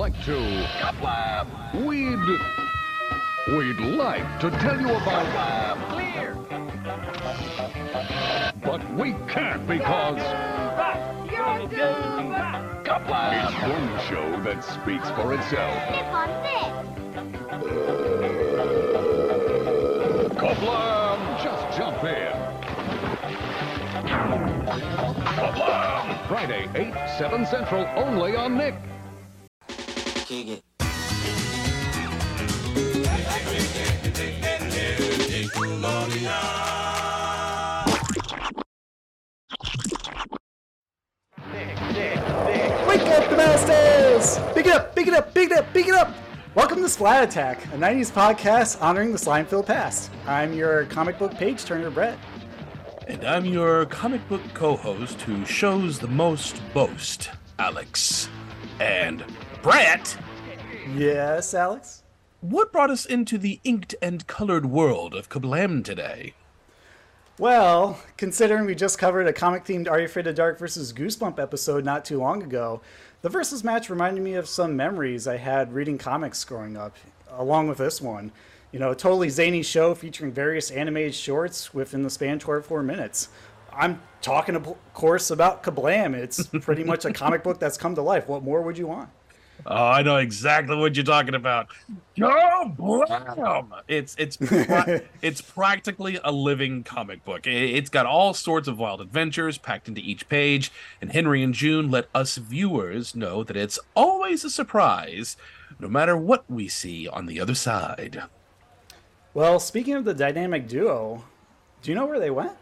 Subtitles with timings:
[0.00, 0.40] like to.
[1.84, 2.18] We'd.
[3.48, 5.76] We'd like to tell you about.
[5.90, 6.34] Clear.
[8.64, 10.16] But we can't because
[13.32, 15.74] it's one show that speaks for itself.
[20.38, 21.44] Kablam!
[21.44, 22.32] Just jump in.
[25.36, 26.26] Kablam!
[26.26, 28.74] Friday, 8, 7 Central, only on Nick.
[30.30, 30.62] Kick it.
[42.86, 44.38] Wake up, masters!
[44.54, 46.14] Pick it up, pick it up, pick it up, pick it up!
[46.54, 50.12] Welcome to Splat Attack, a 90s podcast honoring the slime-filled past.
[50.28, 52.16] I'm your comic book page turner, Brett.
[53.08, 58.28] And I'm your comic book co host who shows the most boast, Alex.
[58.78, 59.24] And
[59.62, 60.16] Brett,
[60.88, 62.02] Yes, Alex?
[62.40, 66.34] what brought us into the inked and colored world of Kablam today?
[67.38, 71.84] Well, considering we just covered a comic-themed Are You Afraid of Dark versus Goosebump episode
[71.84, 72.80] not too long ago,
[73.22, 76.96] the versus match reminded me of some memories I had reading comics growing up,
[77.30, 78.32] along with this one.
[78.72, 82.82] You know, a totally zany show featuring various animated shorts within the span of 24
[82.82, 83.28] minutes.
[83.72, 86.14] I'm talking, of course, about Kablam.
[86.14, 88.28] It's pretty much a comic book that's come to life.
[88.28, 89.10] What more would you want?
[89.66, 91.68] Oh, I know exactly what you're talking about.
[92.16, 93.82] Kablam!
[93.88, 97.46] It's it's pra- it's practically a living comic book.
[97.46, 101.90] It's got all sorts of wild adventures packed into each page, and Henry and June
[101.90, 105.36] let us viewers know that it's always a surprise,
[105.78, 108.22] no matter what we see on the other side.
[109.32, 111.24] Well, speaking of the dynamic duo,
[111.82, 112.52] do you know where they went?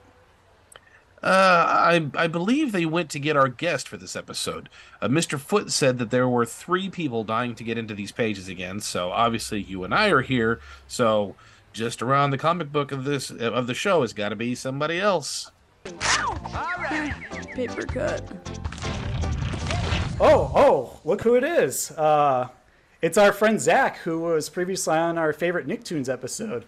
[1.22, 4.69] Uh, I I believe they went to get our guest for this episode.
[5.02, 5.38] Uh, Mr.
[5.38, 8.80] Foot said that there were three people dying to get into these pages again.
[8.80, 10.61] So obviously you and I are here.
[10.86, 11.34] So
[11.73, 15.01] just around the comic book of this of the show has got to be somebody
[15.01, 15.51] else.
[17.55, 18.23] Paper cut.
[20.20, 21.92] Oh, oh, look who it is.
[21.92, 22.48] Uh,
[23.01, 26.64] it's our friend Zach, who was previously on our favorite Nicktoons episode.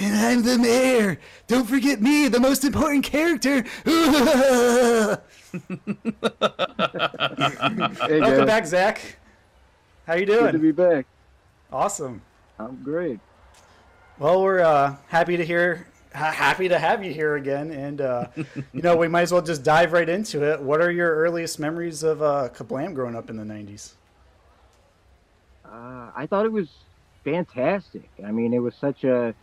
[0.00, 1.18] And I'm the mayor.
[1.46, 3.64] Don't forget me, the most important character.
[8.08, 9.16] Hey Welcome back, Zach.
[10.06, 10.44] How you doing?
[10.44, 11.06] good to be back.
[11.72, 12.20] Awesome.
[12.58, 13.18] I'm great.
[14.18, 18.26] Well, we're uh, happy to hear, ha- happy to have you here again, and uh,
[18.36, 20.60] you know we might as well just dive right into it.
[20.60, 23.92] What are your earliest memories of uh, Kablam growing up in the '90s?
[25.64, 26.68] Uh, I thought it was
[27.24, 28.08] fantastic.
[28.24, 29.34] I mean, it was such a,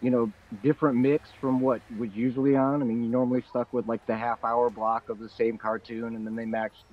[0.00, 0.32] you know,
[0.62, 2.82] different mix from what was usually on.
[2.82, 6.16] I mean, you normally stuck with like the half hour block of the same cartoon,
[6.16, 6.84] and then they matched,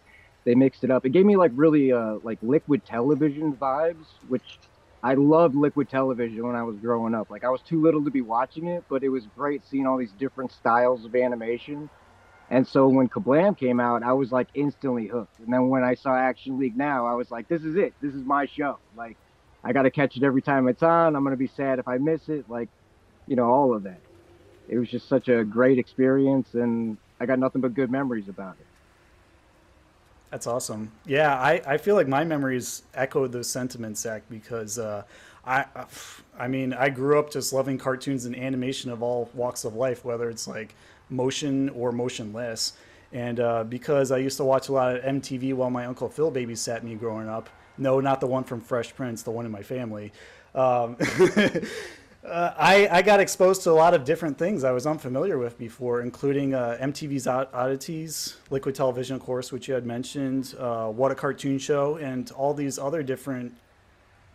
[0.46, 1.06] they mixed it up.
[1.06, 4.60] It gave me like really uh, like liquid television vibes, which
[5.04, 7.30] I loved liquid television when I was growing up.
[7.30, 9.98] Like I was too little to be watching it, but it was great seeing all
[9.98, 11.90] these different styles of animation.
[12.50, 15.40] And so when Kablam came out, I was like instantly hooked.
[15.40, 17.94] And then when I saw Action League now, I was like, this is it.
[18.02, 18.80] This is my show.
[18.96, 19.18] Like,
[19.64, 21.16] I got to catch it every time it's on.
[21.16, 22.48] I'm going to be sad if I miss it.
[22.48, 22.70] Like,
[23.28, 24.00] you know, all of that.
[24.68, 26.54] It was just such a great experience.
[26.54, 28.66] And I got nothing but good memories about it.
[30.32, 30.92] That's awesome.
[31.06, 35.04] Yeah, I, I feel like my memories echo those sentiments, Zach, because uh,
[35.46, 35.66] I
[36.38, 40.04] I mean I grew up just loving cartoons and animation of all walks of life,
[40.04, 40.76] whether it's like
[41.10, 42.74] motion or motionless.
[43.14, 46.32] And uh, because I used to watch a lot of MTV while my uncle Phil
[46.32, 47.50] babysat me growing up.
[47.78, 50.12] No, not the one from Fresh Prince, the one in my family.
[50.54, 50.98] Um,
[52.26, 55.60] Uh, I, I got exposed to a lot of different things I was unfamiliar with
[55.60, 61.12] before, including uh, MTV's Oddities, Liquid Television, of course, which you had mentioned, uh, What
[61.12, 63.56] a Cartoon Show, and all these other different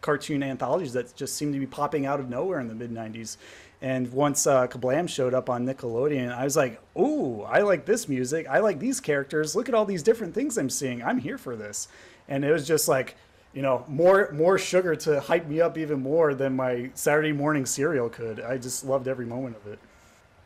[0.02, 3.36] cartoon anthologies that just seemed to be popping out of nowhere in the mid 90s.
[3.82, 8.08] And once uh, Kablam showed up on Nickelodeon, I was like, ooh, I like this
[8.08, 8.46] music.
[8.48, 9.56] I like these characters.
[9.56, 11.02] Look at all these different things I'm seeing.
[11.02, 11.88] I'm here for this.
[12.28, 13.16] And it was just like,
[13.52, 17.66] you know, more more sugar to hype me up even more than my Saturday morning
[17.66, 18.40] cereal could.
[18.40, 19.78] I just loved every moment of it.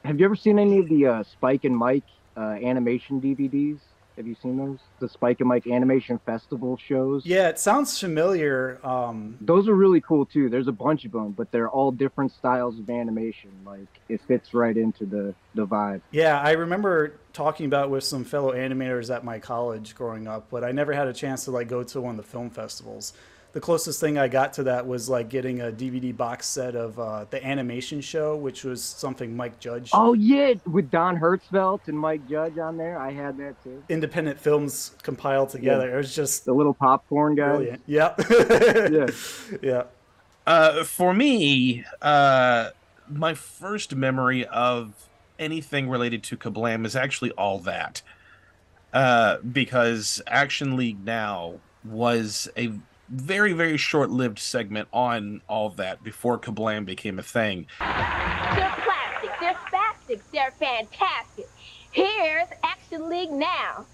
[0.04, 2.04] Have you ever seen any of the uh, Spike and Mike
[2.36, 3.78] uh, animation DVDs?
[4.16, 4.78] Have you seen those?
[5.00, 7.26] The Spike and Mike Animation Festival shows?
[7.26, 8.78] Yeah, it sounds familiar.
[8.84, 10.48] Um, Those are really cool too.
[10.48, 13.50] There's a bunch of them, but they're all different styles of animation.
[13.66, 16.00] Like it fits right into the the vibe.
[16.12, 20.64] yeah, I remember talking about with some fellow animators at my college growing up, but
[20.64, 23.12] I never had a chance to like go to one of the film festivals.
[23.52, 26.98] the closest thing I got to that was like getting a DVD box set of
[26.98, 29.90] uh, the animation show, which was something Mike Judge.
[29.92, 32.98] Oh yeah, with Don Hertzfeldt and Mike Judge on there.
[32.98, 33.82] I had that too.
[33.88, 35.92] Independent films compiled together.
[35.92, 37.48] It was just The little popcorn guy.
[37.56, 37.82] brilliant.
[37.86, 38.20] Yep.
[38.90, 39.06] Yeah.
[39.62, 39.82] yeah.
[40.46, 42.70] Uh, for me, uh,
[43.08, 44.94] my first memory of
[45.38, 48.02] anything related to Kablam is actually all that.
[48.92, 51.54] Uh, because Action League Now
[51.84, 52.72] was a
[53.08, 57.66] very, very short lived segment on all that before Kablam became a thing.
[57.80, 61.48] They're plastic, they're spastic, they're fantastic.
[61.90, 63.86] Here's Action League now.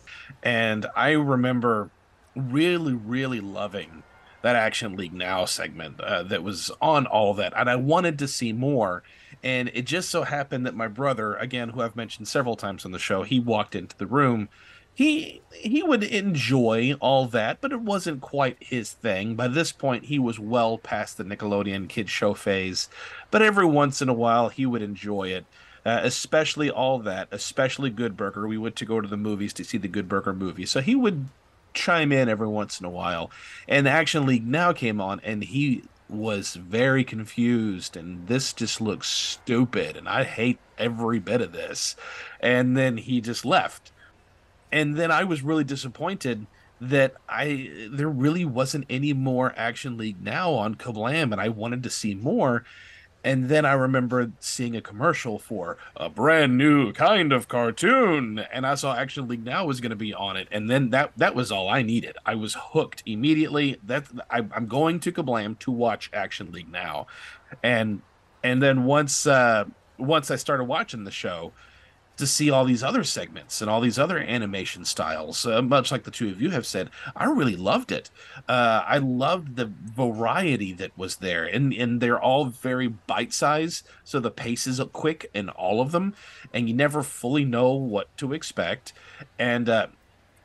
[0.42, 1.90] And I remember
[2.36, 4.02] really, really loving
[4.42, 7.52] that Action League Now segment uh, that was on all that.
[7.56, 9.02] And I wanted to see more.
[9.42, 12.92] And it just so happened that my brother, again, who I've mentioned several times on
[12.92, 14.48] the show, he walked into the room.
[14.94, 19.34] He he would enjoy all that, but it wasn't quite his thing.
[19.34, 22.88] By this point, he was well past the Nickelodeon kid show phase.
[23.30, 25.46] But every once in a while, he would enjoy it
[25.84, 28.46] uh, especially all that, especially Good Burger.
[28.46, 30.94] We went to go to the movies to see the Good Burger movie, so he
[30.94, 31.26] would
[31.72, 33.30] chime in every once in a while.
[33.68, 39.08] And Action League now came on, and he was very confused, and this just looks
[39.08, 41.96] stupid, and I hate every bit of this.
[42.40, 43.92] And then he just left,
[44.72, 46.46] and then I was really disappointed
[46.80, 51.82] that I there really wasn't any more Action League now on Kablam, and I wanted
[51.82, 52.64] to see more.
[53.22, 58.66] And then I remember seeing a commercial for a brand new kind of cartoon, and
[58.66, 61.34] I saw Action League Now was going to be on it, and then that that
[61.34, 62.16] was all I needed.
[62.24, 63.78] I was hooked immediately.
[63.84, 67.08] That I, I'm going to Kablam to watch Action League Now,
[67.62, 68.00] and
[68.42, 69.64] and then once uh,
[69.98, 71.52] once I started watching the show,
[72.20, 76.04] to see all these other segments and all these other animation styles, uh, much like
[76.04, 78.10] the two of you have said, I really loved it.
[78.48, 83.86] Uh, I loved the variety that was there, and and they're all very bite sized,
[84.04, 86.14] so the pace is quick in all of them,
[86.54, 88.92] and you never fully know what to expect.
[89.38, 89.88] And uh,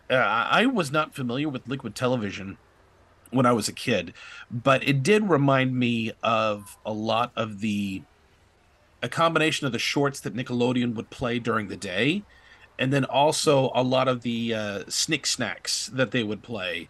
[0.09, 2.57] uh, I was not familiar with Liquid Television
[3.31, 4.13] when I was a kid,
[4.49, 8.03] but it did remind me of a lot of the
[9.05, 12.23] a combination of the shorts that Nickelodeon would play during the day,
[12.79, 16.89] and then also a lot of the uh, snick snacks that they would play.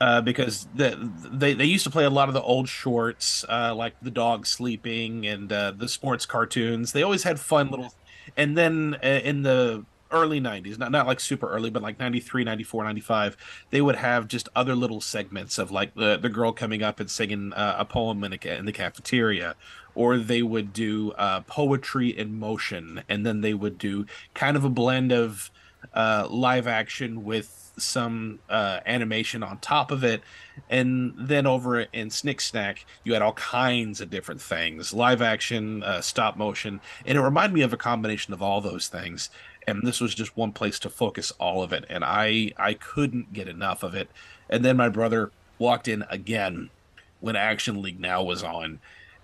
[0.00, 3.74] Uh, because the, they they used to play a lot of the old shorts, uh,
[3.74, 6.92] like the dog sleeping and uh, the sports cartoons.
[6.92, 7.92] They always had fun little.
[8.36, 12.42] And then uh, in the early 90s not, not like super early but like 93
[12.44, 13.36] 94 95
[13.70, 17.10] they would have just other little segments of like the, the girl coming up and
[17.10, 19.54] singing uh, a poem in, a, in the cafeteria
[19.98, 24.62] or they would do uh, poetry in motion and then they would do kind of
[24.62, 25.50] a blend of
[25.92, 30.22] uh, live action with some uh, animation on top of it.
[30.70, 35.82] And then over in snick snack you had all kinds of different things live action
[35.82, 36.80] uh, stop motion.
[37.04, 39.30] And it reminded me of a combination of all those things.
[39.66, 43.32] And this was just one place to focus all of it and i i couldn't
[43.32, 44.10] get enough of it.
[44.48, 46.70] And then my brother walked in again
[47.18, 48.78] when action league now was on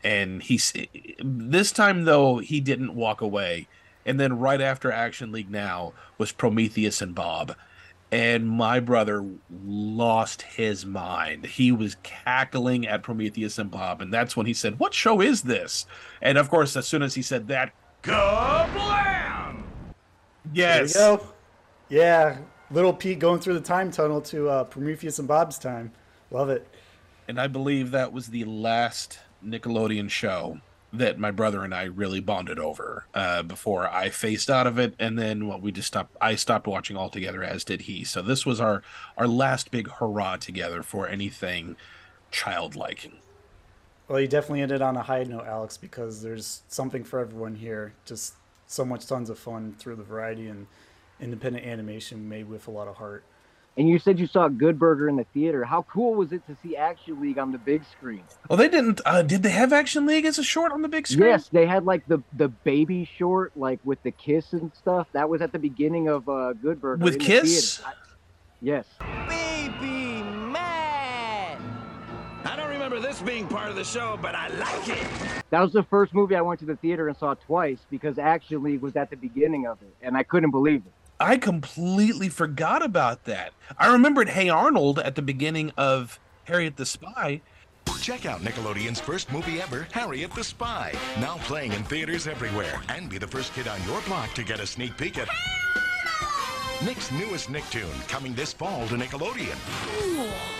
[0.05, 0.61] and he
[1.25, 3.67] this time though he didn't walk away
[4.07, 7.57] and then right after action league now was prometheus and bob
[8.13, 9.25] and my brother
[9.65, 14.79] lost his mind he was cackling at prometheus and bob and that's when he said
[14.79, 15.87] what show is this
[16.21, 17.73] and of course as soon as he said that
[18.03, 19.63] kablam
[20.53, 21.27] yes There you go.
[21.89, 22.39] Yeah.
[22.71, 25.93] Little Pete going through the time tunnel to uh, Prometheus and Bob's time.
[26.31, 26.67] Love it.
[27.29, 30.61] and I believe that was the last Nickelodeon show
[30.93, 34.95] that my brother and I really bonded over uh, before I phased out of it,
[34.99, 36.17] and then what we just stopped.
[36.21, 38.05] I stopped watching altogether, as did he.
[38.05, 38.83] So this was our
[39.17, 41.77] our last big hurrah together for anything
[42.31, 43.11] childlike.
[44.07, 47.95] Well, you definitely ended on a high note, Alex, because there's something for everyone here.
[48.05, 48.35] Just
[48.67, 50.67] so much tons of fun through the variety and
[51.21, 53.25] independent animation made with a lot of heart.
[53.77, 55.65] And you said you saw Good Burger in the theater.
[55.65, 58.23] How cool was it to see Action League on the big screen?
[58.49, 59.01] Well, they didn't.
[59.05, 61.29] Uh, did they have Action League as a short on the big screen?
[61.29, 65.09] Yes, they had like the the baby short, like with the kiss and stuff.
[65.13, 67.03] That was at the beginning of uh, Good Burger.
[67.03, 67.79] With in the Kiss?
[67.79, 67.91] theater.
[67.97, 68.15] I-
[68.63, 68.87] yes.
[69.29, 71.59] Baby man!
[72.45, 75.07] I don't remember this being part of the show, but I like it.
[75.51, 78.63] That was the first movie I went to the theater and saw twice because Action
[78.63, 80.93] League was at the beginning of it, and I couldn't believe it.
[81.21, 83.53] I completely forgot about that.
[83.79, 87.41] I remembered Hey Arnold at the beginning of Harriet the Spy.
[88.01, 92.81] Check out Nickelodeon's first movie ever, Harriet the Spy, now playing in theaters everywhere.
[92.89, 95.29] And be the first kid on your block to get a sneak peek at
[96.85, 99.57] Nick's newest Nicktoon coming this fall to Nickelodeon.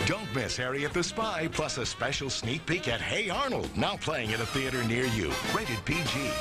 [0.07, 4.31] Don't miss Harriet the Spy, plus a special sneak peek at Hey Arnold, now playing
[4.33, 5.31] at a theater near you.
[5.53, 6.31] Rated PG.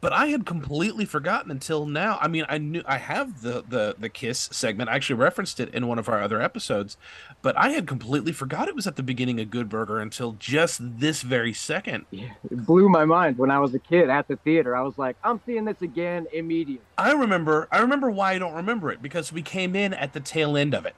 [0.00, 2.18] But I had completely forgotten until now.
[2.20, 4.88] I mean, I knew I have the the the Kiss segment.
[4.90, 6.96] I actually referenced it in one of our other episodes,
[7.42, 10.80] but I had completely forgot it was at the beginning of Good Burger until just
[11.00, 12.06] this very second.
[12.10, 14.74] Yeah, it blew my mind when I was a kid at the theater.
[14.74, 16.84] I was like, I'm seeing this again immediately.
[16.96, 17.68] I remember.
[17.70, 20.74] I remember why I don't remember it because we came in at the tail end
[20.74, 20.94] of it.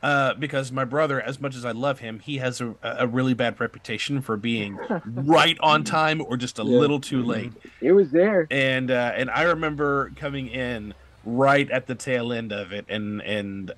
[0.00, 3.34] Uh, because my brother, as much as I love him, he has a, a really
[3.34, 6.78] bad reputation for being right on time or just a Yeah.
[6.78, 7.52] little too late.
[7.80, 8.46] It was there.
[8.50, 13.20] and uh, and I remember coming in right at the tail end of it, and
[13.22, 13.72] and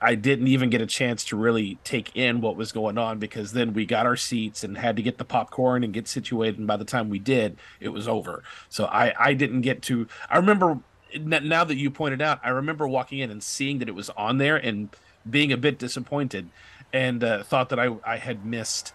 [0.00, 3.52] I didn't even get a chance to really take in what was going on because
[3.52, 6.66] then we got our seats and had to get the popcorn and get situated, and
[6.66, 8.42] by the time we did, it was over.
[8.68, 10.06] So I I didn't get to.
[10.30, 10.80] I remember
[11.18, 14.38] now that you pointed out, I remember walking in and seeing that it was on
[14.38, 14.94] there and
[15.28, 16.48] being a bit disappointed,
[16.92, 18.92] and uh, thought that I I had missed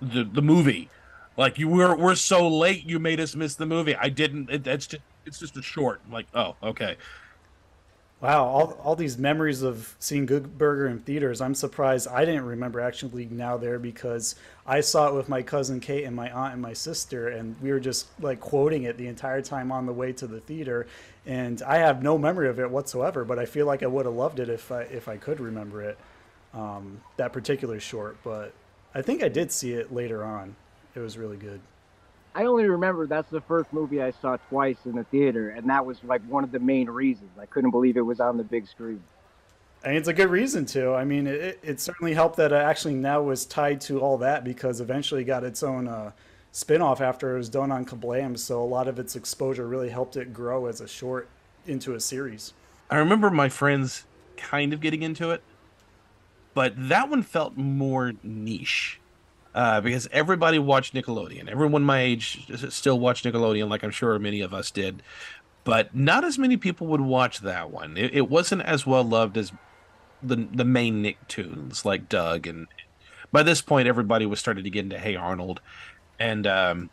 [0.00, 0.90] the the movie.
[1.36, 3.94] Like you were we're so late, you made us miss the movie.
[3.94, 4.50] I didn't.
[4.50, 6.00] It, it's just it's just a short.
[6.06, 6.96] I'm like oh okay.
[8.18, 11.42] Wow, all, all these memories of seeing Good Burger in theaters.
[11.42, 15.42] I'm surprised I didn't remember Action League Now there because I saw it with my
[15.42, 18.96] cousin Kate and my aunt and my sister, and we were just like quoting it
[18.96, 20.86] the entire time on the way to the theater.
[21.26, 24.14] And I have no memory of it whatsoever, but I feel like I would have
[24.14, 25.98] loved it if I if I could remember it,
[26.54, 28.16] um, that particular short.
[28.24, 28.54] But
[28.94, 30.56] I think I did see it later on.
[30.94, 31.60] It was really good.
[32.36, 35.86] I only remember that's the first movie I saw twice in the theater, and that
[35.86, 37.30] was like one of the main reasons.
[37.40, 39.02] I couldn't believe it was on the big screen.
[39.82, 40.92] And it's a good reason to.
[40.92, 44.44] I mean, it, it certainly helped that it actually now was tied to all that
[44.44, 46.12] because eventually got its own uh,
[46.52, 48.38] spin off after it was done on Kablam.
[48.38, 51.28] So a lot of its exposure really helped it grow as a short
[51.66, 52.52] into a series.
[52.90, 54.04] I remember my friends
[54.36, 55.42] kind of getting into it,
[56.52, 59.00] but that one felt more niche.
[59.56, 61.50] Uh, because everybody watched Nickelodeon.
[61.50, 65.02] Everyone my age still watched Nickelodeon, like I'm sure many of us did.
[65.64, 67.96] But not as many people would watch that one.
[67.96, 69.52] It, it wasn't as well loved as
[70.22, 72.46] the the main Nicktoons, like Doug.
[72.46, 72.66] And
[73.32, 75.62] by this point, everybody was starting to get into Hey Arnold,
[76.18, 76.90] and um,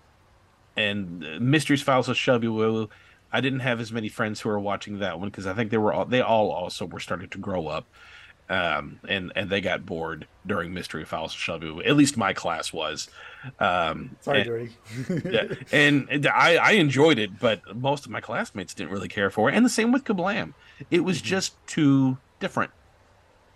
[0.77, 2.89] and Mysteries Files of Shelby Woo.
[3.33, 5.77] I didn't have as many friends who were watching that one because I think they
[5.77, 7.87] were all they all also were starting to grow up,
[8.49, 11.35] um, and and they got bored during Mystery Files.
[11.47, 11.81] Woo.
[11.81, 13.09] At least my class was.
[13.59, 14.69] Um, Sorry, and, Dirty.
[15.29, 19.49] yeah, and, I I enjoyed it, but most of my classmates didn't really care for
[19.49, 19.55] it.
[19.55, 20.53] And the same with Kablam.
[20.91, 22.71] It was just too different,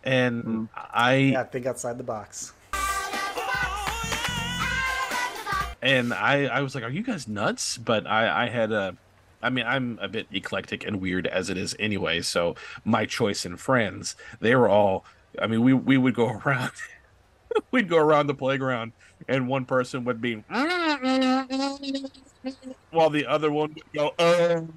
[0.04, 2.54] and I yeah, think outside the box.
[5.82, 8.96] and I, I was like, "Are you guys nuts?" But I, I had a,
[9.42, 12.22] I mean, I'm a bit eclectic and weird as it is anyway.
[12.22, 15.06] So my choice in friends, they were all.
[15.40, 16.72] I mean, we we would go around,
[17.72, 18.94] we'd go around the playground,
[19.28, 20.44] and one person would be,
[22.92, 24.68] while the other one would go, "Oh."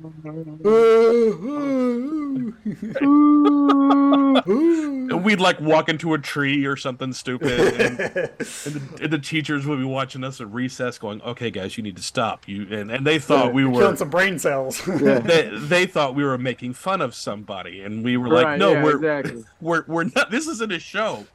[3.03, 4.43] Uh-huh.
[4.47, 8.01] and we'd like walk into a tree or something stupid, and, and,
[8.39, 11.97] the, and the teachers would be watching us at recess, going, "Okay, guys, you need
[11.97, 14.83] to stop." You and, and they thought we You're were killing some brain cells.
[14.87, 18.73] they, they thought we were making fun of somebody, and we were like, Right, "No,
[18.73, 19.45] yeah, we're exactly.
[19.61, 20.31] we're we're not.
[20.31, 21.27] This isn't a show."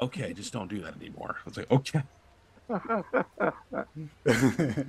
[0.00, 1.36] Okay, just don't do that anymore.
[1.38, 2.02] I was like, "Okay."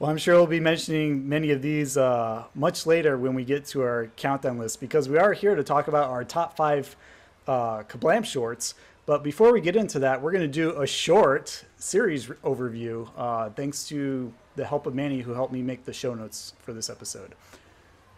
[0.00, 3.64] Well, I'm sure we'll be mentioning many of these uh, much later when we get
[3.66, 6.96] to our countdown list because we are here to talk about our top five
[7.46, 8.74] uh, Kablam shorts.
[9.06, 13.50] But before we get into that, we're going to do a short series overview uh,
[13.50, 16.90] thanks to the help of Manny, who helped me make the show notes for this
[16.90, 17.34] episode.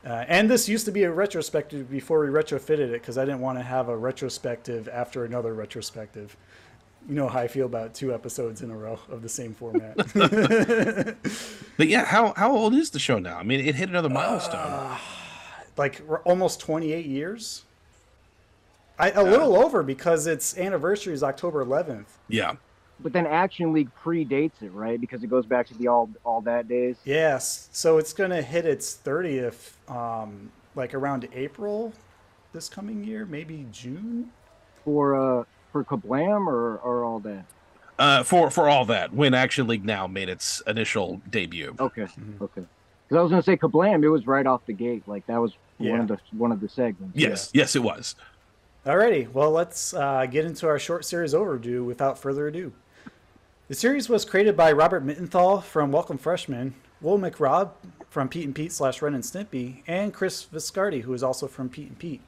[0.04, 3.40] Uh, and this used to be a retrospective before we retrofitted it because I didn't
[3.40, 6.36] want to have a retrospective after another retrospective.
[7.08, 9.96] You know how I feel about two episodes in a row of the same format.
[11.76, 13.36] But yeah, how how old is the show now?
[13.38, 14.60] I mean, it hit another milestone.
[14.60, 14.96] Uh,
[15.76, 17.64] like r- almost 28 years.
[18.98, 22.06] I, a little over because its anniversary is October 11th.
[22.30, 22.54] yeah,
[22.98, 24.98] But then Action League predates it, right?
[24.98, 26.96] Because it goes back to the all all that days.
[27.04, 31.92] Yes, so it's going to hit its 30th, um, like around April
[32.54, 34.30] this coming year, maybe June.
[34.82, 35.44] For uh
[35.84, 37.44] for Kablam or or all that.
[37.98, 41.74] uh, for for all that, when Action League Now made its initial debut.
[41.78, 42.44] Okay, Mm-hmm.
[42.44, 42.64] okay.
[43.08, 45.02] Because I was gonna say Kablam, it was right off the gate.
[45.06, 47.16] Like that was one of the one of the segments.
[47.16, 48.14] Yes, yes, it was.
[48.84, 52.72] Alrighty, well, let's uh, get into our short series overview without further ado.
[53.68, 57.70] The series was created by Robert Mittenthal from Welcome Freshmen, Will McRobb
[58.08, 61.68] from Pete and Pete slash Ren and Stimpy, and Chris Viscardi, who is also from
[61.68, 62.20] Pete and Pete,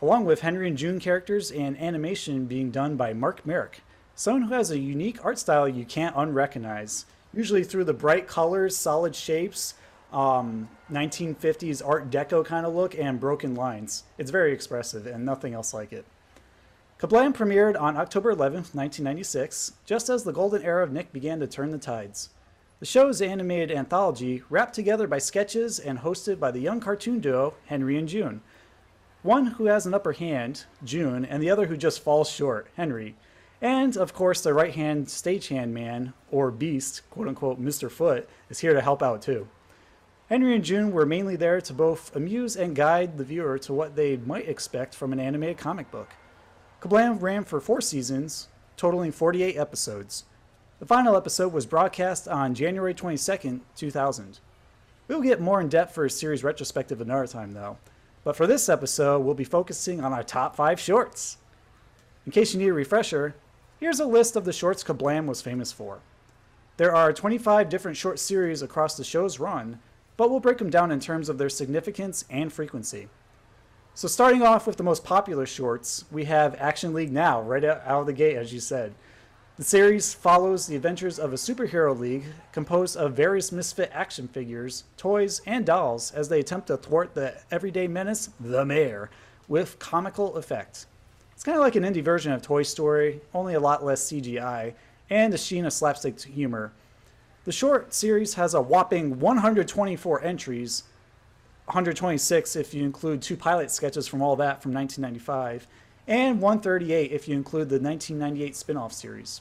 [0.00, 3.82] along with Henry and June characters and animation being done by Mark Marek,
[4.14, 8.76] someone who has a unique art style you can't unrecognize, usually through the bright colors,
[8.76, 9.74] solid shapes,
[10.12, 14.04] um, 1950s Art Deco kind of look, and broken lines.
[14.16, 16.06] It's very expressive and nothing else like it.
[16.98, 21.46] Kablam premiered on October 11, 1996, just as the golden era of Nick began to
[21.46, 22.30] turn the tides.
[22.80, 27.54] The show's animated anthology, wrapped together by sketches and hosted by the young cartoon duo
[27.66, 28.40] Henry and June.
[29.22, 33.16] One who has an upper hand, June, and the other who just falls short, Henry.
[33.60, 37.90] And, of course, the right hand stagehand man, or beast, quote unquote, Mr.
[37.90, 39.48] Foot, is here to help out too.
[40.28, 43.96] Henry and June were mainly there to both amuse and guide the viewer to what
[43.96, 46.10] they might expect from an animated comic book.
[46.80, 50.24] Kablam ran for four seasons, totaling 48 episodes.
[50.78, 54.38] The final episode was broadcast on January 22nd, 2000.
[55.08, 57.78] We'll get more in depth for a series retrospective another time, though.
[58.28, 61.38] But for this episode, we'll be focusing on our top five shorts.
[62.26, 63.34] In case you need a refresher,
[63.80, 66.00] here's a list of the shorts Kablam was famous for.
[66.76, 69.80] There are 25 different short series across the show's run,
[70.18, 73.08] but we'll break them down in terms of their significance and frequency.
[73.94, 77.80] So starting off with the most popular shorts, we have Action League Now, right out
[77.86, 78.92] of the gate, as you said.
[79.58, 84.84] The series follows the adventures of a superhero league composed of various misfit action figures,
[84.96, 89.10] toys, and dolls as they attempt to thwart the everyday menace, the mayor,
[89.48, 90.86] with comical effect.
[91.32, 94.74] It's kind of like an indie version of Toy Story, only a lot less CGI,
[95.10, 96.70] and a sheen of slapstick humor.
[97.44, 100.84] The short series has a whopping 124 entries,
[101.64, 105.66] 126 if you include two pilot sketches from all that from 1995,
[106.06, 109.40] and 138 if you include the 1998 spin off series.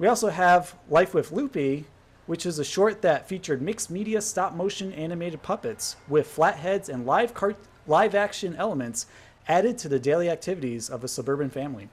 [0.00, 1.84] We also have Life with Loopy,
[2.24, 6.88] which is a short that featured mixed media stop motion animated puppets with flat heads
[6.88, 9.04] and live, cart- live action elements
[9.46, 11.90] added to the daily activities of a suburban family.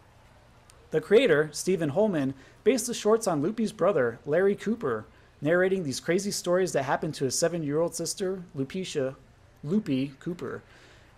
[0.92, 2.34] The creator, Stephen Holman,
[2.64, 5.06] based the shorts on Loopy's brother, Larry Cooper,
[5.42, 9.18] narrating these crazy stories that happened to his seven year old sister, Lupicia,
[9.66, 10.64] Loopy Cooper,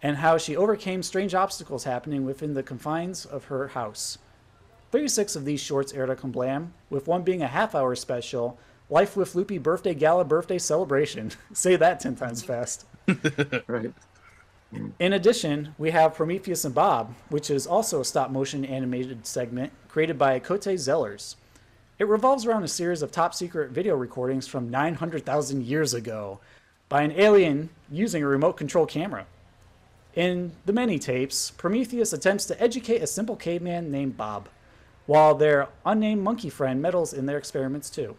[0.01, 4.17] and how she overcame strange obstacles happening within the confines of her house.
[4.91, 8.57] 36 of these shorts aired on Kablam, with one being a half hour special,
[8.89, 11.31] Life with Loopy Birthday Gala Birthday Celebration.
[11.53, 12.85] Say that 10 times fast.
[13.67, 13.93] Right.
[14.99, 19.71] In addition, we have Prometheus and Bob, which is also a stop motion animated segment
[19.87, 21.35] created by Cote Zellers.
[21.97, 26.39] It revolves around a series of top secret video recordings from 900,000 years ago
[26.87, 29.25] by an alien using a remote control camera.
[30.15, 34.49] In the many tapes, Prometheus attempts to educate a simple caveman named Bob,
[35.09, 38.15] while their unnamed monkey friend meddles in their experiments too.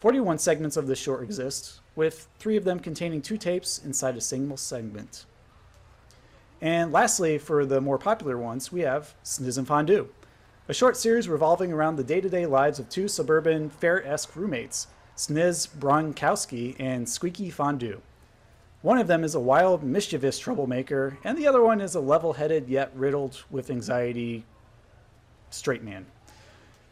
[0.00, 4.20] 41 segments of this short exist, with three of them containing two tapes inside a
[4.20, 5.24] single segment.
[6.60, 10.10] And lastly, for the more popular ones, we have Sniz and Fondue,
[10.68, 14.36] a short series revolving around the day to day lives of two suburban fair esque
[14.36, 18.02] roommates, Sniz Bronkowski and Squeaky Fondue.
[18.82, 22.34] One of them is a wild, mischievous troublemaker, and the other one is a level
[22.34, 24.44] headed yet riddled with anxiety
[25.50, 26.06] straight man.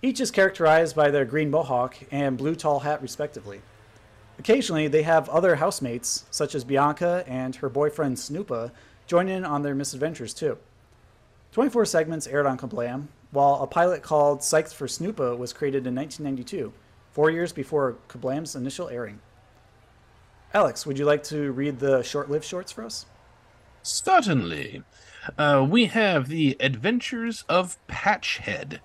[0.03, 3.61] Each is characterized by their green mohawk and blue tall hat, respectively.
[4.39, 8.71] Occasionally, they have other housemates, such as Bianca and her boyfriend Snoopa,
[9.07, 10.59] join in on their misadventures too.
[11.53, 15.95] 24 segments aired on Kablam, while a pilot called Psyched for Snoopa was created in
[15.95, 16.73] 1992,
[17.11, 19.19] four years before Kablam's initial airing.
[20.55, 23.07] Alex, would you like to read the short lived shorts for us?
[23.83, 24.83] Certainly.
[25.37, 28.79] Uh, we have The Adventures of Patchhead.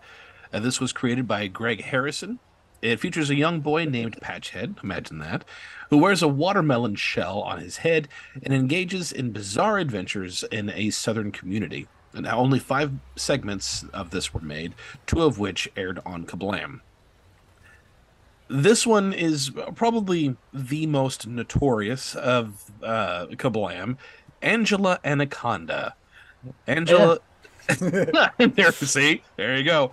[0.52, 2.40] Uh, this was created by Greg Harrison.
[2.82, 5.46] It features a young boy named Patchhead, imagine that,
[5.90, 8.10] who wears a watermelon shell on his head
[8.42, 11.88] and engages in bizarre adventures in a southern community.
[12.14, 14.74] And only five segments of this were made,
[15.08, 16.82] two of which aired on Kablam.
[18.50, 23.98] This one is probably the most notorious of uh, Kablam,
[24.42, 25.96] Angela Anaconda.
[26.68, 27.20] Angela.
[27.80, 29.92] there, see, there you go.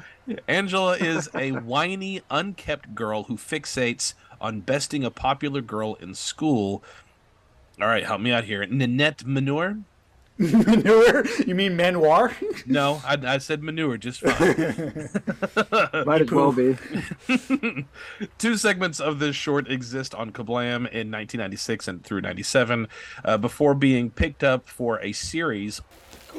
[0.49, 6.83] Angela is a whiny, unkept girl who fixates on besting a popular girl in school.
[7.81, 8.67] All right, help me out here.
[8.67, 9.79] Nanette Manure?
[10.39, 11.27] Manure?
[11.47, 12.35] You mean manoir?
[12.65, 15.11] No, I, I said manure just fine.
[16.07, 16.79] Might as well be.
[18.39, 22.89] Two segments of this short exist on Kablam in 1996 and through 97
[23.23, 25.83] uh, before being picked up for a series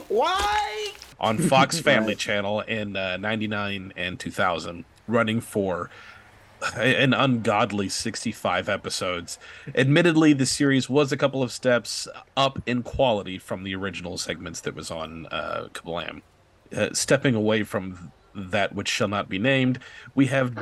[0.07, 0.93] Why?
[1.21, 5.89] on Fox Family Channel in uh, 99 and 2000, running for
[6.75, 9.39] an ungodly 65 episodes.
[9.73, 14.59] Admittedly, the series was a couple of steps up in quality from the original segments
[14.61, 16.21] that was on uh, Kablam.
[16.75, 19.77] Uh, stepping away from that which shall not be named,
[20.15, 20.55] we have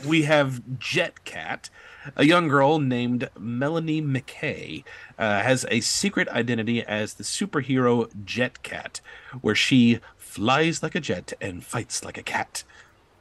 [0.06, 1.70] we have Jet Cat,
[2.14, 4.84] a young girl named Melanie McKay,
[5.18, 9.00] uh, has a secret identity as the superhero Jet Cat,
[9.40, 12.62] where she flies like a jet and fights like a cat.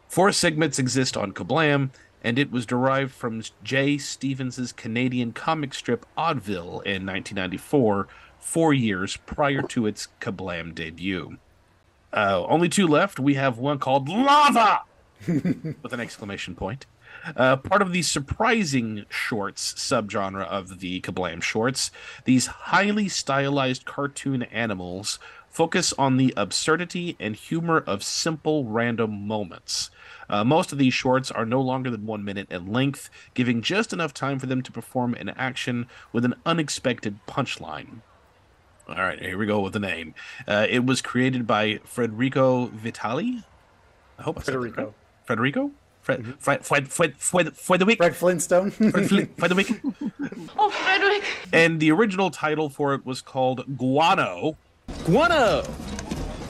[0.09, 1.89] Four segments exist on Kablam,
[2.23, 8.07] and it was derived from Jay Stephens's Canadian comic strip Oddville in 1994,
[8.39, 11.37] four years prior to its Kablam debut.
[12.13, 13.19] Uh, only two left.
[13.19, 14.81] We have one called Lava
[15.27, 16.85] with an exclamation point.
[17.35, 21.91] Uh, part of the surprising shorts subgenre of the Kablam shorts,
[22.25, 29.89] these highly stylized cartoon animals focus on the absurdity and humor of simple random moments.
[30.29, 33.93] Uh, most of these shorts are no longer than one minute in length, giving just
[33.93, 38.01] enough time for them to perform an action with an unexpected punchline.
[38.87, 40.13] All right, here we go with the name.
[40.47, 43.43] Uh, it was created by Federico Vitali.
[44.19, 44.93] I hope I said that Federico.
[45.25, 45.71] Federico?
[46.05, 46.31] Fred, mm-hmm.
[46.33, 47.97] Fred, Fred, Fred, Fred, Frederick?
[47.97, 48.69] Fred Flintstone.
[48.69, 49.67] Fred, Fli- Frederick?
[50.57, 51.23] Oh, Frederick.
[51.51, 54.55] And the original title for it was called Guano.
[55.05, 55.63] Guano!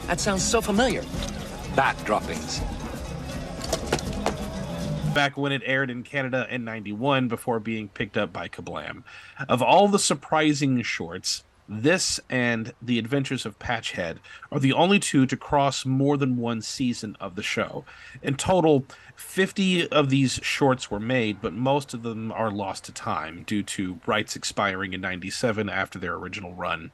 [0.07, 1.03] That sounds so familiar.
[1.75, 2.61] Bat droppings.
[5.13, 9.03] back when it aired in Canada in 91 before being picked up by Kablam.
[9.47, 14.17] Of all the surprising shorts, this and The Adventures of Patchhead
[14.51, 17.85] are the only two to cross more than one season of the show.
[18.21, 22.91] In total, 50 of these shorts were made, but most of them are lost to
[22.91, 26.91] time due to rights expiring in 97 after their original run.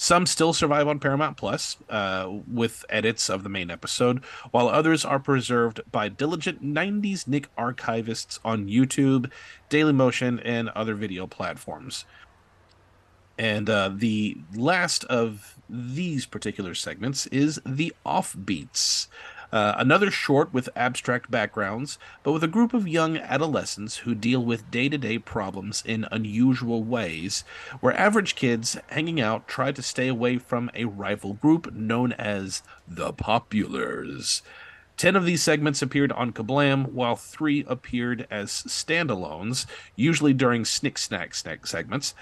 [0.00, 5.04] Some still survive on Paramount Plus uh, with edits of the main episode, while others
[5.04, 9.28] are preserved by diligent 90s Nick archivists on YouTube,
[9.68, 12.04] Dailymotion, and other video platforms.
[13.38, 19.06] And uh, the last of these particular segments is The Offbeats.
[19.50, 24.44] Uh, another short with abstract backgrounds, but with a group of young adolescents who deal
[24.44, 27.44] with day to day problems in unusual ways,
[27.80, 32.62] where average kids hanging out try to stay away from a rival group known as
[32.86, 34.42] the Populars.
[34.98, 39.64] Ten of these segments appeared on Kablam, while three appeared as standalones,
[39.96, 42.14] usually during Snick Snack Snack segments,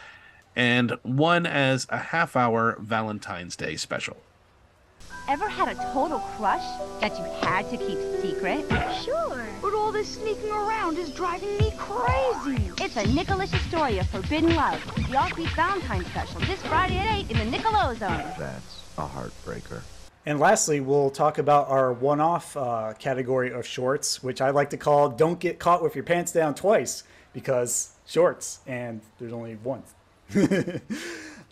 [0.56, 4.16] and one as a half hour Valentine's Day special.
[5.28, 6.64] Ever had a total crush
[7.00, 8.64] that you had to keep secret?
[9.04, 9.44] Sure.
[9.60, 12.70] But all this sneaking around is driving me crazy.
[12.80, 14.80] It's a Nickalicious story of forbidden love.
[14.94, 18.38] The Offbeat Valentine special this Friday at 8 in the Nickelozone.
[18.38, 19.82] That's a heartbreaker.
[20.26, 24.70] And lastly, we'll talk about our one off uh, category of shorts, which I like
[24.70, 29.54] to call Don't Get Caught with Your Pants Down Twice, because shorts, and there's only
[29.56, 29.82] one.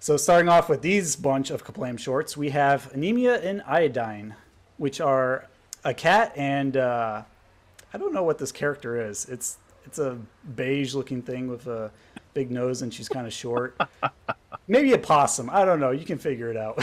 [0.01, 4.35] so, starting off with these bunch of Kablam shorts, we have Anemia and Iodine,
[4.77, 5.49] which are
[5.85, 7.23] a cat and uh,
[7.93, 9.27] I don't know what this character is.
[9.27, 10.19] It's it's a
[10.57, 11.91] beige looking thing with a
[12.33, 13.79] big nose and she's kind of short.
[14.69, 15.51] Maybe a possum.
[15.51, 15.91] I don't know.
[15.91, 16.83] You can figure it out.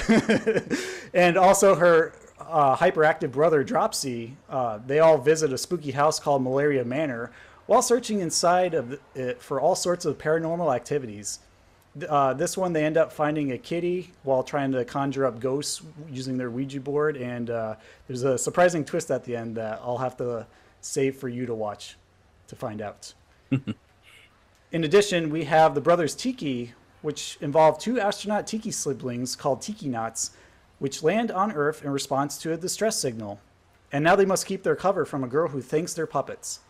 [1.13, 4.38] and also her uh, hyperactive brother Dropsy.
[4.47, 7.32] Uh, they all visit a spooky house called Malaria Manor
[7.65, 11.39] while searching inside of it for all sorts of paranormal activities.
[12.08, 15.82] Uh, this one, they end up finding a kitty while trying to conjure up ghosts
[16.10, 17.75] using their Ouija board, and uh,
[18.08, 20.47] there's a surprising twist at the end that I'll have to
[20.80, 21.97] save for you to watch
[22.47, 23.13] to find out.
[24.71, 29.89] In addition, we have the Brothers Tiki, which involve two astronaut Tiki siblings called Tiki
[29.89, 30.32] Knots,
[30.80, 33.41] which land on Earth in response to a distress signal.
[33.91, 36.62] And now they must keep their cover from a girl who thinks they're puppets.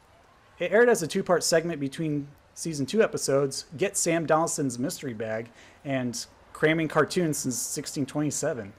[0.58, 2.28] It aired as a two part segment between
[2.62, 5.50] season two episodes Get Sam Donaldson's Mystery Bag
[5.84, 8.72] and Cramming Cartoons since 1627.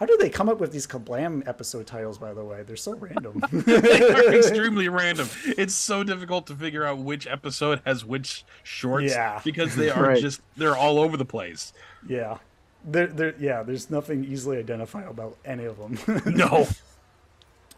[0.00, 2.62] How do they come up with these Kablam episode titles, by the way?
[2.62, 3.42] They're so random.
[3.52, 5.28] they are extremely random.
[5.44, 9.40] It's so difficult to figure out which episode has which shorts Yeah.
[9.44, 10.20] because they are Right.
[10.22, 11.72] just they're all over the place.
[12.08, 12.38] yeah.
[12.84, 15.98] There, there, yeah, there's nothing easily identifiable about any of them.
[16.34, 16.66] No.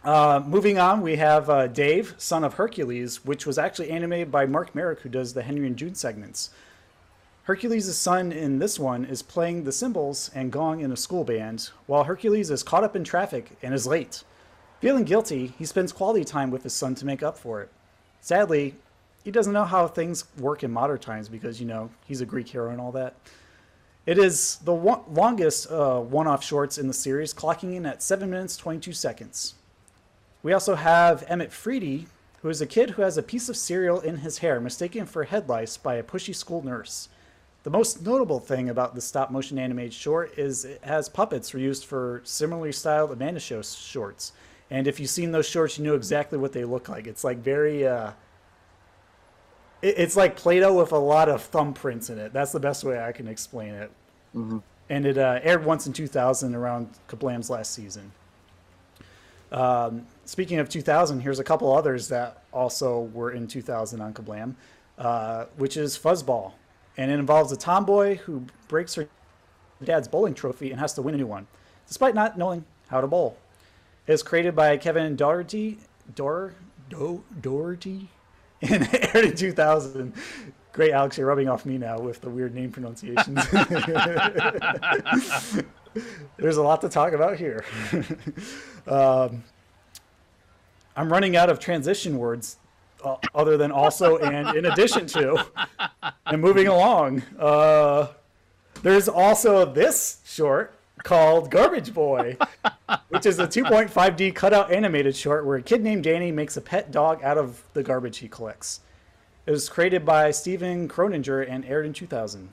[0.02, 4.46] Uh, moving on, we have uh, Dave, son of Hercules, which was actually animated by
[4.46, 6.50] Mark Marek, who does the Henry and June segments.
[7.42, 11.70] Hercules' son in this one is playing the cymbals and gong in a school band,
[11.86, 14.24] while Hercules is caught up in traffic and is late.
[14.80, 17.68] Feeling guilty, he spends quality time with his son to make up for it.
[18.22, 18.76] Sadly,
[19.22, 22.48] he doesn't know how things work in modern times because, you know, he's a Greek
[22.48, 23.16] hero and all that.
[24.06, 28.30] It is the longest uh, one off shorts in the series, clocking in at 7
[28.30, 29.56] minutes 22 seconds.
[30.42, 32.06] We also have Emmett Freedy,
[32.42, 35.24] who is a kid who has a piece of cereal in his hair mistaken for
[35.24, 37.08] head lice by a pushy school nurse.
[37.62, 41.84] The most notable thing about the stop motion animated short is it has puppets reused
[41.84, 44.32] for similarly styled Amanda Show shorts.
[44.70, 47.06] And if you've seen those shorts, you know exactly what they look like.
[47.06, 48.12] It's like very, uh,
[49.82, 52.32] it- it's like Play-Doh with a lot of thumbprints in it.
[52.32, 53.90] That's the best way I can explain it.
[54.88, 58.12] And it uh, aired once in 2000 around Kablam's last season.
[59.52, 64.54] Um, speaking of 2000, here's a couple others that also were in 2000 on Kablam,
[64.96, 66.52] uh, which is Fuzzball.
[66.96, 69.08] And it involves a tomboy who breaks her
[69.82, 71.48] dad's bowling trophy and has to win a new one,
[71.88, 73.38] despite not knowing how to bowl.
[74.06, 75.78] It was created by Kevin Doherty,
[76.14, 76.54] Dor,
[76.88, 78.08] Do, Doherty,
[78.62, 80.12] and aired in 2000.
[80.72, 83.44] Great, Alex, you're rubbing off me now with the weird name pronunciations.
[86.36, 87.64] There's a lot to talk about here.
[88.86, 89.42] um,
[91.00, 92.58] I'm running out of transition words
[93.02, 95.46] uh, other than also and in addition to.
[96.26, 98.08] And moving along, uh,
[98.82, 102.36] there's also this short called Garbage Boy,
[103.08, 106.92] which is a 2.5D cutout animated short where a kid named Danny makes a pet
[106.92, 108.80] dog out of the garbage he collects.
[109.46, 112.52] It was created by Steven Croninger and aired in 2000.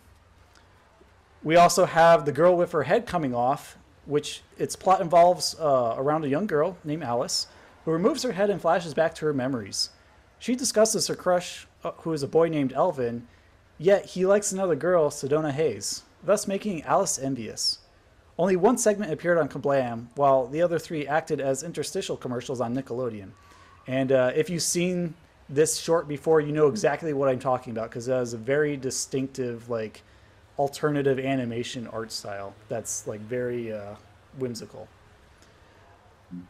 [1.43, 5.95] We also have The Girl with Her Head Coming Off, which its plot involves uh,
[5.97, 7.47] around a young girl named Alice
[7.87, 9.91] who removes her head and flashes back to her memories.
[10.39, 13.25] She discusses her crush, uh, who is a boy named Elvin,
[13.77, 17.79] yet he likes another girl, Sedona Hayes, thus making Alice envious.
[18.37, 22.75] Only one segment appeared on Kablam, while the other three acted as interstitial commercials on
[22.75, 23.29] Nickelodeon.
[23.87, 25.13] And uh, if you've seen
[25.47, 28.75] this short before, you know exactly what I'm talking about because it has a very
[28.75, 30.01] distinctive, like,
[30.59, 33.95] alternative animation art style that's like very uh,
[34.39, 34.89] whimsical.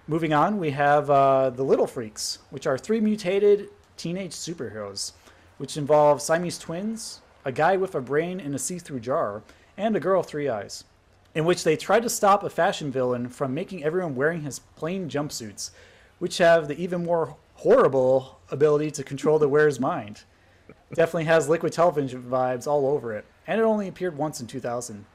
[0.08, 5.12] Moving on, we have uh, the Little Freaks, which are three mutated teenage superheroes,
[5.58, 9.44] which involve Siamese twins, a guy with a brain in a see-through jar,
[9.78, 10.84] and a girl with three eyes,
[11.36, 15.10] in which they try to stop a fashion villain from making everyone wearing his plain
[15.10, 15.70] jumpsuits,
[16.18, 20.24] which have the even more horrible ability to control the wearer's mind.
[20.94, 25.06] Definitely has liquid television vibes all over it, and it only appeared once in 2000.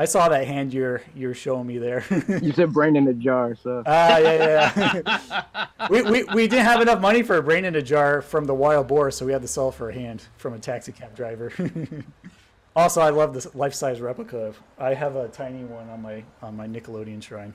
[0.00, 2.04] I saw that hand you're you're showing me there.
[2.40, 3.82] You said brain in a jar, so.
[3.84, 4.92] Ah, yeah, yeah.
[5.04, 5.66] yeah.
[5.90, 8.54] we, we, we didn't have enough money for a brain in a jar from the
[8.54, 11.52] wild boar, so we had to sell for a hand from a taxi cab driver.
[12.76, 14.38] also, I love this life-size replica.
[14.38, 17.52] Of, I have a tiny one on my on my Nickelodeon shrine.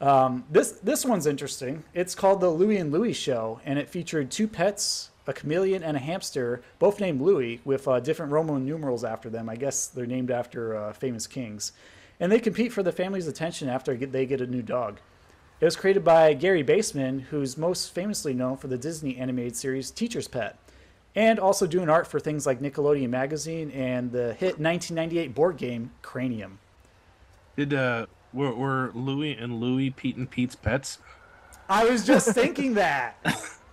[0.00, 1.82] Um, this this one's interesting.
[1.92, 5.96] It's called the Louie and Louie Show, and it featured two pets, a chameleon and
[5.96, 9.48] a hamster, both named Louie, with uh, different Roman numerals after them.
[9.48, 11.72] I guess they're named after uh, famous kings,
[12.20, 14.98] and they compete for the family's attention after they get a new dog.
[15.60, 19.90] It was created by Gary Baseman, who's most famously known for the Disney animated series
[19.90, 20.58] Teacher's Pet,
[21.14, 25.92] and also doing art for things like Nickelodeon Magazine and the hit 1998 board game
[26.02, 26.58] Cranium.
[27.56, 30.98] Did uh were, were Louie and Louie Pete and Pete's pets?
[31.68, 33.16] I was just thinking that.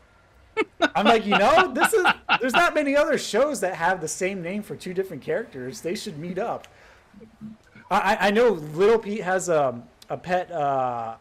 [0.96, 2.06] I'm like, you know, this is
[2.40, 5.82] there's not many other shows that have the same name for two different characters.
[5.82, 6.68] They should meet up.
[7.90, 10.52] I, I- know Little Pete has a a pet.
[10.52, 11.16] Uh,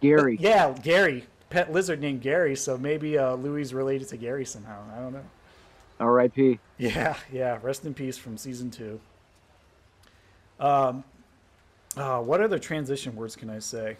[0.00, 0.36] Gary.
[0.38, 2.54] yeah, Gary, pet lizard named Gary.
[2.56, 4.82] So maybe uh, Louis is related to Gary somehow.
[4.94, 5.24] I don't know.
[6.00, 6.58] R.I.P.
[6.76, 7.58] Yeah, yeah.
[7.62, 9.00] Rest in peace from season two.
[10.60, 11.04] Um,
[11.96, 13.96] uh, what other transition words can I say?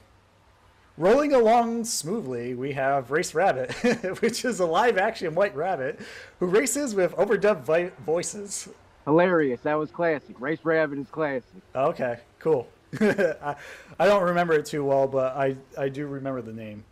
[0.97, 3.73] Rolling along smoothly, we have Race Rabbit,
[4.21, 5.99] which is a live action white rabbit
[6.39, 8.69] who races with overdubbed vi- voices.
[9.05, 9.61] Hilarious.
[9.63, 10.41] That was classic.
[10.41, 11.51] Race Rabbit is classic.
[11.75, 12.69] Okay, cool.
[13.01, 13.57] I,
[13.99, 16.85] I don't remember it too well, but I, I do remember the name.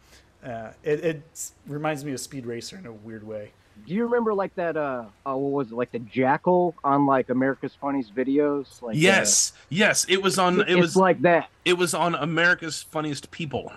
[0.45, 3.53] Uh, it, it reminds me of Speed Racer in a weird way.
[3.87, 4.77] Do you remember like that?
[4.77, 5.75] Uh, uh what was it?
[5.75, 8.83] Like the jackal on like America's Funniest Videos.
[8.83, 10.05] Like uh, yes, yes.
[10.09, 10.61] It was on.
[10.61, 11.49] It it's was like that.
[11.65, 13.73] It was on America's Funniest People,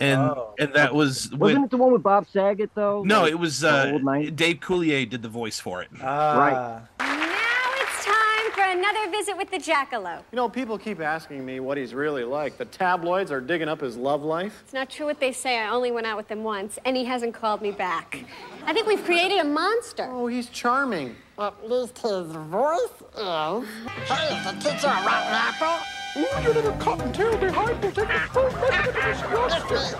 [0.00, 0.54] and Oh.
[0.58, 3.02] and that was Wasn't it the one with Bob Saget though?
[3.04, 3.98] no, Like, it was uh.
[4.34, 5.88] Dave Coulier did the voice for it.
[6.02, 10.22] Ah, Now it's time for another visit with the Jackalope.
[10.32, 12.58] You know, people keep asking me what he's really like.
[12.58, 14.60] The tabloids are digging up his love life.
[14.64, 15.58] It's not true what they say.
[15.58, 18.24] I only went out with him once, and he hasn't called me back.
[18.66, 20.08] I think we've created a monster.
[20.10, 21.16] Oh, he's charming.
[21.38, 22.78] At least his voice
[23.16, 23.68] is.
[24.06, 25.78] Hey, is the teacher a rotten apple?
[26.14, 29.94] Ooh, you little cottontail behind will take the full measurement of this justice.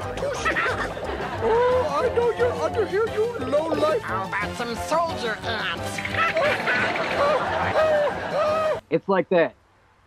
[1.45, 4.03] Oh, I know you're under here, you low life.
[4.03, 5.99] How about some soldier ants?
[8.91, 9.55] It's like that.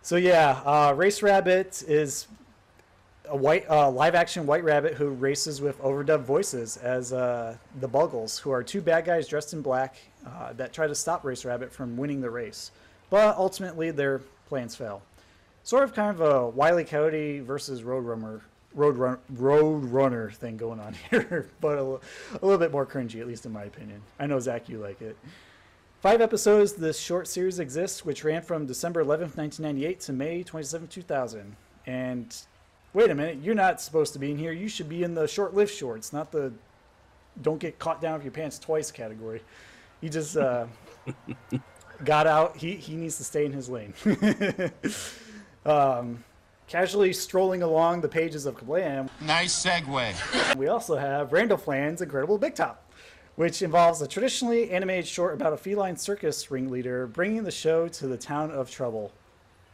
[0.04, 2.28] So yeah, uh, Race Rabbit is
[3.28, 7.88] a white uh, live action White Rabbit who races with overdubbed voices as uh, the
[7.88, 9.96] Buggles, who are two bad guys dressed in black
[10.28, 12.70] uh, that try to stop Race Rabbit from winning the race.
[13.10, 15.02] But ultimately, their plans fail.
[15.66, 16.84] Sort of kind of a Wile E.
[16.84, 18.42] Coyote versus Roadrunner,
[18.76, 23.20] Road Run, Road Runner thing going on here, but a, a little bit more cringy,
[23.20, 24.00] at least in my opinion.
[24.20, 25.18] I know Zach, you like it.
[26.02, 30.88] Five episodes this short series exists, which ran from December 11th, 1998 to May 27,
[30.88, 31.56] 2000.
[31.88, 32.38] And
[32.94, 34.52] wait a minute, you're not supposed to be in here.
[34.52, 36.54] You should be in the short lived shorts, not the
[37.42, 39.42] don't get caught down with your pants twice category.
[40.00, 40.68] He just uh,
[42.06, 42.56] got out.
[42.56, 43.96] He, he needs to stay in his lane.
[45.66, 46.24] um,
[46.68, 49.10] casually strolling along the pages of Kablam.
[49.22, 50.56] Nice segue.
[50.56, 52.90] We also have Randall Fland's Incredible Big Top,
[53.36, 58.08] which involves a traditionally animated short about a feline circus ringleader bringing the show to
[58.08, 59.12] the town of Trouble.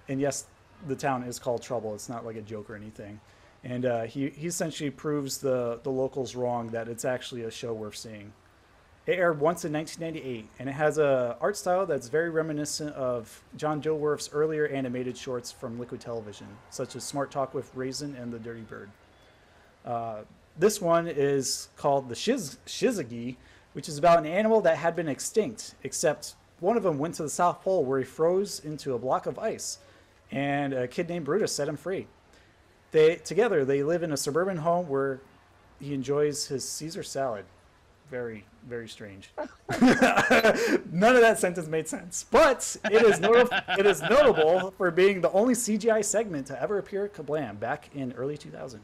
[0.08, 0.46] And yes,
[0.88, 1.94] the town is called Trouble.
[1.94, 3.20] It's not like a joke or anything.
[3.64, 7.74] And uh, he, he essentially proves the, the locals wrong that it's actually a show
[7.74, 8.34] worth seeing.
[9.08, 13.44] It aired once in 1998, and it has a art style that's very reminiscent of
[13.58, 18.32] John Dilworth's earlier animated shorts from Liquid Television, such as Smart Talk with Raisin and
[18.32, 18.92] The Dirty Bird.
[19.84, 20.22] Uh,
[20.60, 23.38] this one is called the Shiz- Shizagi,
[23.74, 27.24] which is about an animal that had been extinct, except one of them went to
[27.24, 29.80] the South Pole where he froze into a block of ice,
[30.30, 32.06] and a kid named Brutus set him free.
[32.92, 35.22] They together they live in a suburban home where
[35.80, 37.46] he enjoys his Caesar salad.
[38.12, 39.30] Very, very strange.
[39.82, 43.58] None of that sentence made sense, but it is notable.
[43.78, 47.89] it is notable for being the only CGI segment to ever appear at Kablam back
[47.93, 48.80] in early 2000.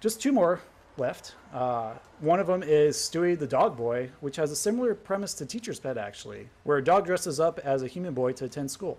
[0.00, 0.60] Just two more
[0.98, 1.34] left.
[1.52, 5.46] Uh, one of them is Stewie the Dog Boy, which has a similar premise to
[5.46, 8.98] Teacher's Pet, actually, where a dog dresses up as a human boy to attend school.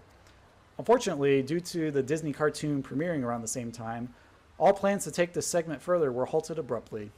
[0.77, 4.13] Unfortunately, due to the Disney cartoon premiering around the same time,
[4.59, 7.11] all plans to take this segment further were halted abruptly.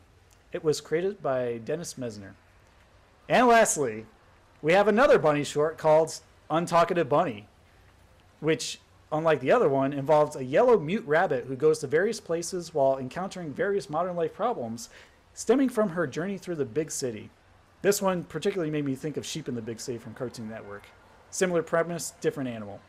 [0.52, 2.32] It was created by Dennis Mesner.
[3.28, 4.06] And lastly,
[4.62, 7.48] we have another bunny short called Untalkative Bunny,
[8.40, 8.80] which,
[9.12, 12.98] unlike the other one, involves a yellow mute rabbit who goes to various places while
[12.98, 14.90] encountering various modern life problems
[15.34, 17.30] stemming from her journey through the big city.
[17.82, 20.88] This one particularly made me think of Sheep in the Big City from Cartoon Network.
[21.30, 22.82] Similar premise, different animal.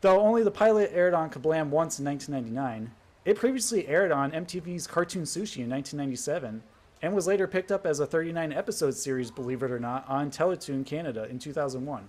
[0.00, 2.92] Though only the pilot aired on Kablam once in 1999,
[3.24, 6.62] it previously aired on MTV's Cartoon Sushi in 1997
[7.02, 10.30] and was later picked up as a 39 episode series, believe it or not, on
[10.30, 12.08] Teletoon Canada in 2001.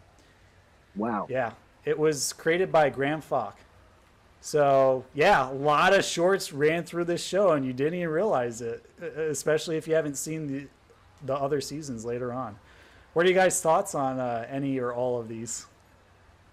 [0.95, 1.27] Wow.
[1.29, 1.51] Yeah,
[1.83, 3.57] it was created by Graham Falk.
[4.41, 8.61] So, yeah, a lot of shorts ran through this show and you didn't even realize
[8.61, 10.67] it, especially if you haven't seen the,
[11.25, 12.57] the other seasons later on.
[13.13, 15.65] What are you guys' thoughts on uh, any or all of these?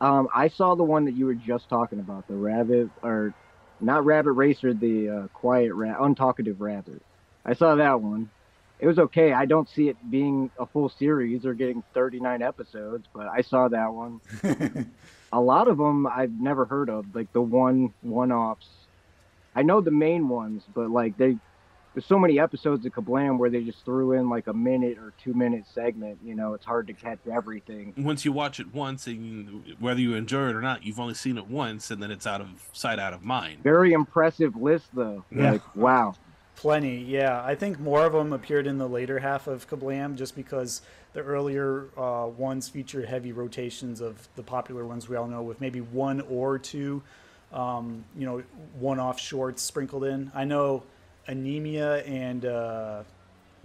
[0.00, 3.34] Um, I saw the one that you were just talking about, the rabbit, or
[3.82, 7.02] not rabbit racer, the uh, quiet rat, untalkative rabbit.
[7.44, 8.30] I saw that one.
[8.78, 9.32] It was okay.
[9.32, 13.68] I don't see it being a full series or getting 39 episodes, but I saw
[13.68, 14.20] that one.
[15.32, 18.66] a lot of them I've never heard of, like the one one-offs.
[19.54, 21.36] I know the main ones, but like they,
[21.94, 25.12] there's so many episodes of Kablam where they just threw in like a minute or
[25.22, 26.18] two minute segment.
[26.24, 27.92] You know, it's hard to catch everything.
[27.96, 31.14] Once you watch it once, and you, whether you enjoy it or not, you've only
[31.14, 33.62] seen it once, and then it's out of sight, out of mind.
[33.62, 35.24] Very impressive list though.
[35.30, 35.52] Yeah.
[35.52, 36.14] Like wow.
[36.54, 37.42] Plenty, yeah.
[37.42, 41.20] I think more of them appeared in the later half of Kablam just because the
[41.20, 45.80] earlier uh, ones featured heavy rotations of the popular ones we all know, with maybe
[45.80, 47.02] one or two,
[47.52, 48.42] um, you know,
[48.78, 50.30] one-off shorts sprinkled in.
[50.34, 50.84] I know
[51.26, 53.02] anemia and uh,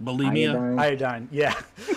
[0.02, 0.54] Bulimia?
[0.54, 0.78] iodine.
[0.78, 1.28] iodine.
[1.32, 1.54] Yeah,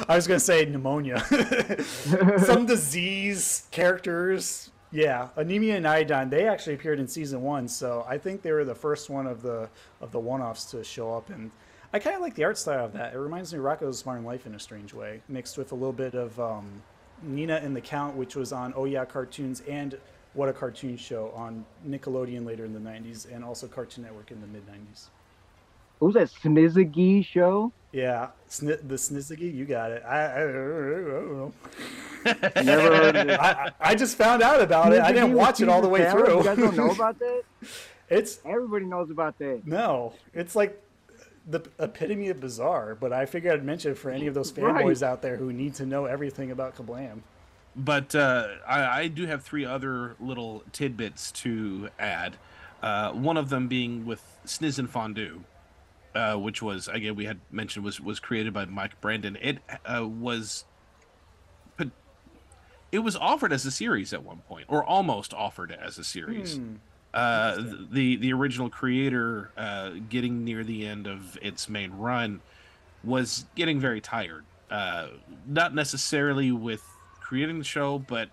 [0.08, 1.20] I was gonna say pneumonia.
[2.46, 4.72] Some disease characters.
[4.92, 6.30] Yeah, anemia and iodine.
[6.30, 9.42] They actually appeared in season one, so I think they were the first one of
[9.42, 9.70] the
[10.02, 11.30] of the one-offs to show up.
[11.30, 11.52] And
[11.94, 13.14] I kind of like the art style of that.
[13.14, 15.94] It reminds me of Rocko's Modern Life in a strange way, mixed with a little
[15.94, 16.82] bit of um,
[17.22, 19.98] Nina and the Count, which was on Oh Yeah Cartoons and
[20.34, 24.42] What a Cartoon Show on Nickelodeon later in the '90s, and also Cartoon Network in
[24.42, 25.08] the mid '90s.
[26.02, 27.72] What was that Snizzy show?
[27.92, 30.02] Yeah, Sni- the Snizzy, you got it.
[30.04, 31.54] I, I, I don't know.
[32.64, 33.40] Never heard of it.
[33.40, 35.02] I, I I just found out about it.
[35.02, 36.26] I didn't watch it all the way Caesar salad?
[36.26, 36.38] through.
[36.38, 37.44] You guys don't know about that?
[38.10, 39.62] It's everybody knows about that.
[39.68, 40.82] No, it's like
[41.48, 42.96] the epitome of bizarre.
[42.96, 44.74] But I figured I'd mention it for any of those Right.
[44.84, 47.20] fanboys out there who need to know everything about Kablam.
[47.76, 52.38] But uh, I, I do have three other little tidbits to add.
[52.82, 55.42] Uh, one of them being with Sniz and Fondue,
[56.16, 59.38] uh, which was again we had mentioned was was created by Mike Brandon.
[59.42, 60.66] It uh, was,
[62.92, 66.58] it was offered as a series at one point, or almost offered as a series.
[66.58, 66.76] Hmm.
[67.14, 72.42] uh, the the original creator, uh, getting near the end of its main run,
[73.04, 74.46] was getting very tired.
[74.70, 75.08] Uh,
[75.48, 76.84] not necessarily with
[77.20, 78.30] creating the show, but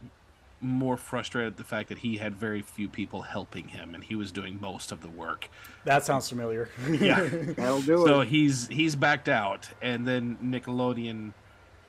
[0.60, 4.14] more frustrated at the fact that he had very few people helping him, and he
[4.16, 5.48] was doing most of the work.
[5.84, 6.68] That sounds familiar.
[6.88, 7.20] Yeah,
[7.56, 8.28] That'll do so it.
[8.28, 11.32] he's he's backed out, and then Nickelodeon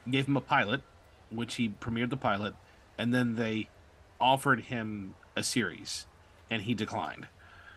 [0.09, 0.81] gave him a pilot,
[1.31, 2.53] which he premiered the pilot,
[2.97, 3.69] and then they
[4.21, 6.05] offered him a series,
[6.51, 7.27] and he declined,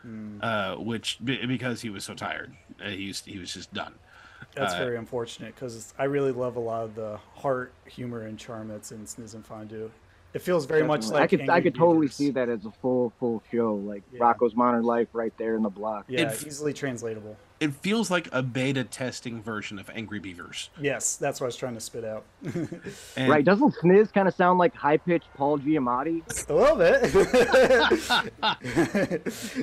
[0.02, 0.38] Hmm.
[0.42, 3.94] uh, which because he was so tired, uh, he was, he was just done.
[4.54, 8.38] That's Uh, very unfortunate because I really love a lot of the heart, humor, and
[8.38, 9.90] charm that's in Sniz and Fondue.
[10.34, 12.16] It feels very much like I could I could totally Beavers.
[12.16, 14.20] see that as a full full show, like Yeah.
[14.20, 16.06] Rocko's Modern Life right there in the block.
[16.08, 17.36] Yeah, It- easily translatable.
[17.60, 20.70] It feels like a beta testing version of Angry Beavers.
[20.80, 22.24] Yes, that's what I was trying to spit out.
[23.16, 23.44] And- right?
[23.44, 26.22] Doesn't Sniz kind of sound like high pitched Paul Giamatti?
[26.48, 27.04] a little bit.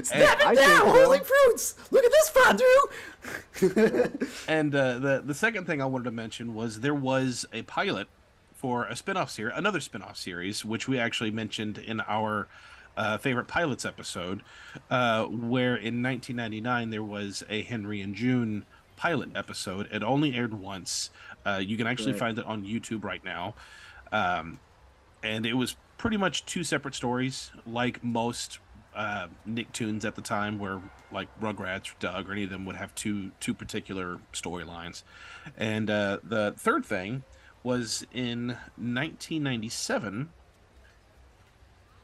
[0.05, 0.91] Snap I it think down, so.
[1.03, 1.75] holy fruits!
[1.91, 2.87] Look at this fondue.
[4.47, 8.07] And uh, the the second thing I wanted to mention was there was a pilot
[8.59, 12.49] for a spin-off series, another spin-off series, which we actually mentioned in our
[12.97, 14.41] uh, favorite pilots episode,
[14.89, 18.65] uh, where in 1999 there was a Henry and June
[18.97, 19.87] pilot episode.
[19.93, 21.09] It only aired once.
[21.45, 22.19] Uh, you can actually Right.
[22.19, 23.55] find it on YouTube right now,
[24.11, 24.59] um,
[25.23, 28.59] and it was pretty much two separate stories, like most
[28.93, 30.81] uh, Nicktoons at the time, where
[31.13, 35.03] like Rugrats or Doug or any of them would have two two particular storylines.
[35.57, 37.23] And uh, the third thing
[37.63, 38.47] was in
[38.77, 40.29] 1997.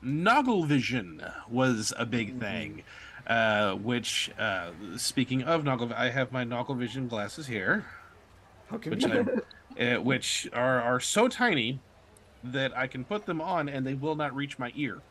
[0.03, 2.83] Nogglevision was a big thing,
[3.25, 7.85] uh, which, uh, speaking of Noggle, I have my Nogglevision glasses here,
[8.69, 9.05] which.
[9.05, 9.25] I,
[9.79, 11.79] uh, which are, are so tiny
[12.43, 15.01] that I can put them on and they will not reach my ear.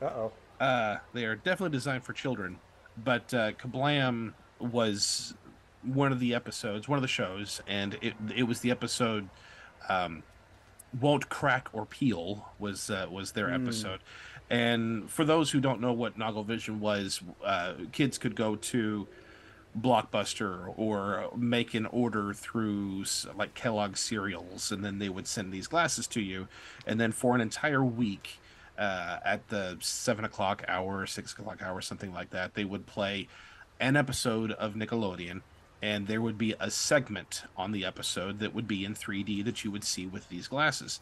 [0.00, 0.32] Uh oh.
[0.60, 2.58] Uh, they are definitely designed for children,
[3.04, 5.34] but uh, Kablam was
[5.82, 9.28] one of the episodes, one of the shows, and it it was the episode
[9.88, 10.22] um,
[11.00, 13.64] "Won't Crack or Peel" was uh, was their Hmm.
[13.64, 14.00] episode.
[14.50, 19.08] And for those who don't know what Noggle Vision was, uh, kids could go to
[19.80, 23.04] Blockbuster or make an order through
[23.34, 26.48] like Kellogg cereals, and then they would send these glasses to you.
[26.86, 28.38] And then for an entire week,
[28.78, 33.28] uh, at the seven o'clock hour, six o'clock hour, something like that, they would play
[33.80, 35.40] an episode of Nickelodeon,
[35.82, 39.64] and there would be a segment on the episode that would be in 3D that
[39.64, 41.00] you would see with these glasses.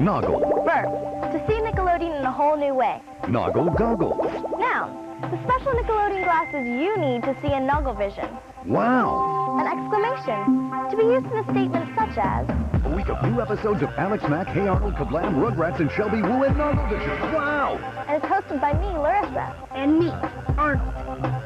[0.00, 3.00] Noggle, First, to see Nickelodeon in a whole new way.
[3.24, 4.16] Noggle Goggle.
[4.58, 4.88] Now,
[5.20, 8.28] the special Nickelodeon glasses you need to see in Noggle Vision.
[8.64, 9.58] Wow.
[9.60, 12.46] An exclamation, to be used in a statement such as,
[12.84, 16.44] A week of new episodes of Alex Mack, Hey Arnold, Kablam, Rugrats, and Shelby Woo
[16.44, 17.34] and Nogglevision.
[17.34, 17.78] Wow.
[18.08, 19.54] and it's hosted by me, Larissa.
[19.72, 20.08] And me,
[20.56, 20.94] Arnold.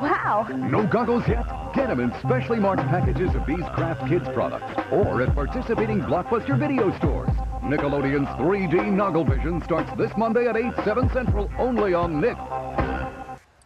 [0.01, 0.47] Wow.
[0.51, 1.45] No goggles yet?
[1.75, 6.57] Get them in specially marked packages of these Kraft Kids products or at participating Blockbuster
[6.59, 7.31] video stores.
[7.63, 12.37] Nickelodeon's 3D Nogglevision starts this Monday at 8, 7 Central, only on Nick.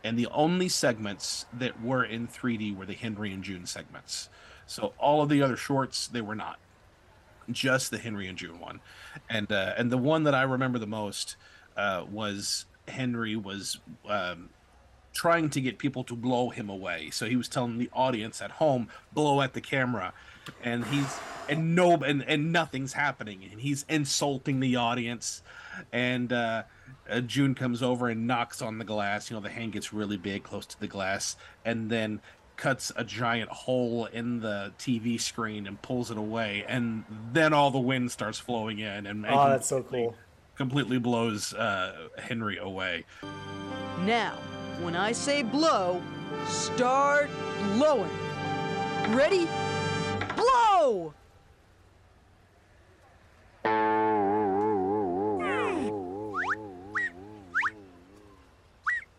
[0.04, 4.30] and the only segments that were in 3D were the Henry and June segments.
[4.66, 6.58] So all of the other shorts they were not,
[7.50, 8.80] just the Henry and June one,
[9.28, 11.36] and uh, and the one that I remember the most
[11.76, 13.78] uh, was Henry was
[14.08, 14.50] um,
[15.12, 17.10] trying to get people to blow him away.
[17.10, 20.12] So he was telling the audience at home, blow at the camera,
[20.62, 21.18] and he's
[21.48, 25.42] and no and and nothing's happening, and he's insulting the audience,
[25.92, 26.62] and uh,
[27.10, 29.30] uh, June comes over and knocks on the glass.
[29.30, 32.20] You know, the hand gets really big, close to the glass, and then
[32.58, 37.70] cuts a giant hole in the TV screen and pulls it away, and then all
[37.70, 40.14] the wind starts flowing in, and and Oh, that's so cool.
[40.56, 43.04] completely blows uh, Henry away.
[44.04, 44.34] Now,
[44.82, 46.02] when I say blow,
[46.46, 47.30] start
[47.76, 48.10] blowing.
[49.10, 49.48] Ready?
[50.36, 51.14] Blow!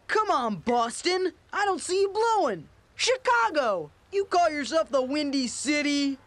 [0.08, 1.34] Come on, Boston!
[1.54, 2.68] I don't see you blowing!
[3.00, 3.91] Chicago!
[4.12, 6.18] You call yourself the Windy City?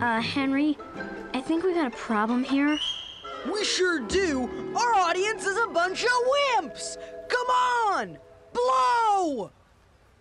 [0.00, 0.78] Uh, Henry,
[1.34, 2.78] I think we got a problem here.
[3.52, 4.48] We sure do!
[4.76, 6.96] Our audience is a bunch of wimps!
[7.28, 8.16] Come on!
[8.52, 9.50] Blow!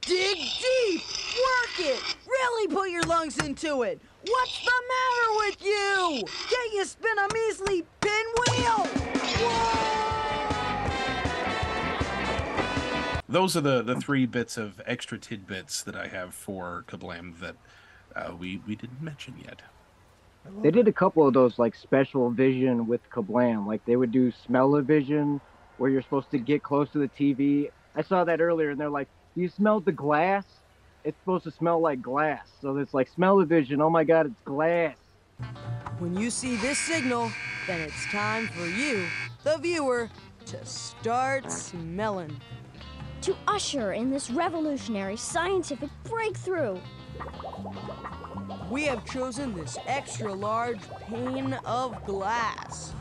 [0.02, 1.02] Dig deep!
[1.38, 2.02] Work it!
[2.26, 4.02] Really put your lungs into it!
[4.26, 6.24] What's the matter with you?
[6.50, 9.08] Can't you spin a measly pinwheel?
[13.30, 17.56] Those are the, the three bits of extra tidbits that I have for Kablam that
[18.16, 19.62] uh, we, we didn't mention yet.
[20.62, 23.68] They did a couple of those like special vision with Kablam.
[23.68, 25.42] Like they would do smell-o-vision
[25.78, 27.70] where you're supposed to get close to the TV.
[27.96, 30.46] I saw that earlier and they're like, "Do you smell the glass?
[31.04, 33.82] It's supposed to smell like glass." So it's like smell-o-vision.
[33.82, 34.96] Oh my god, it's glass.
[36.00, 37.30] When you see this signal,
[37.68, 39.06] then it's time for you,
[39.44, 40.10] the viewer,
[40.46, 42.40] to start smelling.
[43.28, 46.80] To usher in this revolutionary scientific breakthrough.
[48.72, 52.94] We have chosen this extra large pane of glass.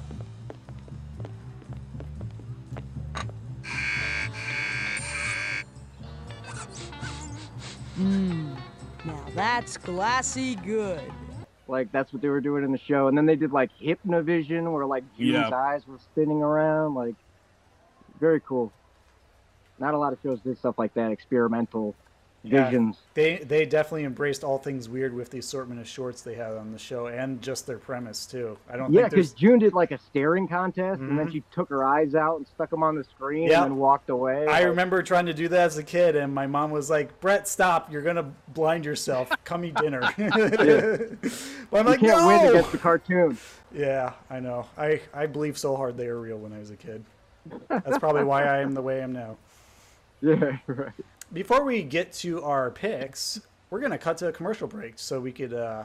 [7.99, 8.57] Mmm,
[9.05, 11.01] now that's glassy good.
[11.69, 13.09] Like that's what they were doing in the show.
[13.09, 15.55] And then they did like hypnovision where like June's Yeah.
[15.57, 16.95] eyes were spinning around.
[16.95, 17.15] Like
[18.21, 18.73] very cool.
[19.79, 21.95] Not a lot of shows did stuff like that, experimental
[22.43, 22.99] Yeah, visions.
[23.15, 26.71] They they definitely embraced all things weird with the assortment of shorts they had on
[26.73, 28.57] the show and just their premise too.
[28.71, 31.33] I don't Yeah, because June did like a staring contest, and then Mhm.
[31.33, 33.63] she took her eyes out and stuck them on the screen, Yep.
[33.63, 34.47] and then walked away.
[34.47, 37.21] I Like, remember trying to do that as a kid, and my mom was like,
[37.21, 37.91] "Brett, stop!
[37.93, 39.37] You're gonna blind yourself.
[39.45, 40.19] Come eat dinner." but
[41.81, 43.37] I'm you like, can't "No!" win against the cartoon.
[43.75, 44.67] Yeah, I know.
[44.79, 47.05] I I believe so hard they were real when I was a kid.
[47.69, 49.37] That's probably why I am the way I am now.
[50.23, 50.93] Yeah, right.
[51.33, 55.33] Before we get to our picks, we're gonna cut to a commercial break so we
[55.33, 55.85] could uh,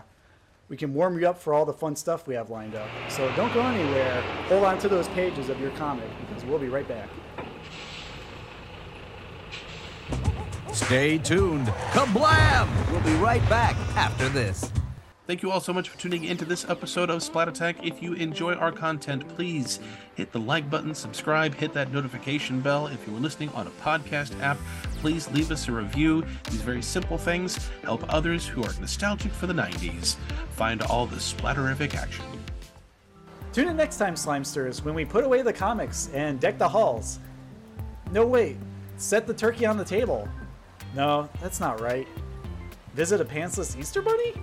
[0.69, 2.87] we can warm you up for all the fun stuff we have lined up.
[3.09, 4.21] So don't go anywhere.
[4.47, 7.09] Hold on to those pages of your comic because we'll be right back.
[10.71, 11.67] Stay tuned.
[11.91, 12.69] Kablam!
[12.91, 14.71] We'll be right back after this.
[15.27, 17.85] Thank you all so much for tuning into this episode of Splat Attack.
[17.85, 19.79] If you enjoy our content, please
[20.15, 22.87] hit the like button, subscribe, hit that notification bell.
[22.87, 24.57] If you are listening on a podcast app,
[24.95, 26.25] please leave us a review.
[26.49, 30.15] These very simple things help others who are nostalgic for the 90s
[30.49, 32.25] find all the splatterific action.
[33.53, 37.19] Tune in next time, Slimesters, when we put away the comics and deck the halls.
[38.11, 38.57] No, wait.
[38.97, 40.27] Set the turkey on the table.
[40.95, 42.07] No, that's not right.
[42.95, 44.33] Visit a pantsless Easter bunny?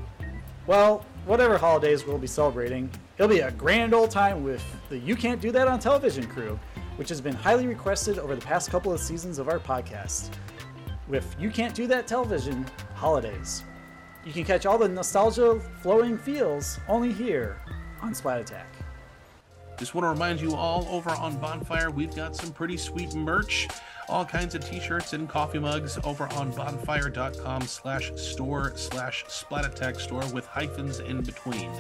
[0.69, 5.17] Well, whatever holidays we'll be celebrating, it'll be a grand old time with the You
[5.17, 6.61] Can't Do That on Television crew,
[6.97, 10.29] which has been highly requested over the past couple of seasons of our podcast.
[11.09, 13.65] With You Can't Do That Television Holidays.
[14.27, 17.63] You can catch all the nostalgia flowing feels only here
[18.03, 18.71] on Splat Attack.
[19.79, 23.69] Just want to remind you all over on Bonfire, we've got some pretty sweet merch.
[24.09, 30.01] All kinds of t-shirts and coffee mugs over on bonfire.com slash store slash splat attack
[30.01, 31.71] store with hyphens in between.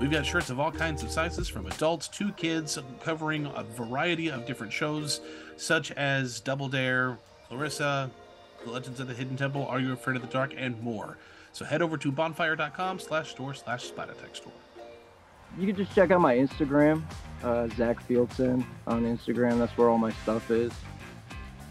[0.00, 4.28] We've got shirts of all kinds of sizes from adults to kids covering a variety
[4.28, 5.20] of different shows
[5.56, 8.10] such as Double Dare, Clarissa,
[8.64, 11.18] The Legends of the Hidden Temple, Are You Afraid of the Dark, and more.
[11.52, 14.52] So head over to bonfire.com slash store slash splat attack store.
[15.58, 17.02] You can just check out my Instagram,
[17.42, 19.58] uh, Zac Fieldsend on Instagram.
[19.58, 20.70] That's where all my stuff is.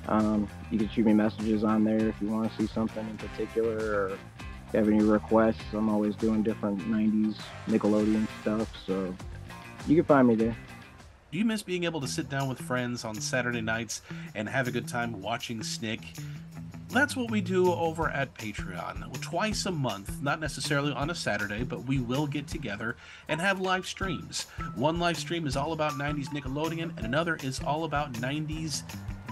[0.08, 3.18] Um, you can shoot me messages on there if you want to see something in
[3.18, 4.20] particular or if
[4.74, 5.64] you have any requests.
[5.74, 7.36] I'm always doing different 90s
[7.68, 9.14] Nickelodeon stuff, so
[9.88, 10.56] you can find me there.
[11.32, 14.01] Do you miss being able to sit down with friends on Saturday nights
[14.36, 15.99] and have a good time watching Snick?
[16.89, 19.20] That's what we do over at Patreon.
[19.20, 22.95] Twice a month, not necessarily on a Saturday, but we will get together
[23.28, 24.43] and have live streams.
[24.76, 28.84] One live stream is all about 90s Nickelodeon, and another is all about 90s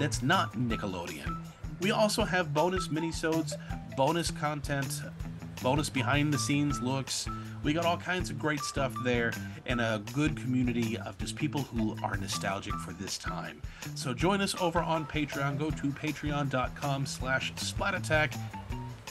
[0.03, 1.37] that's not Nickelodeon.
[1.79, 3.53] We also have bonus minisodes,
[3.95, 5.01] bonus content,
[5.61, 7.25] bonus behind the scenes looks.
[7.63, 9.31] We got all kinds of great stuff there
[9.65, 13.61] and a good community of just people who are nostalgic for this time.
[13.95, 15.57] So join us over on Patreon.
[15.57, 18.37] Go to patreon.com slash splatattack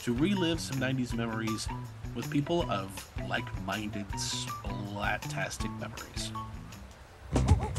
[0.03, 1.67] to relive some 90s memories
[2.13, 6.31] with people of like-minded splat-tastic memories.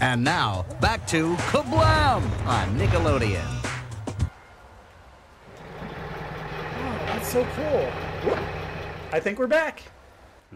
[0.01, 3.65] And now, back to Kablam on Nickelodeon.
[7.07, 8.37] That's so cool.
[9.13, 9.83] I think we're back.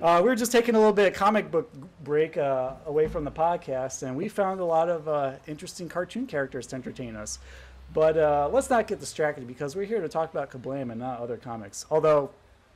[0.03, 1.73] Uh, we were just taking a little bit of comic book
[2.05, 6.27] break uh, away from the podcast, and we found a lot of uh, interesting cartoon
[6.27, 7.39] characters to entertain us.
[7.95, 11.21] But uh, let's not get distracted because we're here to talk about Kablam and not
[11.21, 11.87] other comics.
[11.91, 12.31] Although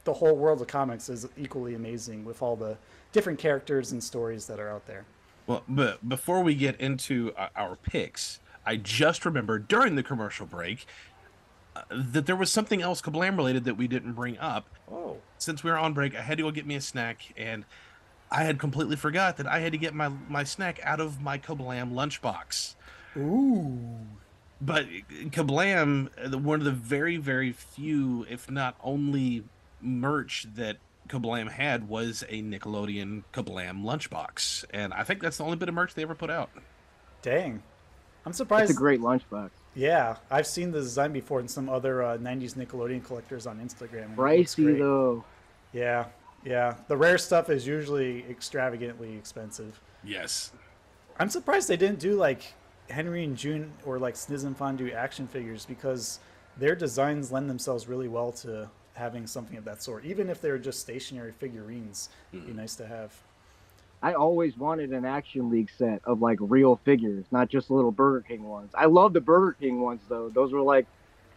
[0.05, 2.77] the whole world of comics is equally amazing with all the
[3.13, 5.05] different characters and stories that are out there.
[5.47, 10.47] Well, but before we get into uh, our picks, I just remembered during the commercial
[10.47, 10.87] break
[11.75, 14.69] uh, that there was something else Kablam related that we didn't bring up.
[14.91, 15.17] Oh.
[15.39, 17.65] Since we were on break, I had to go get me a snack, and
[18.31, 21.39] I had completely forgot that I had to get my, my snack out of my
[21.39, 22.75] Kablam lunchbox.
[23.17, 23.79] Ooh.
[24.61, 29.45] But Kablam, uh, one of the very, very few, if not only,
[29.81, 30.77] merch that
[31.13, 35.75] Kablam had was a Nickelodeon Kablam lunchbox, and I think that's the only bit of
[35.75, 36.49] merch they ever put out.
[37.21, 37.63] Dang,
[38.25, 38.71] I'm surprised.
[38.71, 39.51] It's a great lunchbox.
[39.75, 44.05] Yeah, I've seen the design before in some other uh, '90s Nickelodeon collectors on Instagram.
[44.05, 45.23] and it looks Pricey though.
[45.75, 46.07] Yeah,
[46.45, 46.77] yeah.
[46.89, 49.81] The rare stuff is usually extravagantly expensive.
[50.03, 50.53] Yes.
[51.19, 52.55] I'm surprised they didn't do like
[52.89, 56.21] Henry and June or like Sniz and Fondue action figures because
[56.57, 60.05] their designs lend themselves really well to having something of that sort.
[60.05, 62.61] Even if they're just stationary figurines, it'd be mm-hmm.
[62.61, 63.15] nice to have.
[64.03, 68.25] I always wanted an Action League set of like real figures, not just little Burger
[68.27, 68.73] King ones.
[68.75, 70.29] I love the Burger King ones though.
[70.29, 70.87] Those were like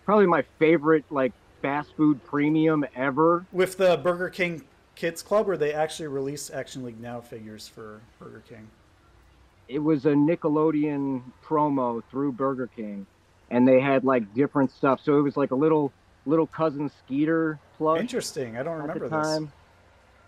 [0.03, 1.31] probably my favorite like
[1.61, 3.45] fast food premium ever.
[3.51, 4.63] With the Burger King
[4.95, 8.67] Kids Club, where they actually release Action League Now figures for Burger King.
[9.67, 13.05] It was a Nickelodeon promo through Burger King,
[13.49, 15.01] and they had like different stuff.
[15.03, 15.91] So it was like a little
[16.25, 18.01] little cousin Skeeter plush.
[18.01, 18.57] Interesting.
[18.57, 19.27] I don't remember the this.
[19.27, 19.51] time.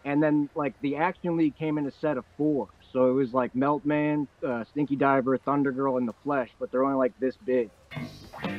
[0.05, 2.69] And then like the Action League came in a set of four.
[2.93, 6.85] So it was like Meltman, uh, Stinky Diver, Thunder Girl, and the Flesh, but they're
[6.85, 7.69] only like this big.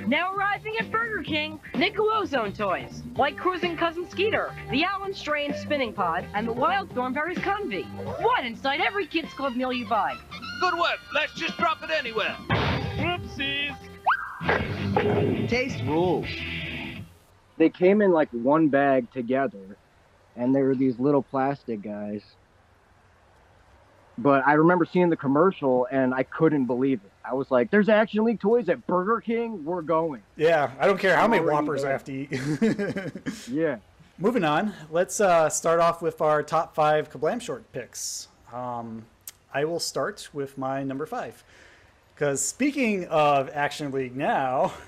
[0.06, 5.92] Now arriving at Burger King, Nickelodeon toys, like Cruising Cousin Skeeter, the Allen Strange Spinning
[5.94, 7.86] Pod, and the Wild Thornberry's Comvee.
[8.20, 10.14] One inside every Kids Club meal you buy.
[10.60, 10.98] Good work.
[11.14, 12.36] Let's just drop it anywhere.
[12.98, 13.76] Oopsies.
[15.48, 16.26] Taste rules.
[17.58, 19.76] They came in like one bag together,
[20.36, 22.22] and they were these little plastic guys.
[24.16, 27.12] But I remember seeing the commercial, and I couldn't believe it.
[27.24, 29.64] I was like, "There's Action League toys at Burger King.
[29.64, 33.48] We're going." Yeah, I don't care how many Whoppers I have to eat.
[33.48, 33.76] yeah.
[34.20, 38.26] Moving on, let's uh, start off with our top five Kablam short picks.
[38.52, 39.04] Um,
[39.54, 41.44] I will start with my number five.
[42.14, 44.72] Because speaking of Action League now,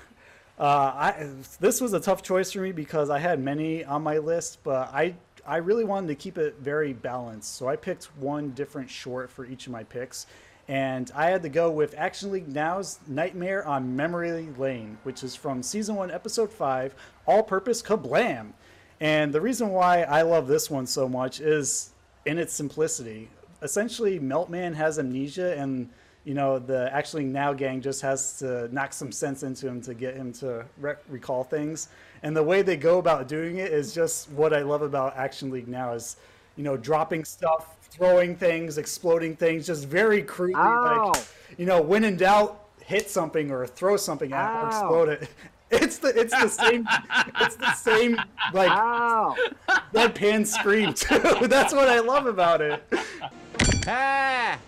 [0.61, 1.27] uh, I,
[1.59, 4.93] this was a tough choice for me because I had many on my list, but
[4.93, 7.55] I, I really wanted to keep it very balanced.
[7.55, 10.27] So I picked one different short for each of my picks.
[10.67, 15.35] And I had to go with Action League Now's Nightmare on Memory Lane, which is
[15.35, 16.93] from season one, episode five,
[17.25, 18.51] All Purpose Kablam.
[18.99, 21.89] And the reason why I love this one so much is
[22.27, 23.29] in its simplicity.
[23.63, 25.89] Essentially, Meltman has amnesia, and
[26.23, 29.81] you know the Action League Now gang just has to knock some sense into him
[29.81, 31.89] to get him to re- recall things.
[32.23, 35.49] And the way they go about doing it is just what I love about Action
[35.49, 36.17] League Now is,
[36.55, 41.11] you know, dropping stuff, throwing things, exploding things, just very crudely, Ow.
[41.13, 41.23] like
[41.57, 45.29] you know, when in doubt, hit something or throw something at it or explode it.
[45.73, 46.85] It's the it's the same
[47.39, 48.17] it's the same
[48.51, 48.69] like
[49.93, 51.47] deadpan scream too.
[51.47, 52.83] That's what I love about it.
[53.87, 54.59] Ah!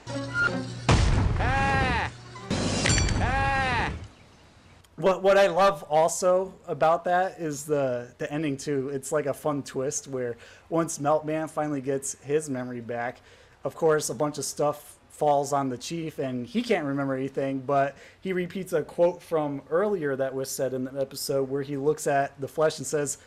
[4.95, 8.89] What what I love also about that is the the ending too.
[8.89, 10.37] It's like a fun twist where
[10.69, 13.19] once Meltman finally gets his memory back,
[13.63, 17.59] of course a bunch of stuff falls on the chief and he can't remember anything,
[17.59, 21.75] but he repeats a quote from earlier that was said in the episode where he
[21.75, 23.17] looks at the flesh and says,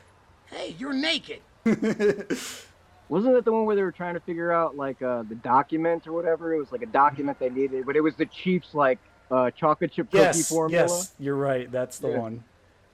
[0.47, 1.41] Hey, you're naked.
[3.09, 6.07] Wasn't that the one where they were trying to figure out like uh, the document
[6.07, 6.53] or whatever?
[6.55, 8.99] It was like a document they needed, but it was the Chiefs like
[9.31, 10.83] uh, chocolate chip cookie yes, formula.
[10.87, 11.71] yes, you're right.
[11.71, 12.19] That's the Yeah.
[12.19, 12.45] one.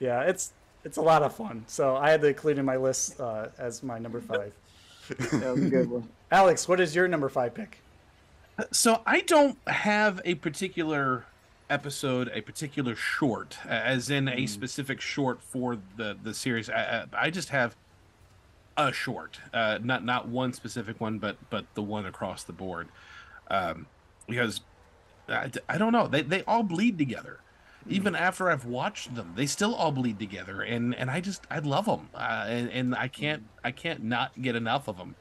[0.01, 0.53] Yeah, it's
[0.85, 1.65] it's a lot of fun.
[1.67, 4.53] So I had to include in my list uh, as my number five.
[5.09, 6.09] that was a good one.
[6.31, 7.79] Alex, what is your number five pick?
[8.71, 11.25] So I don't have a particular
[11.71, 16.69] episode, a particular short, as in a specific short for the the series.
[16.69, 17.77] I, I I just have
[18.77, 22.89] a short, uh, not not one specific one, but but the one across the board,
[23.51, 23.87] um,
[24.27, 24.61] because
[25.29, 26.07] I, I don't know.
[26.07, 27.41] They they all bleed together.
[27.89, 31.59] Even after I've watched them, they still all bleed together, and and I just I
[31.59, 35.17] love them, uh, and and I can't I can't not get enough of them,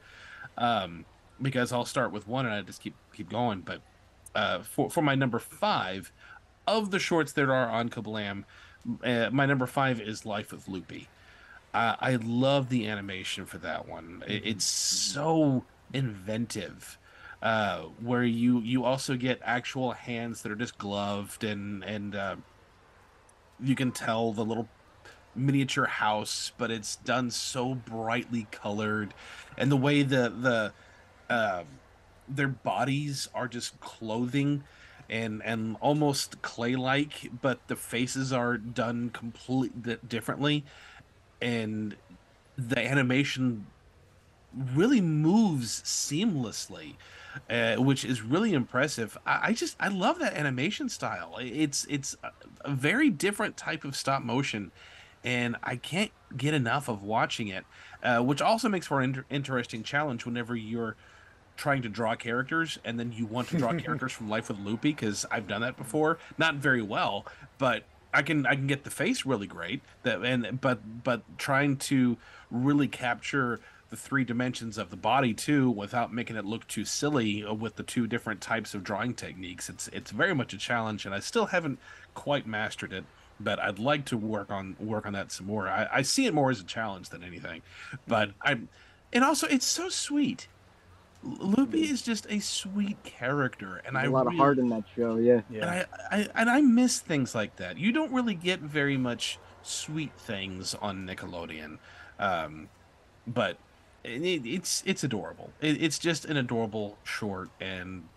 [0.56, 1.04] um,
[1.40, 3.60] because I'll start with one and I just keep keep going.
[3.62, 3.80] But
[4.34, 6.12] uh, for for my number five,
[6.66, 8.44] of the shorts that are on Kablam,
[9.04, 11.08] uh, my number five is Life with Loopy.
[11.74, 14.22] Uh, I love the animation for that one.
[14.26, 16.98] It- It's so inventive.
[17.42, 22.36] Uh, where you you also get actual hands that are just gloved and and uh,
[23.62, 24.68] you can tell the little
[25.34, 29.14] miniature house, but it's done so brightly colored,
[29.56, 30.72] and the way the the
[31.34, 31.64] uh,
[32.28, 34.64] their bodies are just clothing
[35.10, 40.64] and and almost clay like, but the faces are done completely differently,
[41.42, 41.96] and
[42.56, 43.66] the animation
[44.74, 46.94] really moves seamlessly,
[47.50, 49.18] uh, which is really impressive.
[49.26, 51.36] I, I just I love that animation style.
[51.40, 52.16] It's it's
[52.64, 54.70] a, very different type of stop motion,
[55.24, 57.64] and I can't get enough of watching it,
[58.02, 60.96] uh, which also makes for an inter- interesting challenge whenever you're
[61.56, 64.90] trying to draw characters and then you want to draw characters from Life with Loopy
[64.90, 67.26] because I've done that before, not very well,
[67.58, 69.80] but I can I can get the face really great.
[70.02, 72.16] That and but but trying to
[72.50, 73.60] really capture
[73.90, 77.76] the three dimensions of the body too without making it look too silly uh, with
[77.76, 79.68] the two different types of drawing techniques.
[79.68, 81.78] It's it's very much a challenge, and I still haven't
[82.14, 83.04] quite mastered it.
[83.40, 85.68] But I'd like to work on work on that some more.
[85.68, 87.62] I, I see it more as a challenge than anything.
[88.06, 88.68] But I'm,
[89.12, 90.48] and also it's so sweet.
[91.24, 94.84] Loopy is just a sweet character, and I a lot really, of heart in that
[94.96, 95.16] show.
[95.16, 95.42] Yeah.
[95.50, 95.60] yeah.
[95.62, 97.78] and I, I and I miss things like that.
[97.78, 101.78] You don't really get very much sweet things on Nickelodeon,
[102.18, 102.68] um,
[103.26, 103.56] but
[104.02, 105.52] it, it's it's adorable.
[105.60, 108.08] It, it's just an adorable short, and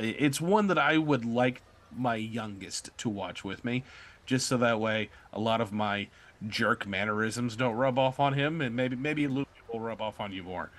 [0.00, 1.60] it's one that I would like
[1.94, 3.84] my youngest to watch with me,
[4.24, 6.08] just so that way a lot of my
[6.48, 10.32] jerk mannerisms don't rub off on him, and maybe maybe Loopy will rub off on
[10.32, 10.70] you more.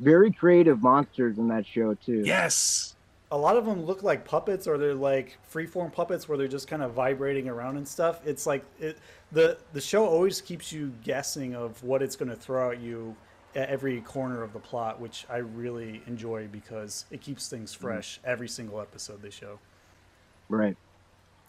[0.00, 2.22] Very creative monsters in that show too.
[2.24, 2.94] Yes.
[3.30, 6.68] A lot of them look like puppets, or they're like freeform puppets where they're just
[6.68, 8.20] kind of vibrating around and stuff.
[8.24, 8.98] It's like it,
[9.32, 13.16] the the show always keeps you guessing of what it's going to throw at you
[13.56, 18.20] at every corner of the plot, which I really enjoy because it keeps things fresh
[18.22, 19.58] every single episode they show.
[20.48, 20.76] Right.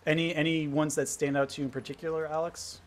[0.05, 2.81] Any any ones that stand out to you in particular, Alex?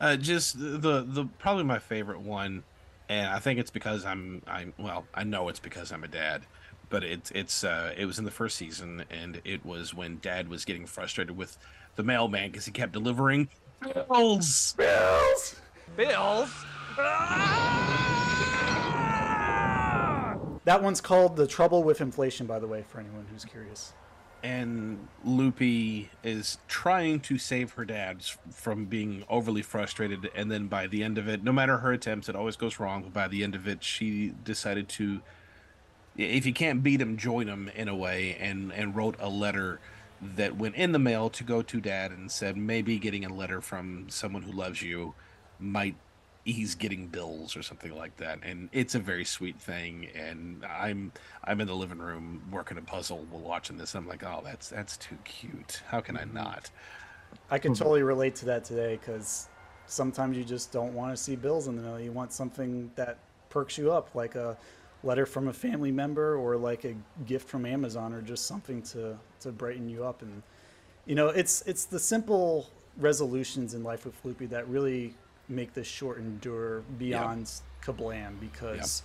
[0.00, 2.64] Uh, just the, the the probably my favorite one,
[3.08, 6.42] and I think it's because I'm I'm well I know it's because I'm a dad,
[6.90, 10.48] but it's it's uh, it was in the first season, and it was when Dad
[10.48, 11.58] was getting frustrated with
[11.96, 13.48] the mailman because he kept delivering
[13.80, 14.74] bills.
[14.76, 15.56] Bills.
[15.96, 16.50] Bills.
[20.64, 23.92] That one's called The Trouble with Inflation, by the way, for anyone who's curious.
[24.44, 28.22] And Loopy is trying to save her dad
[28.52, 32.28] from being overly frustrated, and then by the end of it, no matter her attempts,
[32.28, 33.04] it always goes wrong.
[33.04, 35.22] But by the end of it, she decided to,
[36.18, 39.80] if you can't beat him, join him in a way, and and wrote a letter
[40.20, 43.62] that went in the mail to go to dad and said maybe getting a letter
[43.62, 45.14] from someone who loves you
[45.58, 45.96] might
[46.46, 51.10] ease getting bills or something like that and it's a very sweet thing and i'm
[51.44, 54.42] i'm in the living room working a puzzle while watching this and i'm like oh
[54.44, 56.34] that's that's too cute how can i mm-hmm.
[56.34, 56.70] not
[57.50, 57.78] I can hmm.
[57.78, 59.48] totally relate to that today because
[59.86, 62.00] sometimes you just don't want to see bills in the mail.
[62.00, 63.18] You want something that
[63.50, 64.56] perks you up, like a
[65.02, 66.94] letter from a family member or like a
[67.26, 70.22] gift from Amazon or just something to, to brighten you up.
[70.22, 70.42] And,
[71.04, 75.14] you know, it's, it's the simple resolutions in life with Loopy that really
[75.48, 77.50] make this short endure beyond
[77.82, 79.02] Kablam because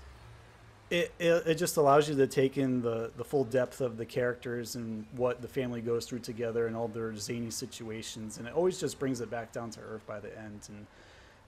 [0.89, 4.05] it, it, it just allows you to take in the, the full depth of the
[4.05, 8.37] characters and what the family goes through together and all their zany situations.
[8.37, 10.61] And it always just brings it back down to earth by the end.
[10.69, 10.87] And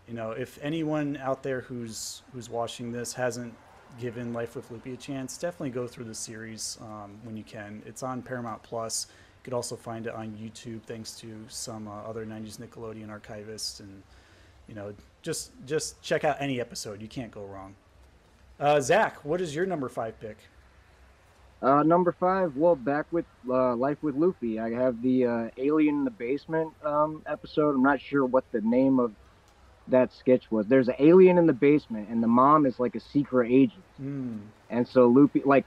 [0.08, 3.54] you know if anyone out there who's who's watching this hasn't
[4.00, 7.82] given life with loopy a chance definitely go through the series um, when you can.
[7.86, 9.08] It's on paramount plus.
[9.10, 13.80] You could also find it on youtube thanks to some uh, other 90s nickelodeon archivists
[13.80, 14.04] and
[14.68, 17.76] you know just just check out any episode you can't go wrong
[18.62, 20.38] uh, Zac, what is your number five pick?
[21.64, 24.60] Uh, number five, well, back with uh, Life with Loopy.
[24.60, 27.74] I have the uh, Alien in the Basement um, episode.
[27.74, 29.14] I'm not sure what the name of
[29.88, 30.68] that sketch was.
[30.68, 33.84] There's an alien in the basement, and the mom is like a secret agent.
[34.02, 34.42] Mm.
[34.70, 35.66] And so Loopy, like,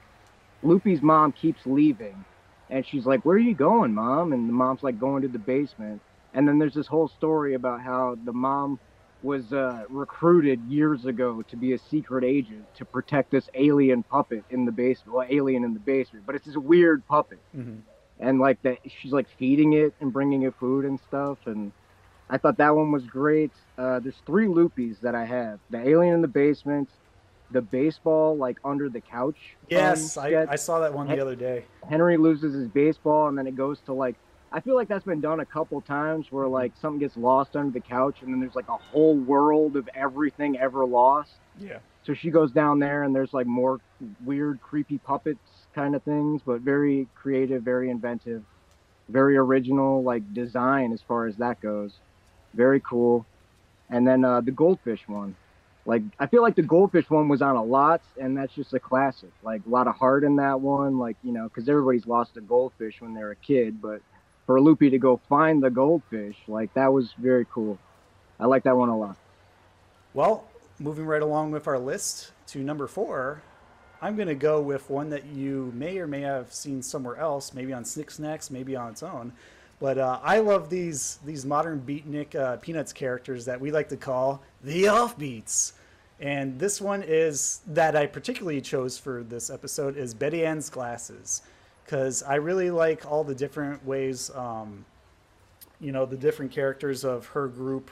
[0.63, 2.23] Loopy's mom keeps leaving,
[2.69, 5.39] and she's like, "Where are you going, mom?" And the mom's like, "Going to the
[5.39, 6.01] basement."
[6.35, 8.77] And then there's this whole story about how the mom
[9.23, 14.43] was uh, recruited years ago to be a secret agent to protect this alien puppet
[14.51, 15.15] in the basement.
[15.15, 17.79] Well, alien in the basement, but it's this weird puppet, Mm-hmm.
[18.19, 21.37] and like that, she's like feeding it and bringing it food and stuff.
[21.45, 21.71] And
[22.29, 23.51] I thought that one was great.
[23.77, 26.89] Uh, there's three loopies that I have: the alien in the basement,
[27.51, 29.37] the baseball like under the couch.
[29.63, 30.45] um, Yes, I.
[30.49, 31.63] I saw that one the other day.
[31.89, 34.17] Henry loses his baseball, and then it goes to like
[34.55, 37.73] I feel like that's been done a couple times where like something gets lost under
[37.73, 41.31] the couch, and then there's like a whole world of everything ever lost.
[41.59, 41.79] Yeah.
[42.05, 43.81] So she goes down there, and there's like more
[44.25, 45.41] weird, creepy puppets
[45.75, 48.43] kind of things, but very creative, very inventive,
[49.09, 51.91] very original like design as far as that goes.
[52.53, 53.25] Very cool.
[53.89, 55.35] And then uh, the goldfish one.
[55.85, 58.79] Like I feel like the goldfish one was on a lot, and that's just a
[58.79, 59.31] classic.
[59.43, 60.97] Like a lot of heart in that one.
[60.97, 63.99] Like you know, because everybody's lost a goldfish when they're a kid, but
[64.45, 67.77] for Loopy to go find the goldfish, like that was very cool.
[68.39, 69.17] I like that one a lot.
[70.13, 70.45] Well,
[70.79, 73.41] moving right along with our list to number four,
[74.01, 77.53] I'm going to go with one that you may or may have seen somewhere else,
[77.53, 79.33] maybe on Snick Snacks, maybe on its own.
[79.79, 83.97] But uh, I love these these modern beatnik uh, Peanuts characters that we like to
[83.97, 85.73] call the offbeats.
[86.19, 91.41] And this one is that I particularly chose for this episode is Betty Ann's glasses,
[91.85, 94.85] because I really like all the different ways, um,
[95.79, 97.91] you know, the different characters of her group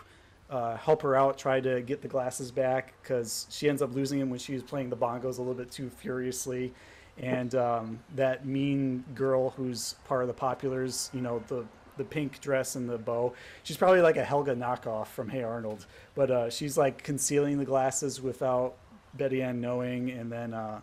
[0.50, 4.20] uh, help her out, try to get the glasses back, because she ends up losing
[4.20, 6.74] them when she's playing the bongos a little bit too furiously.
[7.20, 11.66] And um, that mean girl who's part of the populars, you know, the
[11.98, 13.34] the pink dress and the bow.
[13.62, 15.86] She's probably like a Helga knockoff from Hey Arnold,
[16.16, 18.74] but uh, she's like concealing the glasses without
[19.14, 20.10] Betty Ann knowing.
[20.10, 20.82] And then uh,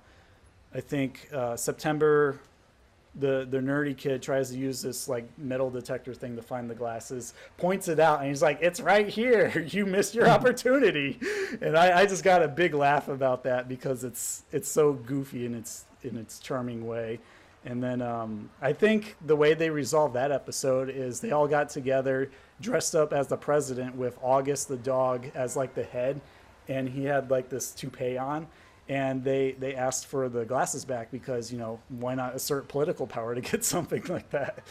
[0.72, 2.38] I think uh, September,
[3.16, 6.74] the the nerdy kid tries to use this like metal detector thing to find the
[6.74, 9.66] glasses, points it out, and he's like, "It's right here.
[9.70, 11.18] You missed your opportunity."
[11.60, 15.44] and I, I just got a big laugh about that because it's it's so goofy
[15.46, 17.20] in its in its charming way.
[17.64, 21.68] And then um, I think the way they resolved that episode is they all got
[21.68, 22.30] together,
[22.60, 26.20] dressed up as the president with August the dog as like the head,
[26.68, 28.46] and he had like this toupee on.
[28.90, 33.06] And they, they asked for the glasses back because, you know, why not assert political
[33.06, 34.64] power to get something like that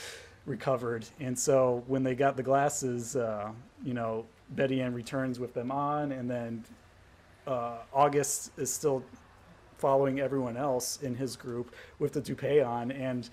[0.46, 1.06] recovered?
[1.22, 3.52] And so when they got the glasses, uh,
[3.82, 6.66] you know, Betty Ann returns with them on, and then
[7.48, 9.04] uh, August is still
[9.78, 13.30] following everyone else in his group with the toupee on and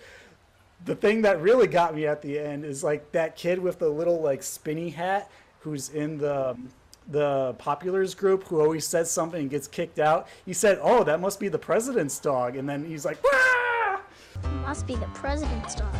[0.84, 3.88] the thing that really got me at the end is like that kid with the
[3.88, 5.28] little like spinny hat
[5.60, 6.56] who's in the
[7.08, 11.20] the populars group who always says something and gets kicked out he said oh that
[11.20, 14.00] must be the president's dog and then he's like Wah!
[14.62, 15.94] Must be the president's dog.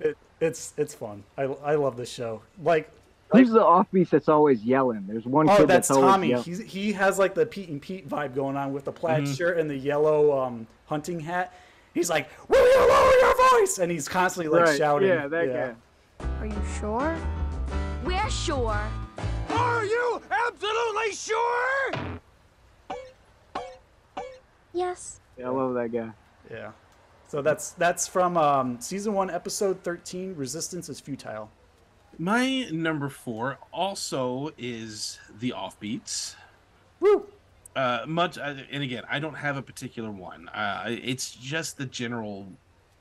[0.00, 2.90] it, it's it's fun I, I love this show like
[3.30, 5.04] Who's the offbeat that's always yelling?
[5.06, 6.28] There's one Oh, kid that's that's, always Tommy.
[6.30, 6.44] yelling.
[6.44, 9.36] He's, he has like the Pete and Pete vibe going on with the plaid Mhm.
[9.36, 11.52] shirt and the yellow um, hunting hat.
[11.92, 15.08] He's like, "Will you lower your voice?" And he's constantly like Right, shouting.
[15.08, 15.46] yeah, that
[16.40, 17.16] Are you sure?
[18.04, 18.80] We're sure.
[19.50, 21.92] Are you absolutely sure?
[24.72, 25.20] Yes.
[25.36, 26.10] Yeah, I love that guy.
[26.48, 26.70] Yeah.
[27.26, 30.36] So that's that's from um, season one, episode thirteen.
[30.36, 31.50] Resistance is futile.
[32.18, 36.36] My number four also is the offbeats.
[37.00, 37.26] Woo!
[37.76, 40.48] Uh, much, uh, and again, I don't have a particular one.
[40.48, 42.46] Uh, it's just the general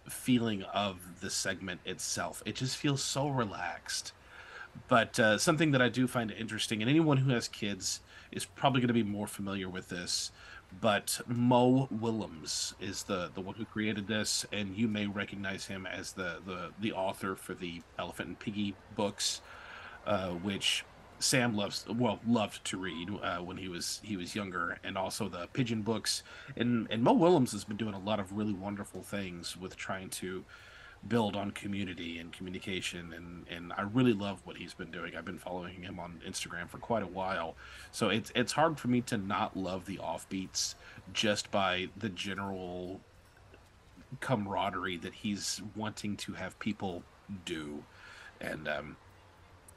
[0.10, 2.42] feeling of the segment itself.
[2.46, 4.14] It just feels so relaxed.
[4.88, 8.02] But uh, something that I do find interesting, and anyone who has kids
[8.32, 10.32] is probably going to be more familiar with this.
[10.82, 15.86] But Mo Willems is the the one who created this, and you may recognize him
[15.88, 19.42] as the the the author for the Elephant and Piggy books,
[20.06, 20.84] uh, which
[21.20, 25.28] Sam loves well loved to read uh, when he was he was younger, and also
[25.28, 26.24] the Pigeon books.
[26.56, 30.10] And and Mo Willems has been doing a lot of really wonderful things with trying
[30.10, 30.46] to
[31.08, 35.16] build on community and communication and and I really love what he's been doing.
[35.16, 37.56] I've been following him on Instagram for quite a while.
[37.92, 40.76] So it's it's hard for me to not love the offbeats
[41.14, 43.00] just by the general
[44.22, 47.04] camaraderie that he's wanting to have people
[47.46, 47.84] do.
[48.42, 48.98] And um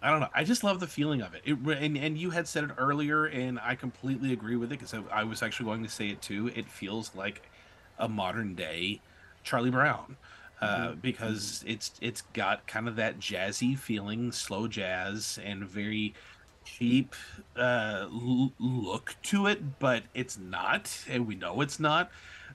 [0.02, 0.28] I don't know.
[0.34, 1.42] I just love the feeling of it.
[1.44, 4.94] it and, and you had said it earlier, and I completely agree with it because
[4.94, 6.50] I, I was actually going to say it too.
[6.54, 7.42] It feels like
[7.98, 9.00] a modern day
[9.44, 10.16] Charlie Brown
[10.60, 16.14] uh, because it's it's got kind of that jazzy feeling, slow jazz, and very
[16.64, 17.14] cheap
[17.56, 22.10] uh, l- look to it, but it's not, and we know it's not.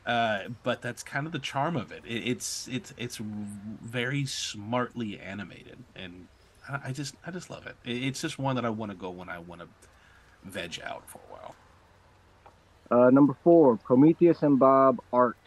[0.06, 2.04] Uh, but that's kind of the charm of it.
[2.06, 6.28] it it's it's it's very smartly animated, and
[6.70, 7.76] I, just I just love it.
[7.84, 8.04] it.
[8.04, 9.68] It's just one that I want to go when I want to
[10.44, 11.56] veg out for a while.
[12.92, 15.38] Uh, number four, Prometheus and Bob Art.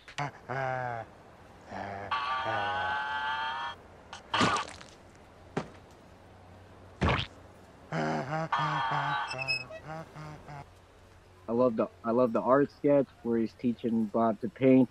[11.49, 14.91] I love the I love the art sketch where he's teaching Bob to paint.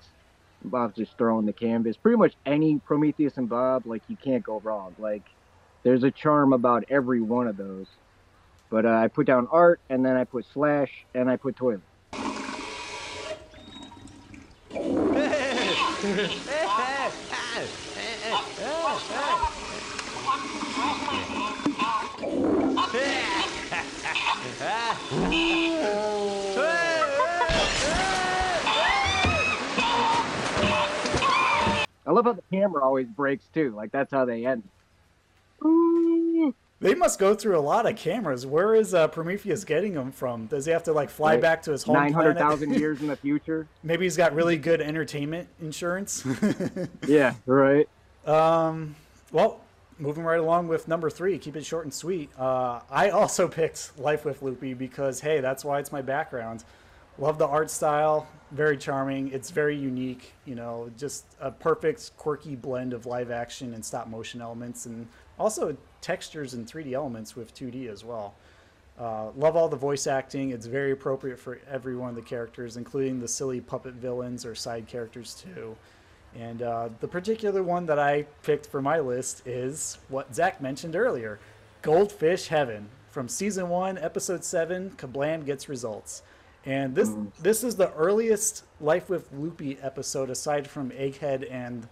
[0.64, 1.98] Bob's just throwing the canvas.
[1.98, 4.96] Pretty much any Prometheus and Bob, like you can't go wrong.
[4.98, 5.24] Like
[5.88, 7.86] there's a charm about every one of those.
[8.70, 11.80] But uh, I put down art, and then I put slash, and I put toilet.
[32.06, 33.72] I love how the camera always breaks too.
[33.72, 34.64] Like that's how they end.
[36.80, 38.46] They must go through a lot of cameras.
[38.46, 40.46] Where is uh, Prometheus getting them from?
[40.46, 43.08] Does he have to like fly back to his home Nine hundred thousand years in
[43.08, 43.68] the future.
[43.82, 46.24] Maybe he's got really good entertainment insurance.
[47.08, 47.90] Yeah, right.
[48.26, 48.96] Um,
[49.32, 49.62] well,
[49.98, 52.30] moving right along with number three, keep it short and sweet.
[52.38, 56.64] Uh, I also picked Life with Loopy because, hey, that's why it's my background.
[57.18, 59.32] Love the art style, very charming.
[59.32, 64.08] It's very unique, you know, just a perfect, quirky blend of live action and stop
[64.08, 68.36] motion elements, and also textures and 3D elements with 2D as well.
[69.00, 70.50] Uh, love all the voice acting.
[70.50, 74.56] It's very appropriate for every one of the characters, including the silly puppet villains or
[74.56, 75.76] side characters too.
[76.36, 80.96] And uh, the particular one that I picked for my list is what Zac mentioned
[80.96, 81.40] earlier
[81.82, 82.90] Goldfish Heaven.
[83.10, 86.22] From season one, episode seven, Kablam gets results.
[86.66, 87.12] And this
[87.42, 91.88] this is the earliest Life with Loopy episode, aside from Egghead and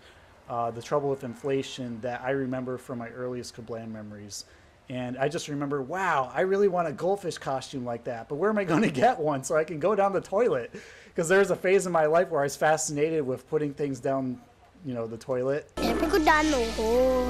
[0.49, 4.45] uh, The Trouble with Inflation, that I remember from my earliest Kablam memories.
[4.89, 8.49] And I just remember, wow, I really want a goldfish costume like that, but where
[8.49, 10.71] am I going to get one so I can go down the toilet?
[11.07, 13.99] Because there was a phase in my life where I was fascinated with putting things
[13.99, 14.39] down,
[14.85, 15.71] you know, the toilet.
[15.77, 17.27] Never go down the hole.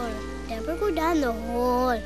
[0.49, 1.97] Never go down the hole.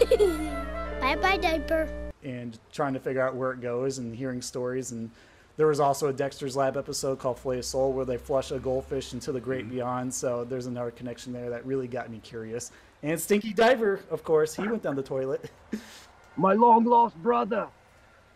[1.00, 1.88] bye bye, diaper.
[2.22, 4.92] and trying to figure out where it goes and hearing stories.
[4.92, 5.10] And
[5.58, 8.60] there was also a Dexter's Lab episode called Filet of Soul where they flush a
[8.60, 10.14] goldfish into the great beyond.
[10.14, 12.70] So there's another connection there that really got me curious.
[13.02, 15.50] And Stinky Diver, of course, he went down the toilet.
[16.36, 17.66] My long lost brother.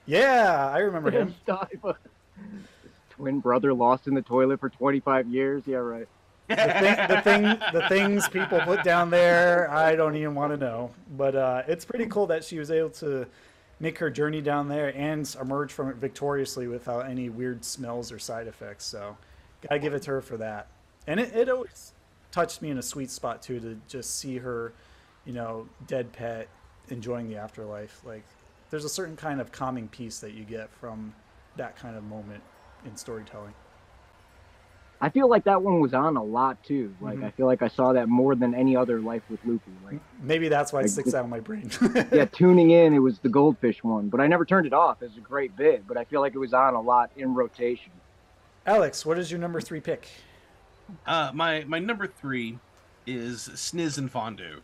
[0.04, 1.32] yeah, I remember him.
[1.46, 1.96] Diver.
[3.10, 5.62] Twin brother lost in the toilet for 25 years.
[5.64, 6.08] Yeah, right.
[6.48, 7.42] The, thing, the thing,
[7.72, 10.90] the things people put down there, I don't even want to know.
[11.16, 13.26] But uh, it's pretty cool that she was able to
[13.82, 18.18] make her journey down there and emerge from it victoriously without any weird smells or
[18.18, 18.86] side effects.
[18.86, 19.16] So,
[19.60, 20.68] gotta give it to her for that.
[21.06, 21.92] And it, it always
[22.30, 24.72] touched me in a sweet spot too to just see her,
[25.26, 26.48] you know, dead pet
[26.88, 28.00] enjoying the afterlife.
[28.04, 28.22] Like,
[28.70, 31.12] there's a certain kind of calming peace that you get from
[31.56, 32.42] that kind of moment
[32.86, 33.52] in storytelling.
[35.02, 36.94] I feel like that one was on a lot too.
[37.00, 37.24] Like Mhm.
[37.24, 39.72] I feel like I saw that more than any other Life with Loopy.
[39.84, 41.68] Like Maybe that's why it Like, sticks out in my brain.
[42.12, 45.02] yeah, tuning in, it was the goldfish one, but I never turned it off.
[45.02, 47.34] It was a great bit, but I feel like it was on a lot in
[47.34, 47.90] rotation.
[48.64, 50.08] Alex, what is your number three pick?
[51.04, 52.60] Uh, my my number three
[53.04, 54.60] is Sniz and Fondue,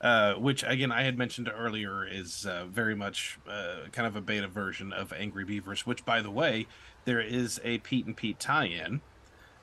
[0.00, 4.20] uh, which again I had mentioned earlier is uh, very much uh, kind of a
[4.20, 5.86] beta version of Angry Beavers.
[5.86, 6.66] Which, by the way,
[7.04, 9.02] there is a Pete and Pete tie-in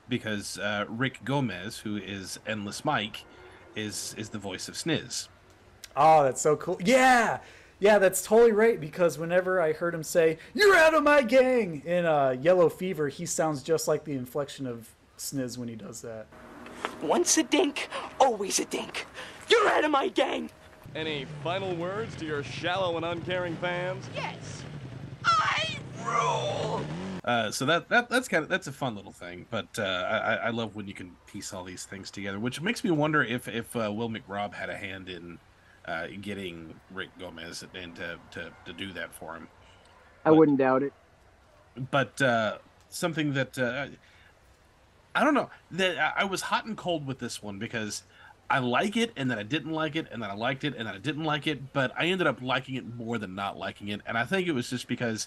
[0.08, 3.24] because uh, Rick Gomez, who is Endless Mike,
[3.74, 5.28] is is the voice of Sniz.
[5.96, 6.78] Oh, that's so cool.
[6.82, 7.38] Yeah.
[7.78, 11.82] Yeah, that's totally right because whenever I heard him say, You're out of my gang
[11.84, 14.88] in uh, Yellow Fever, he sounds just like the inflection of
[15.18, 16.26] Sniz when he does that.
[17.02, 17.88] Once a dink,
[18.18, 19.06] always a dink.
[19.48, 20.50] You're out of my gang.
[20.94, 24.08] Any final words to your shallow and uncaring fans?
[24.14, 24.62] Yes.
[25.24, 26.80] I rule.
[27.24, 30.34] Uh, so that, that that's kind of that's a fun little thing, but uh, I,
[30.34, 33.48] I love when you can piece all these things together, which makes me wonder if
[33.48, 35.38] if uh, Will McRobb had a hand in
[35.86, 39.48] uh, getting Rick Gomez and to, to to do that for him.
[40.24, 40.92] I wouldn't doubt it.
[41.90, 42.58] But uh,
[42.90, 43.88] something that uh,
[45.16, 48.04] I don't know that I- I was hot and cold with this one because
[48.48, 50.86] I like it and then I didn't like it and then I liked it and
[50.86, 53.88] then I didn't like it, but I ended up liking it more than not liking
[53.88, 55.26] it, and I think it was just because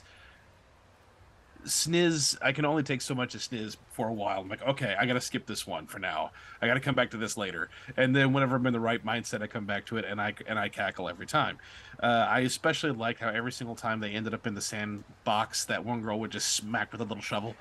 [1.70, 4.42] Sniz, I can only take so much of Sniz for a while.
[4.42, 6.32] I'm like, okay, I gotta skip this one for now.
[6.62, 7.70] I gotta come back to this later.
[7.98, 10.34] And then whenever I'm in the right mindset, I come back to it and I
[10.48, 11.58] and I cackle every time.
[12.02, 15.84] Uh, I especially liked how every single time they ended up in the sandbox, that
[15.84, 17.56] one girl would just smack with a little shovel.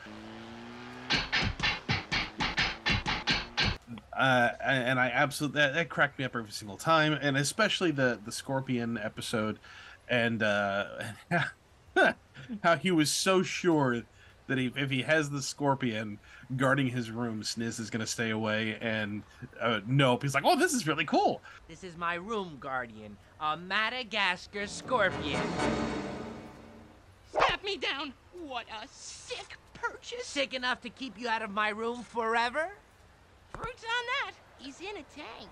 [4.18, 8.18] Uh, and I absolutely that, that cracked me up every single time, and especially the
[8.24, 9.60] the scorpion episode,
[10.08, 10.86] and uh,
[12.62, 14.02] how he was so sure
[14.46, 16.18] that he, if he has the scorpion
[16.56, 19.22] guarding his room, Sniz is going to stay away, and
[19.60, 21.42] uh, nope, he's like, oh, this is really cool.
[21.68, 25.40] This is my room guardian, a Madagascar scorpion.
[27.30, 28.14] Snap me down.
[28.46, 30.26] What a sick purchase.
[30.26, 32.70] Sick enough to keep you out of my room forever?
[33.52, 34.32] Fruits on that.
[34.58, 35.50] He's in a tank.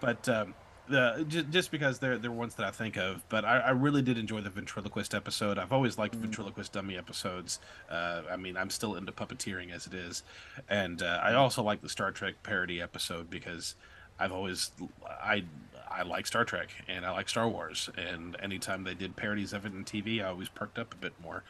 [0.00, 0.54] but um,
[0.88, 3.26] the just because they're they're ones that I think of.
[3.28, 5.58] But I, I really did enjoy the ventriloquist episode.
[5.58, 7.58] I've always liked ventriloquist dummy episodes.
[7.90, 10.22] Uh, I mean, I'm still into puppeteering as it is,
[10.68, 13.74] and uh, I also like the Star Trek parody episode because
[14.18, 14.70] I've always
[15.08, 15.44] I
[15.90, 19.64] I like Star Trek and I like Star Wars, and anytime they did parodies of
[19.64, 21.44] it in TV, I always perked up a bit more.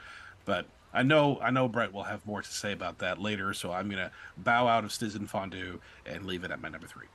[0.45, 3.73] But I know I know Brett will have more to say about that later, so
[3.73, 7.07] I'm gonna bow out of Sniz and Fondue and leave it at my number three.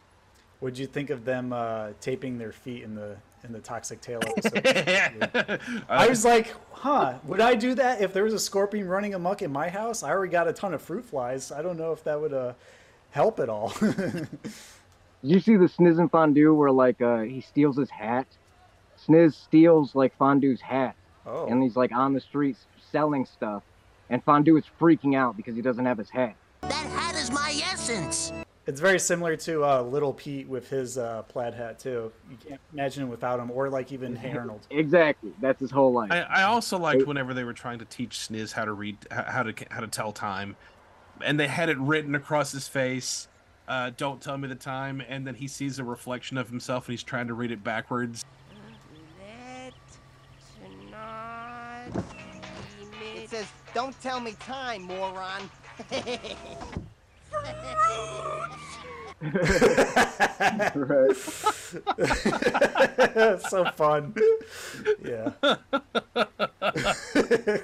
[0.59, 4.19] What'd you think of them uh, taping their feet in the in the Toxic Tail
[4.27, 5.61] episode?
[5.87, 9.41] I was like, huh, would I do that if there was a scorpion running amok
[9.41, 10.03] in my house?
[10.03, 11.51] I already got a ton of fruit flies.
[11.51, 12.53] I don't know if that would uh,
[13.11, 13.69] help at all.
[13.79, 14.27] Did
[15.23, 18.27] you see the Sniz and Fondue where like uh, he steals his hat?
[19.07, 20.95] Sniz steals like Fondue's hat,
[21.25, 21.47] oh.
[21.47, 23.63] and he's like on the streets selling stuff,
[24.09, 26.35] and Fondue is freaking out because he doesn't have his hat.
[26.61, 28.33] That hat is my essence.
[28.69, 32.11] It's very similar to uh, Little Pete with his uh, plaid hat too.
[32.29, 34.67] You can't imagine him without him, or like even Hey Arnold.
[34.69, 36.11] exactly, that's his whole life.
[36.11, 39.41] I, I also liked whenever they were trying to teach Sniz how to read, how
[39.41, 40.55] to how to tell time,
[41.25, 43.27] and they had it written across his face.
[43.67, 46.93] Uh, don't tell me the time, and then he sees a reflection of himself, and
[46.93, 48.23] he's trying to read it backwards.
[53.15, 55.49] It says, don't tell me time, moron.
[60.75, 61.15] right.
[63.49, 64.13] so fun.
[65.03, 65.31] Yeah.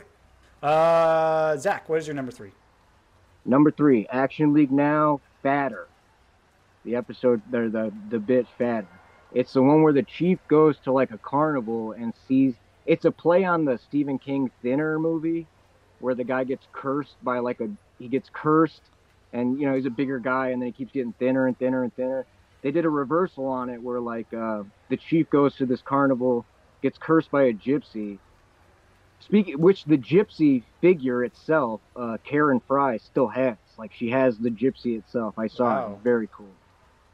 [0.63, 2.51] uh, Zac, what is your number three?
[3.45, 5.87] Number three, Action League Now, Fatter.
[6.83, 8.87] The episode, the the the bit Fatter.
[9.33, 12.55] It's the one where the chief goes to like a carnival and sees.
[12.85, 15.47] It's a play on the Stephen King Thinner movie,
[15.99, 18.81] where the guy gets cursed by like a he gets cursed,
[19.35, 21.83] and you know he's a bigger guy, and then he keeps getting thinner and thinner
[21.83, 22.25] and thinner.
[22.63, 26.45] They did a reversal on it where like uh, the chief goes to this carnival,
[26.81, 28.17] gets cursed by a gypsy,
[29.19, 33.55] Speaking, which the gypsy figure itself, uh, Karen Fry still has.
[33.77, 35.33] Like she has the gypsy itself.
[35.37, 35.97] I saw Wow.
[35.99, 36.03] it.
[36.03, 36.53] Very cool.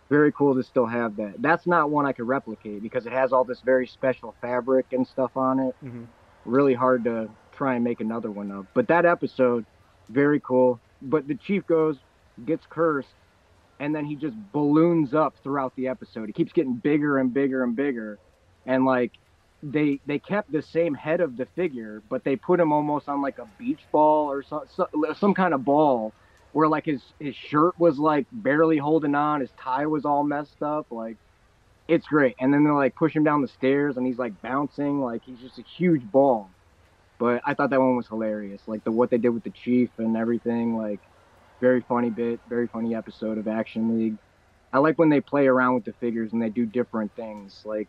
[0.09, 1.41] Very cool to still have that.
[1.41, 5.07] That's not one I could replicate because it has all this very special fabric and
[5.07, 5.75] stuff on it.
[5.83, 6.05] Mhm.
[6.45, 8.67] Really hard to try and make another one of.
[8.73, 9.65] But that episode,
[10.09, 10.79] very cool.
[11.01, 11.97] But the chief goes,
[12.45, 13.15] gets cursed,
[13.79, 16.27] and then he just balloons up throughout the episode.
[16.27, 18.19] He keeps getting bigger and bigger and bigger,
[18.65, 19.13] and like
[19.63, 23.21] they they kept the same head of the figure, but they put him almost on
[23.21, 26.15] like a beach ball or some some, some kind of ball,
[26.51, 30.61] where like his his shirt was like barely holding on, his tie was all messed
[30.63, 30.87] up.
[30.91, 31.17] Like
[31.87, 32.35] it's great.
[32.39, 35.39] And then they like push him down the stairs, and he's like bouncing, like he's
[35.39, 36.55] just a huge ball.
[37.19, 39.91] But I thought that one was hilarious, like the what they did with the chief
[39.99, 40.77] and everything.
[40.77, 41.01] Like
[41.61, 44.17] very funny bit, very funny episode of Action League.
[44.73, 47.61] I like when they play around with the figures and they do different things.
[47.63, 47.87] Like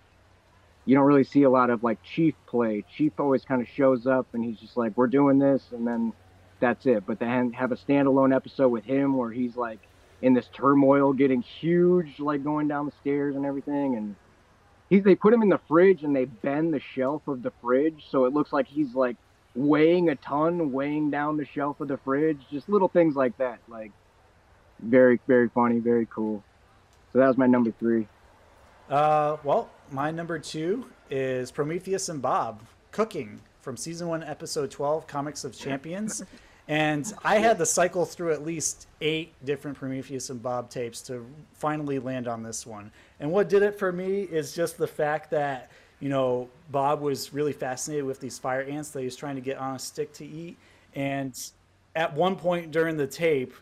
[0.84, 2.84] you don't really see a lot of like Chief play.
[2.96, 6.12] Chief always kind of shows up and he's just like, "We're doing this," and then
[6.60, 7.04] that's it.
[7.06, 9.80] But then have a standalone episode with him where he's like
[10.20, 14.14] in this turmoil, getting huge, like going down the stairs and everything, and
[14.92, 18.04] he's they put him in the fridge and they bend the shelf of the fridge
[18.10, 19.16] so it looks like he's like
[19.54, 22.40] weighing a ton, weighing down the shelf of the fridge.
[22.50, 23.92] Just little things like that, like
[24.80, 26.42] very very funny, very cool.
[27.12, 28.06] So that was my number three.
[28.88, 35.06] Uh, well, my number two is Prometheus and Bob cooking from season one, episode twelve,
[35.06, 36.22] Comics of Champions.
[36.68, 41.26] And I had to cycle through at least eight different Prometheus and Bob tapes to
[41.52, 42.92] finally land on this one.
[43.18, 45.70] And what did it for me is just the fact that,
[46.02, 49.40] you know, Bob was really fascinated with these fire ants that he was trying to
[49.40, 50.58] get on a stick to eat.
[50.96, 51.38] And
[51.94, 53.54] at one point during the tape,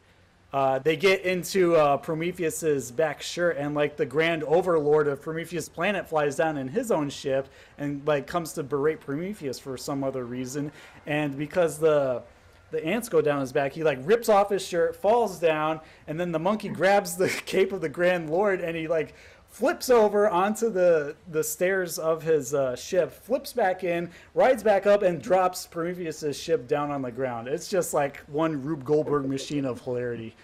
[0.51, 5.68] uh, they get into uh, Prometheus's back shirt, and like the Grand Overlord of Prometheus'
[5.68, 10.03] planet flies down in his own ship, and like comes to berate Prometheus for some
[10.03, 10.72] other reason.
[11.07, 12.22] And because the
[12.70, 16.18] the ants go down his back, he like rips off his shirt, falls down, and
[16.18, 19.14] then the monkey grabs the cape of the Grand Lord, and he like
[19.51, 24.86] flips over onto the the stairs of his uh, ship, flips back in, rides back
[24.86, 27.48] up, and drops Prometheus's ship down on the ground.
[27.48, 30.34] It's just like one Rube Goldberg machine of hilarity.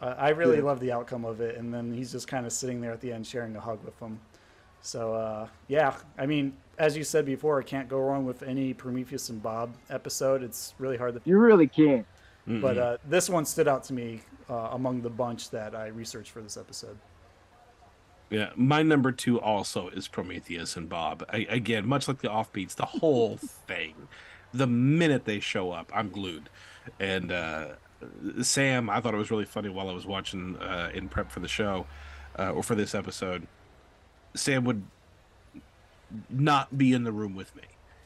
[0.00, 0.64] Uh, I really Yeah.
[0.64, 3.12] love the outcome of it, and then he's just kind of sitting there at the
[3.12, 4.20] end, sharing a hug with them.
[4.80, 8.72] So uh, yeah, I mean, as you said before, I can't go wrong with any
[8.74, 10.42] Prometheus and Bob episode.
[10.44, 11.20] It's really hard to.
[11.24, 12.06] You really can't.
[12.46, 16.30] But uh, this one stood out to me uh, among the bunch that I researched
[16.30, 16.96] for this episode.
[18.30, 21.24] Yeah, my number two also is Prometheus and Bob.
[21.30, 24.08] I, again, much like the offbeats, the whole thing.
[24.54, 26.48] The minute they show up, I'm glued.
[26.98, 27.68] And uh,
[28.42, 31.40] Sam, I thought it was really funny while I was watching uh, in prep for
[31.40, 31.86] the show
[32.38, 33.46] uh, or for this episode.
[34.34, 34.82] Sam would
[36.30, 37.62] not be in the room with me.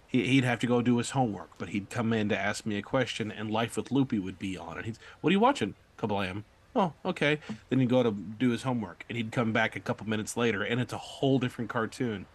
[0.06, 2.77] He, he'd have to go do his homework, but he'd come in to ask me
[2.77, 4.77] a question, and Life with Loopy would be on.
[4.77, 6.44] And he's, "What are you watching?" Kablam.
[6.74, 7.39] Oh, okay.
[7.69, 10.62] Then he'd go to do his homework, and he'd come back a couple minutes later,
[10.62, 12.27] and it's a whole different cartoon.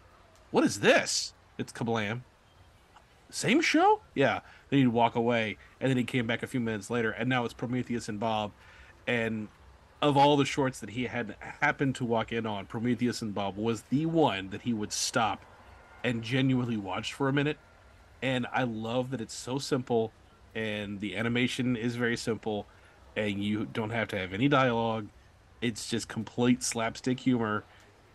[0.51, 1.33] What is this?
[1.57, 2.21] It's Kablam.
[3.29, 4.01] Same show?
[4.15, 4.39] Yeah.
[4.69, 7.45] Then he'd walk away, and then he came back a few minutes later, and now
[7.45, 8.51] it's Prometheus and Bob.
[9.05, 9.47] And
[10.01, 13.57] of all the shorts that he had happened to walk in on, Prometheus and Bob
[13.57, 15.45] was the one that he would stop
[16.03, 17.57] and genuinely watch for a minute.
[18.21, 20.11] And I love that it's so simple,
[20.53, 22.65] and the animation is very simple,
[23.15, 25.07] and you don't have to have any dialogue.
[25.61, 27.63] It's just complete slapstick humor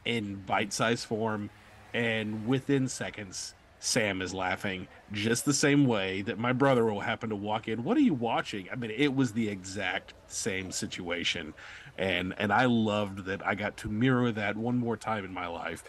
[0.05, 1.51] in bite-sized form,
[1.95, 7.31] and within seconds, Sam is laughing just the same way that my brother will happen
[7.31, 7.83] to walk in.
[7.83, 8.69] What are you watching?
[8.71, 11.53] I mean, it was the exact same situation,
[11.99, 15.49] and and I loved that I got to mirror that one more time in my
[15.49, 15.83] life.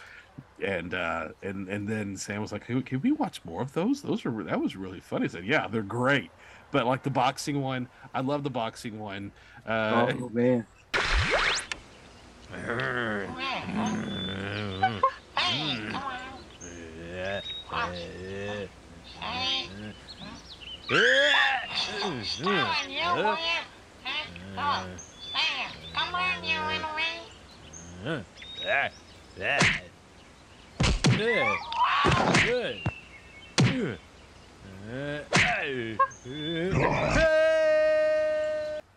[0.59, 4.01] And uh, and and then Sam was like, "Can can we watch more of those?
[4.01, 6.31] Those are that was really funny." I said, "Yeah, they're great."
[6.71, 9.31] But like the boxing one, I love the boxing one.
[9.67, 10.65] Uh, oh man.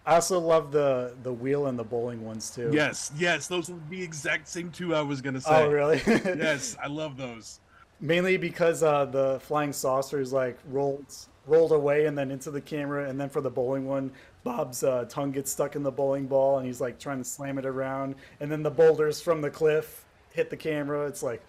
[0.09, 2.71] I also love the the wheel and the bowling ones too.
[2.73, 5.65] Yes, yes, those are the exact same two I was gonna say.
[5.65, 6.01] Oh, really?
[6.07, 7.61] yes, I love those.
[8.01, 11.07] Mainly because uh, the flying saucers like rolled
[11.47, 14.11] rolled away and then into the camera, and then for the bowling one,
[14.45, 17.59] Bob's uh, tongue gets stuck in the bowling ball, and he's like trying to slam
[17.59, 21.07] it around, and then the boulders from the cliff hit the camera.
[21.07, 21.43] It's like,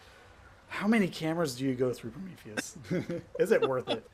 [0.69, 2.77] how many cameras do you go through, Prometheus?
[3.39, 4.07] Is it worth it?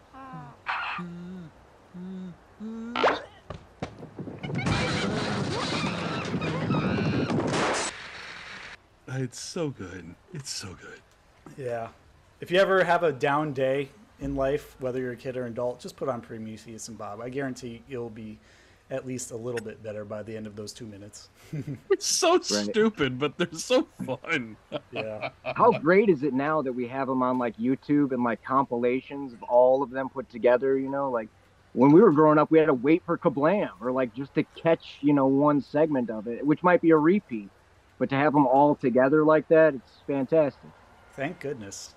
[9.16, 10.14] It's so good.
[10.32, 11.00] It's so good.
[11.56, 11.88] Yeah.
[12.40, 13.88] If you ever have a down day
[14.20, 17.20] in life, whether you're a kid or an adult, just put on Prometheus and Bob.
[17.20, 18.38] I guarantee you'll be
[18.90, 21.28] at least a little bit better by the end of those two minutes.
[21.90, 24.56] It's so stupid, but they're so fun.
[24.92, 25.30] yeah.
[25.56, 29.32] How great is it now that we have them on like YouTube and like compilations
[29.32, 30.76] of all of them put together?
[30.76, 31.28] You know, like
[31.72, 34.42] when we were growing up, we had to wait for Kablam or like just to
[34.56, 37.48] catch you know one segment of it, which might be a repeat,
[38.04, 40.68] but to have them all together like that, it's fantastic.
[41.16, 41.94] Thank goodness.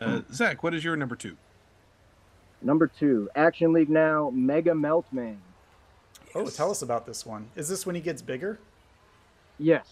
[0.00, 1.36] Uh, Zac, what is your number two?
[2.62, 5.36] Number two, Action League Now, Mega Meltman.
[6.34, 7.50] Oh, tell us about this one.
[7.54, 8.60] Is this when he gets bigger?
[9.58, 9.86] Yes.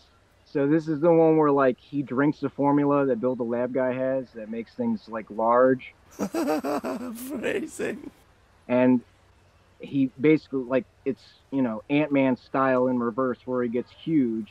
[0.47, 3.75] So this is the one where like he drinks the formula that Bill the Lab
[3.75, 5.93] Guy has that makes things like large.
[6.17, 8.11] Phrasing.
[8.67, 9.03] and
[9.81, 14.49] he basically like it's you know ant-man style in reverse where he gets huge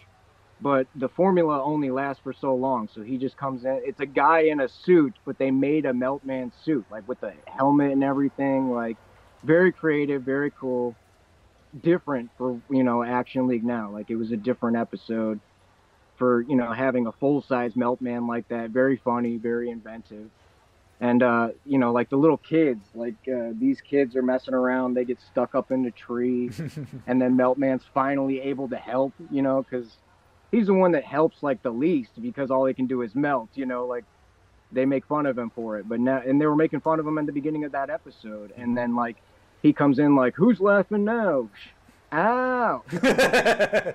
[0.62, 4.06] but the formula only lasts for so long so he just comes in it's a
[4.06, 8.04] guy in a suit but they made a meltman suit like with the helmet and
[8.04, 8.98] everything like
[9.44, 10.96] very creative very cool.
[11.84, 15.40] Different for you know action league now like it was a different episode
[16.18, 20.30] for you know having a full-size meltman like that very funny very inventive.
[21.00, 24.96] And uh, you know like the little kids like uh, these kids are messing around
[24.96, 26.50] they get stuck up in the tree
[27.08, 29.96] and then meltman's finally able to help you know because
[30.52, 33.50] he's the one that helps like the least because all he can do is melt
[33.56, 34.04] you know like
[34.72, 37.08] they make fun of him for it but now and they were making fun of
[37.08, 39.18] him in the beginning of that episode and then like
[39.62, 41.50] he comes in like who's laughing now
[42.14, 42.84] ow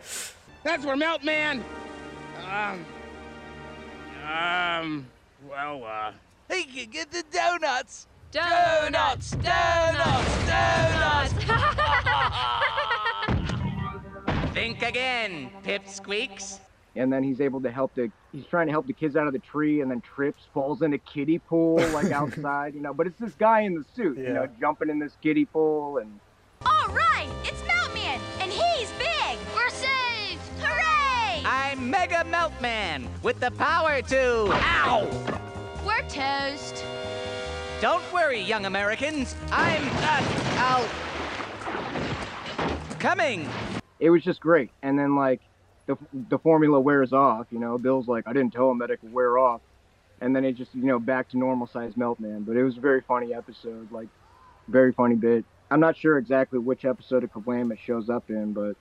[0.64, 1.62] That's where Meltman.
[2.50, 2.86] Um.
[4.26, 5.06] Um.
[5.46, 6.12] Well, uh.
[6.50, 8.06] He can get the donuts.
[8.32, 9.32] donuts.
[9.32, 11.34] Donuts, donuts,
[14.54, 16.60] Think again, pipsqueaks.
[16.96, 19.32] and then he's able to help the he's trying to help the kids out of
[19.32, 23.06] the tree and then trips falls in a kiddie pool like outside you know but
[23.08, 26.20] it's this guy in the suit you know jumping in this kiddie pool and
[26.64, 29.36] All right, it's Meltman, and he's big.
[29.56, 30.40] We're saved!
[30.62, 31.42] Hooray!
[31.44, 34.48] I'm Mega Meltman with the power to.
[34.52, 35.08] Ow!
[35.84, 36.84] We're toast.
[37.80, 39.34] Don't worry, young Americans.
[39.50, 39.82] I'm.
[39.94, 40.22] Uh,
[40.58, 40.88] out.
[43.00, 43.48] Coming.
[44.04, 44.70] It was just great.
[44.82, 45.40] And then like
[45.86, 45.96] the,
[46.28, 47.78] the formula wears off you know?
[47.78, 49.62] Bill's like i didn't tell him that it could wear off.
[50.20, 52.80] And then it just you know back to normal size meltman but it was a
[52.80, 54.08] very funny episode like
[54.68, 55.44] very funny bit.
[55.70, 58.76] I'm not sure exactly which episode of kablam it shows up in but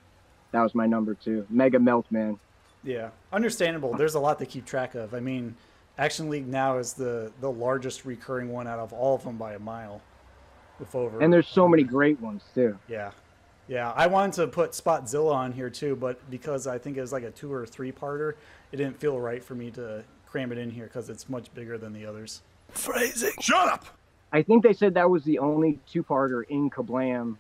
[0.52, 1.48] that was my number two.
[1.50, 2.38] Mega meltman
[2.84, 3.94] Yeah, understandable.
[3.94, 5.14] There's a lot to keep track of.
[5.14, 5.56] I mean,
[5.98, 9.54] Action League now is the the largest recurring one out of all of them by
[9.54, 10.02] a mile.
[10.80, 11.22] With over.
[11.22, 12.78] And there's so many great ones too.
[12.90, 13.12] yeah,
[13.68, 13.92] yeah.
[13.92, 17.24] I wanted to put Spotzilla on here too, but because I think it was like
[17.24, 18.34] a two or three parter,
[18.72, 21.78] it didn't feel right for me to cram it in here because it's much bigger
[21.78, 22.42] than the others.
[22.70, 23.34] Phrasing.
[23.40, 23.86] Shut up.
[24.32, 27.38] I think they said that was the only two-parter in Kablam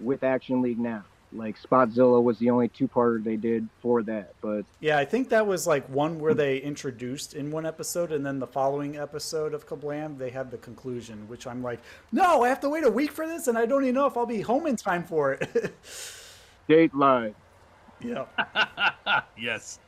[0.00, 1.04] with Action League now.
[1.34, 5.46] Like Spotzilla was the only two-parter they did for that, but Yeah, I think that
[5.46, 9.66] was like one where they introduced in one episode, and then the following episode of
[9.66, 11.80] Kablam, they had the conclusion, which I'm like,
[12.12, 14.16] no, I have to wait a week for this, and I don't even know if
[14.16, 15.74] I'll be home in time for it.
[16.68, 17.34] Dateline.
[18.00, 18.26] yeah.
[19.38, 19.78] yes.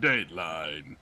[0.00, 0.96] Dateline.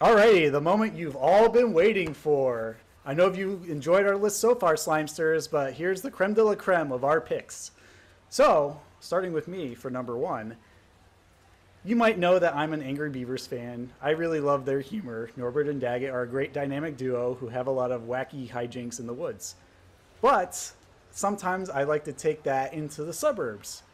[0.00, 2.76] Alrighty, the moment you've all been waiting for.
[3.06, 6.42] I know if you enjoyed our list so far, Slimesters, but here's the creme de
[6.42, 7.70] la creme of our picks.
[8.34, 10.56] So, starting with me for number one,
[11.84, 13.92] you might know that I'm an Angry Beavers fan.
[14.02, 15.30] I really love their humor.
[15.36, 18.98] Norbert and Daggett are a great dynamic duo who have a lot of wacky hijinks
[18.98, 19.54] in the woods.
[20.20, 20.72] But
[21.12, 23.84] sometimes I like to take that into the suburbs.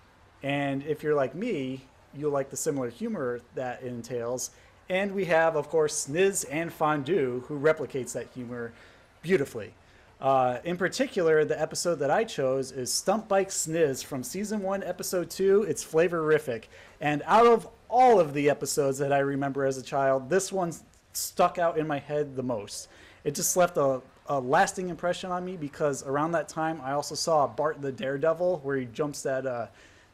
[0.43, 1.83] And if you're like me,
[2.17, 4.53] you'll like the similar humor that entails.
[4.89, 8.73] And we have, of course, Sniz and Fondue, who replicates that humor
[9.21, 9.75] beautifully.
[10.21, 14.83] Uh, in particular, the episode that I chose is Stunt Bike Sniz from season one,
[14.83, 15.63] episode two.
[15.63, 16.65] It's flavorific.
[17.01, 20.75] And out of all of the episodes that I remember as a child, this one
[21.15, 22.89] stuck out in my head the most.
[23.25, 27.15] It just left a, a lasting impression on me because around that time I also
[27.15, 29.67] saw Bart the Daredevil where he jumps that uh,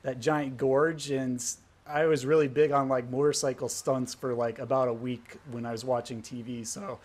[0.03, 1.45] that giant gorge and
[1.89, 5.73] I was really big on like motorcycle stunts for like about a week when I
[5.73, 6.67] was watching TV.
[6.67, 6.99] So,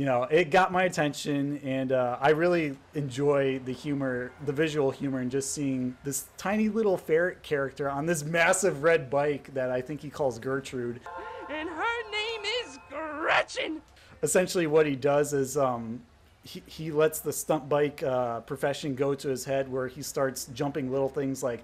[0.00, 4.90] you know, it got my attention, and uh, I really enjoy the humor, the visual
[4.90, 9.70] humor, and just seeing this tiny little ferret character on this massive red bike that
[9.70, 11.00] I think he calls Gertrude.
[11.50, 13.82] And her name is Gretchen.
[14.22, 16.00] Essentially, what he does is um,
[16.44, 20.46] he, he lets the stunt bike uh, profession go to his head, where he starts
[20.54, 21.62] jumping little things like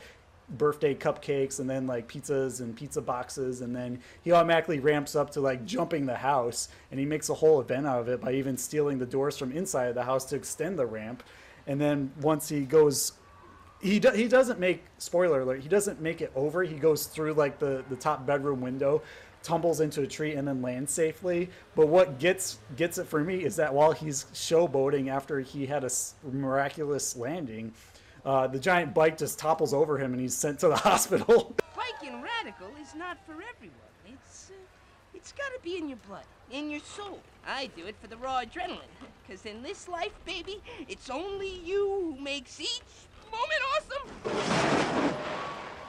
[0.50, 5.30] birthday cupcakes and then like pizzas and pizza boxes and then he automatically ramps up
[5.30, 8.32] to like jumping the house and he makes a whole event out of it by
[8.32, 11.22] even stealing the doors from inside of the house to extend the ramp.
[11.66, 13.12] And then once he goes
[13.82, 16.62] he do, he doesn't make spoiler alert he doesn't make it over.
[16.62, 19.02] He goes through like the the top bedroom window
[19.42, 21.48] tumbles into a tree and then lands safely.
[21.74, 25.84] But what gets gets it for me is that while he's showboating after he had
[25.84, 25.90] a
[26.24, 27.72] miraculous landing
[28.26, 31.54] uh, the giant bike just topples over him and he's sent to the hospital.
[31.76, 33.76] Biking radical is not for everyone.
[34.06, 34.54] It's, uh,
[35.14, 37.20] it's gotta be in your blood, in your soul.
[37.46, 38.80] I do it for the raw adrenaline.
[39.28, 42.82] Cause in this life, baby, it's only you who makes each
[43.30, 45.14] moment awesome.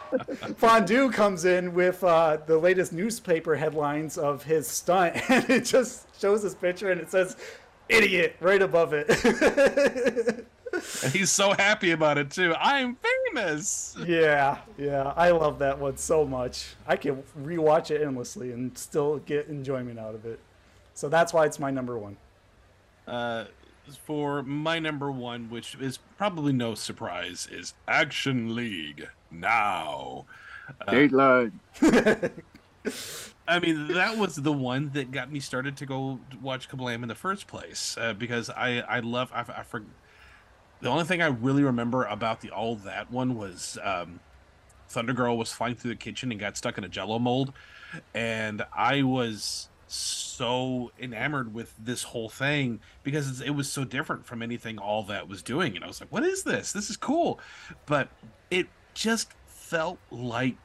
[0.58, 6.08] Fondue comes in with uh, the latest newspaper headlines of his stunt, and it just
[6.20, 7.36] shows his picture and it says
[7.90, 10.48] "idiot" right above it.
[10.74, 12.54] And he's so happy about it too.
[12.60, 13.96] I'm famous.
[14.06, 16.76] yeah, yeah, I love that one so much.
[16.88, 20.40] I can rewatch it endlessly and still get enjoyment out of it.
[20.94, 22.18] So that's why it's my number one.
[23.08, 23.46] Uh,
[24.06, 30.26] for my number one, which is probably no surprise, is Action League now.
[30.82, 31.52] Uh, Dateline.
[33.48, 37.08] I mean, that was the one that got me started to go watch Kablam in
[37.08, 39.84] the first place uh, because I I love I, I for,
[40.82, 44.20] the only thing I really remember about the all that one was um,
[44.90, 47.54] Thunder Girl was flying through the kitchen and got stuck in a Jello mold,
[48.14, 54.42] and I was so enamored with this whole thing because it was so different from
[54.42, 56.72] anything all that was doing, and I was like, "What is this?
[56.72, 57.40] This is cool,"
[57.86, 58.10] but
[58.52, 60.58] it just felt like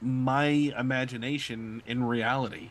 [0.00, 2.70] my imagination in reality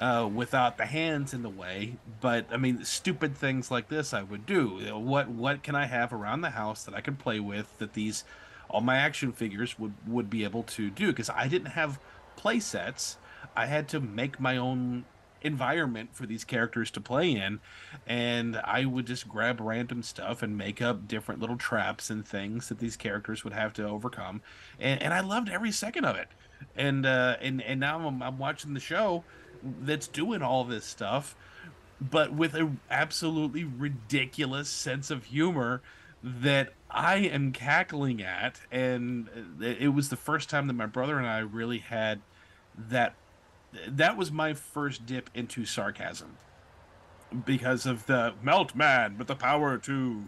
[0.00, 1.96] uh, without the hands in the way.
[2.20, 4.96] But I mean, stupid things like this I would do.
[4.98, 8.24] What what can I have around the house that I could play with that these
[8.68, 11.08] all my action figures would would be able to do?
[11.08, 11.98] Because I didn't have
[12.36, 13.18] play sets.
[13.56, 15.04] I had to make my own
[15.44, 17.60] environment for these characters to play in
[18.06, 22.70] and i would just grab random stuff and make up different little traps and things
[22.70, 24.40] that these characters would have to overcome
[24.80, 26.28] and, and i loved every second of it
[26.74, 29.22] and uh and and now I'm, I'm watching the show
[29.80, 31.34] that's doing all this stuff
[32.00, 35.80] but with a absolutely ridiculous sense of humor
[36.22, 39.28] that I am cackling at and
[39.60, 42.20] it it was the first time that my brother and I really had
[42.76, 43.14] that
[43.88, 46.36] that was my first dip into sarcasm
[47.44, 50.24] because of the melt man with the power to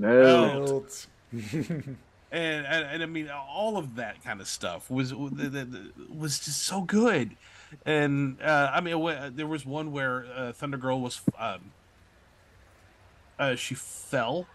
[0.00, 1.06] Melt.
[1.32, 1.98] and,
[2.32, 7.36] and and I mean all of that kind of stuff was was just so good.
[7.86, 11.72] And uh, I mean, there was one where uh, Thunder Girl was um,
[13.38, 14.46] uh, she fell.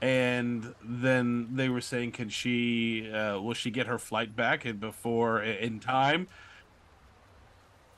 [0.00, 4.78] And then they were saying can she uh, will she get her flight back and
[4.78, 6.28] before in time?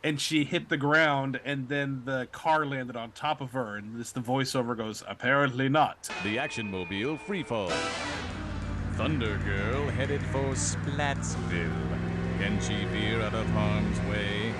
[0.02, 4.00] And she hit the ground and then the car landed on top of her and
[4.00, 6.08] this the voiceover goes apparently not.
[6.24, 7.70] The action mobile freefall
[9.00, 12.09] thunder girl headed for splatsville
[12.40, 14.54] can she veer out of harm's way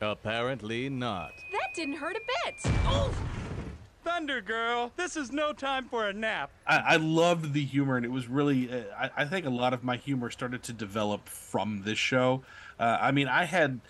[0.00, 3.22] apparently not that didn't hurt a bit Oof.
[4.04, 6.52] Thunder Girl, this is no time for a nap.
[6.64, 8.70] I, I loved the humor, and it was really.
[8.70, 12.44] Uh, I, I, think a lot of my humor started to develop from this show.
[12.78, 13.80] Uh, I mean, I had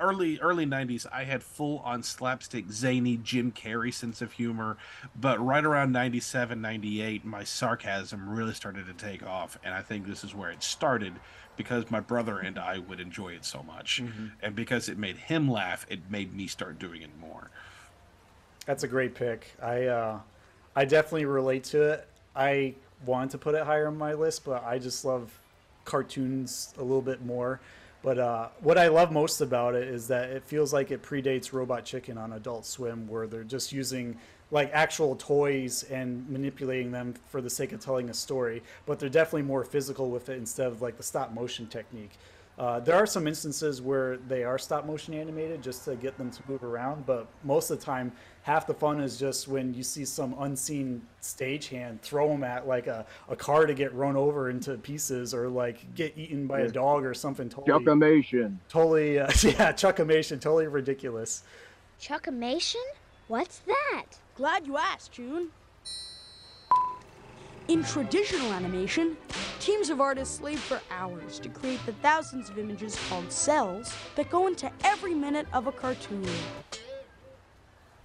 [0.00, 4.76] early early 90s i had full on slapstick zany jim carrey sense of humor
[5.20, 10.06] but right around 97 98 my sarcasm really started to take off and i think
[10.06, 11.14] this is where it started
[11.56, 14.26] because my brother and i would enjoy it so much mm-hmm.
[14.42, 17.50] and because it made him laugh it made me start doing it more
[18.68, 19.56] that's a great pick.
[19.62, 20.20] I uh,
[20.76, 22.06] I definitely relate to it.
[22.36, 22.74] I
[23.06, 25.32] wanted to put it higher on my list, but I just love
[25.86, 27.60] cartoons a little bit more.
[28.08, 31.52] But uh, what I love most about it is that it feels like it predates
[31.52, 34.16] Robot Chicken on Adult Swim, where they're just using
[34.50, 38.62] like actual toys and manipulating them for the sake of telling a story.
[38.86, 42.12] But they're definitely more physical with it instead of like the stop motion technique.
[42.58, 46.30] Uh, there are some instances where they are stop motion animated just to get them
[46.30, 48.10] to move around, but most of the time,
[48.48, 52.86] half the fun is just when you see some unseen stagehand throw them at like
[52.86, 56.68] a, a car to get run over into pieces or like get eaten by a
[56.70, 57.84] dog or something totally.
[57.84, 58.56] Chuckamation.
[58.70, 61.42] Totally, uh, yeah, chuckamation, totally ridiculous.
[62.00, 62.86] Chuckamation?
[63.26, 64.06] What's that?
[64.34, 65.48] Glad you asked, June.
[67.68, 69.18] In traditional animation,
[69.60, 74.30] teams of artists slave for hours to create the thousands of images called cels that
[74.30, 76.26] go into every minute of a cartoon.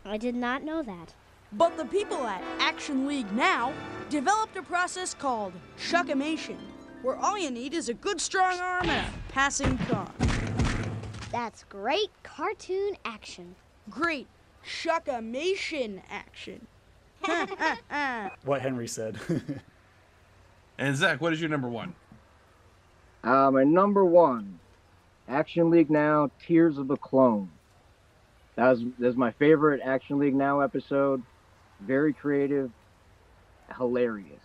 [0.06, 1.14] I did not know that.
[1.54, 3.74] But the people at Action League Now
[4.10, 6.58] developed a process called Chuckamation,
[7.04, 10.10] where all you need is a good strong arm and a passing car.
[11.32, 13.56] That's great cartoon action.
[13.90, 14.28] Great
[14.66, 16.68] Chuckamation action.
[18.44, 19.18] what Henry said.
[20.78, 21.94] and Zac, what is your number one?
[23.24, 24.60] Uh, my number one,
[25.30, 27.50] Action League Now, Tears of the Clone.
[28.56, 31.24] That was that was my favorite Action League Now episode.
[31.82, 32.72] Very creative,
[33.78, 34.42] hilarious.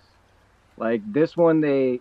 [0.77, 2.01] Like this one, they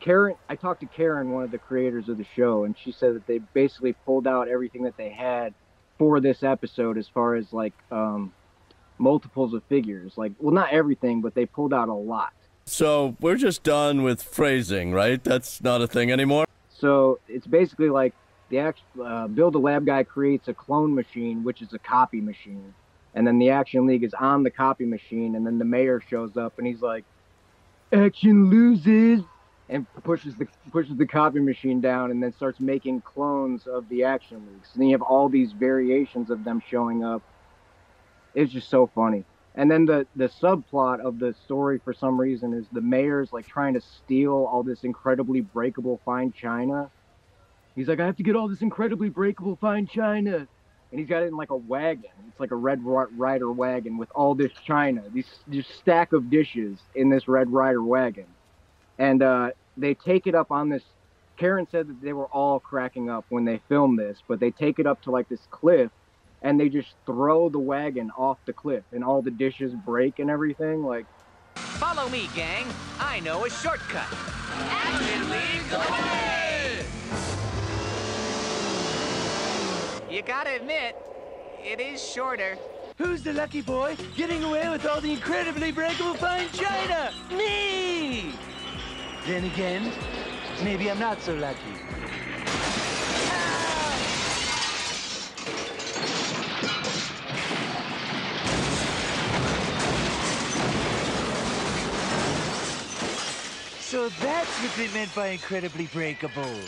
[0.00, 0.36] Karen.
[0.48, 3.26] I talked to Karen, one of the creators of the show, and she said that
[3.26, 5.54] they basically pulled out everything that they had
[5.98, 8.32] for this episode, as far as like um,
[8.98, 10.12] multiples of figures.
[10.16, 12.32] Like, well, not everything, but they pulled out a lot.
[12.64, 15.22] So we're just done with phrasing, right?
[15.22, 16.46] That's not a thing anymore.
[16.70, 18.14] So it's basically like
[18.52, 22.20] the act, uh, Bill the Lab guy creates a clone machine, which is a copy
[22.20, 22.76] machine,
[23.14, 26.36] and then the Action League is on the copy machine, and then the mayor shows
[26.36, 27.06] up and he's like,
[27.92, 29.22] "Action loses,"
[29.70, 34.04] and pushes the pushes the copy machine down, and then starts making clones of the
[34.04, 34.70] Action Leagues.
[34.74, 37.22] And you have all these variations of them showing up
[38.34, 39.26] it's just so funny.
[39.54, 43.46] And then the the subplot of the story for some reason is the mayor's like
[43.46, 46.90] trying to steal all this incredibly breakable fine china.
[47.74, 51.22] He's like, I have to get all this incredibly breakable fine china, and he's got
[51.22, 52.10] it in like a wagon.
[52.28, 56.78] It's like a Red Rider wagon with all this china, these just stack of dishes
[56.94, 58.26] in this Red Rider wagon,
[58.98, 60.82] and uh, they take it up on this.
[61.38, 64.78] Karen said that they were all cracking up when they filmed this, but they take
[64.78, 65.90] it up to like this cliff
[66.42, 70.28] and they just throw the wagon off the cliff and all the dishes break and
[70.30, 71.06] everything like
[71.56, 72.66] follow me gang
[72.98, 74.06] i know a shortcut
[74.68, 76.31] action
[80.12, 80.94] you gotta admit
[81.64, 82.58] it is shorter
[82.98, 87.10] Who's the lucky boy getting away with all the incredibly breakable fine china?
[87.30, 88.34] Me!
[89.26, 89.90] Then again,
[90.62, 91.58] maybe I'm not so lucky.
[103.80, 106.58] So that's what they meant by incredibly breakable.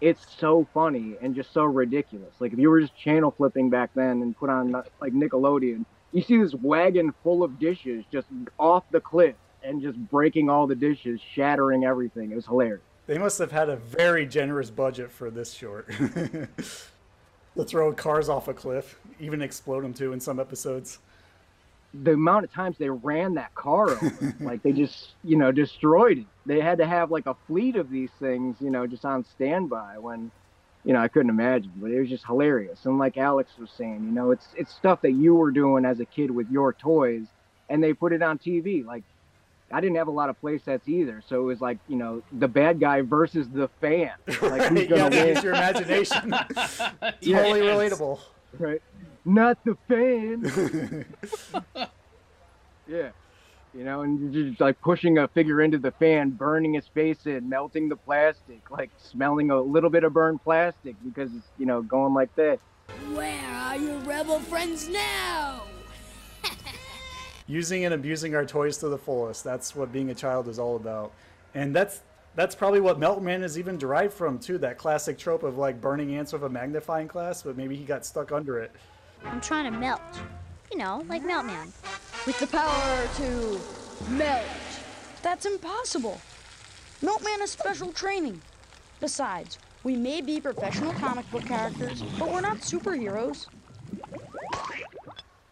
[0.00, 2.32] It's so funny and just so ridiculous.
[2.38, 6.22] Like if you were just channel flipping back then and put on like Nickelodeon, you
[6.22, 10.74] see this wagon full of dishes just off the cliff and just breaking all the
[10.74, 12.30] dishes, shattering everything.
[12.30, 12.82] It was hilarious.
[13.06, 15.88] They must have had a very generous budget for this short.
[17.58, 21.00] to throw cars off a cliff, even explode them too in some episodes.
[22.04, 26.18] The amount of times they ran that car over, like they just, you know, destroyed
[26.18, 26.26] it.
[26.46, 29.98] They had to have like a fleet of these things, you know, just on standby
[29.98, 30.30] when,
[30.84, 32.84] you know, I couldn't imagine, but it was just hilarious.
[32.84, 36.00] And like Alex was saying, you know, it's it's stuff that you were doing as
[36.00, 37.26] a kid with your toys,
[37.68, 38.84] and they put it on TV.
[38.84, 39.02] Like,
[39.72, 42.22] I didn't have a lot of play sets either, so it was like, you know,
[42.32, 44.12] the bad guy versus the fan.
[44.40, 45.34] Like, who's gonna yeah, win?
[45.34, 46.30] use your imagination.
[46.54, 47.50] totally Yes.
[47.92, 48.20] relatable.
[48.58, 48.80] Right.
[49.24, 51.04] Not the fan.
[52.88, 53.10] yeah.
[53.74, 57.26] You know, and you're just like pushing a figure into the fan, burning his face
[57.26, 61.66] in, melting the plastic, like smelling a little bit of burned plastic because it's, you
[61.66, 62.58] know, going like that.
[63.12, 65.62] Where are your rebel friends now?
[67.46, 69.44] using and abusing our toys to the fullest.
[69.44, 71.12] That's what being a child is all about.
[71.54, 72.00] And that's
[72.34, 76.14] that's probably what Meltman is even derived from too, that classic trope of like burning
[76.14, 78.70] ants with a magnifying glass, but maybe he got stuck under it.
[79.24, 80.00] I'm trying to melt.
[80.70, 81.72] You know, like Meltman.
[82.26, 84.44] With the power to melt.
[85.22, 86.20] That's impossible.
[87.02, 88.40] Meltman has special training.
[89.00, 93.46] Besides, we may be professional comic book characters, but we're not superheroes.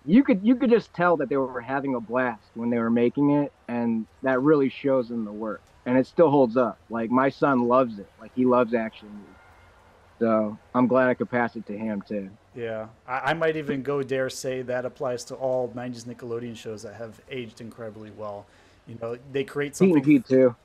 [0.05, 2.91] You could you could just tell that they were having a blast when they were
[2.91, 5.63] making it, and that really shows in the work.
[5.85, 6.79] And it still holds up.
[6.91, 8.09] Like my son loves it.
[8.21, 9.37] Like he loves action movies.
[10.21, 12.31] So I'm glad I could pass it to him too.
[12.57, 16.83] Yeah, I, I might even go dare say that applies to all '90s Nickelodeon shows
[16.85, 18.47] that have aged incredibly well.
[18.89, 20.57] You know, they create something Pete too.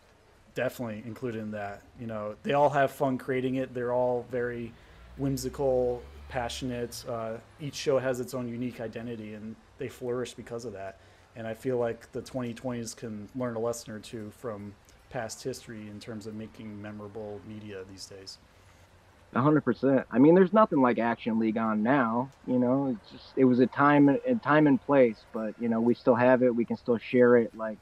[0.55, 1.83] definitely included in that.
[1.99, 3.73] You know, they all have fun creating it.
[3.73, 4.73] They're all very
[5.17, 7.03] whimsical, passionate.
[7.07, 10.99] Uh, each show has its own unique identity, and they flourish because of that.
[11.35, 14.75] And I feel like the 2020s can learn a lesson or two from
[15.09, 18.37] past history in terms of making memorable media these days.
[19.33, 20.05] A hundred percent.
[20.11, 22.29] I mean, there's nothing like Action League on now.
[22.45, 25.79] You know, it's just it was a time a time and place, but you know,
[25.79, 26.53] we still have it.
[26.53, 27.55] We can still share it.
[27.55, 27.77] Like,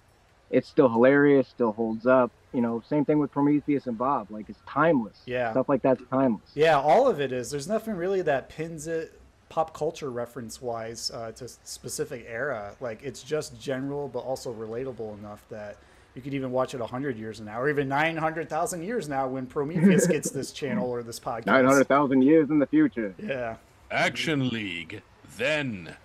[0.51, 1.47] it's still hilarious.
[1.47, 2.31] Still holds up.
[2.53, 4.31] You know, same thing with Prometheus and Bob.
[4.31, 5.21] Like, it's timeless.
[5.25, 5.51] Yeah.
[5.51, 6.49] Stuff like that's timeless.
[6.53, 7.49] Yeah, all of it is.
[7.51, 9.19] There's nothing really that pins it
[9.49, 12.75] pop culture reference wise uh, to specific era.
[12.79, 15.77] Like it's just general, but also relatable enough that
[16.15, 20.07] you could even watch it 100 years now, or even 900,000 years now when Prometheus
[20.15, 21.45] gets this channel or this podcast.
[21.45, 23.13] Nine hundred thousand years in the future.
[23.21, 23.57] Yeah.
[23.91, 25.01] Action League.
[25.37, 25.95] Then.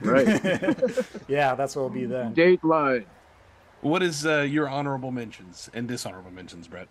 [0.00, 0.26] Right.
[1.28, 2.34] yeah, that's what it'll be then.
[2.34, 3.04] Dateline.
[3.80, 6.88] What is uh, your honorable mentions and dishonorable mentions, Brett?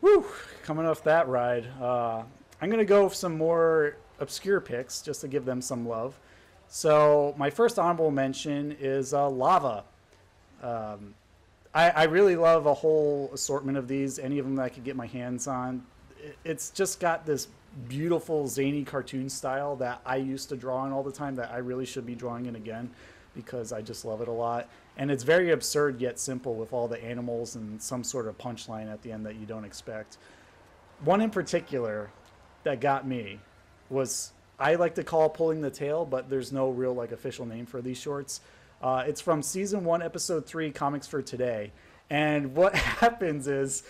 [0.00, 0.26] Woo!
[0.62, 2.22] Coming off that ride, uh,
[2.60, 6.18] I'm gonna go with some more obscure picks just to give them some love.
[6.68, 9.84] So my first honorable mention is uh, Lava.
[10.62, 11.14] Um,
[11.76, 14.18] I, I really love a whole assortment of these.
[14.18, 15.84] Any of them that I could get my hands on.
[16.42, 17.48] It's just got this
[17.86, 21.58] beautiful zany cartoon style that I used to draw in all the time that I
[21.58, 22.90] really should be drawing in again
[23.34, 24.70] because I just love it a lot.
[24.96, 28.90] And it's very absurd yet simple with all the animals and some sort of punchline
[28.90, 30.16] at the end that you don't expect.
[31.04, 32.10] One in particular
[32.64, 33.38] that got me
[33.90, 37.66] was I like to call pulling the tail, but there's no real like official name
[37.66, 38.40] for these shorts.
[38.82, 41.72] Uh, it's from season one, episode three, comics for today.
[42.10, 43.82] And what happens is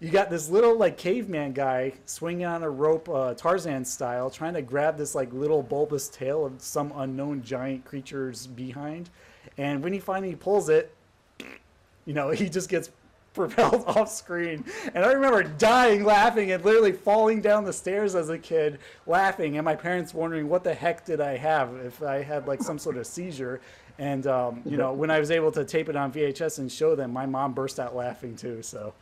[0.00, 4.54] you got this little like caveman guy swinging on a rope, uh, Tarzan style, trying
[4.54, 9.10] to grab this like little bulbous tail of some unknown giant creature's behind.
[9.58, 10.94] And when he finally pulls it,
[12.04, 12.90] you know, he just gets
[13.34, 14.64] propelled off screen.
[14.92, 19.56] And I remember dying laughing and literally falling down the stairs as a kid laughing,
[19.56, 22.78] and my parents wondering what the heck did I have if I had like some
[22.78, 23.60] sort of seizure.
[23.98, 26.94] And um, you know, when I was able to tape it on VHS and show
[26.94, 28.62] them, my mom burst out laughing too.
[28.62, 28.94] So.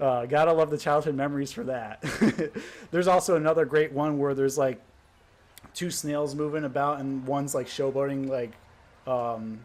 [0.00, 2.02] Uh, gotta love the childhood memories for that.
[2.90, 4.80] there's also another great one where there's like
[5.74, 8.52] two snails moving about and one's like showboating like
[9.06, 9.60] um,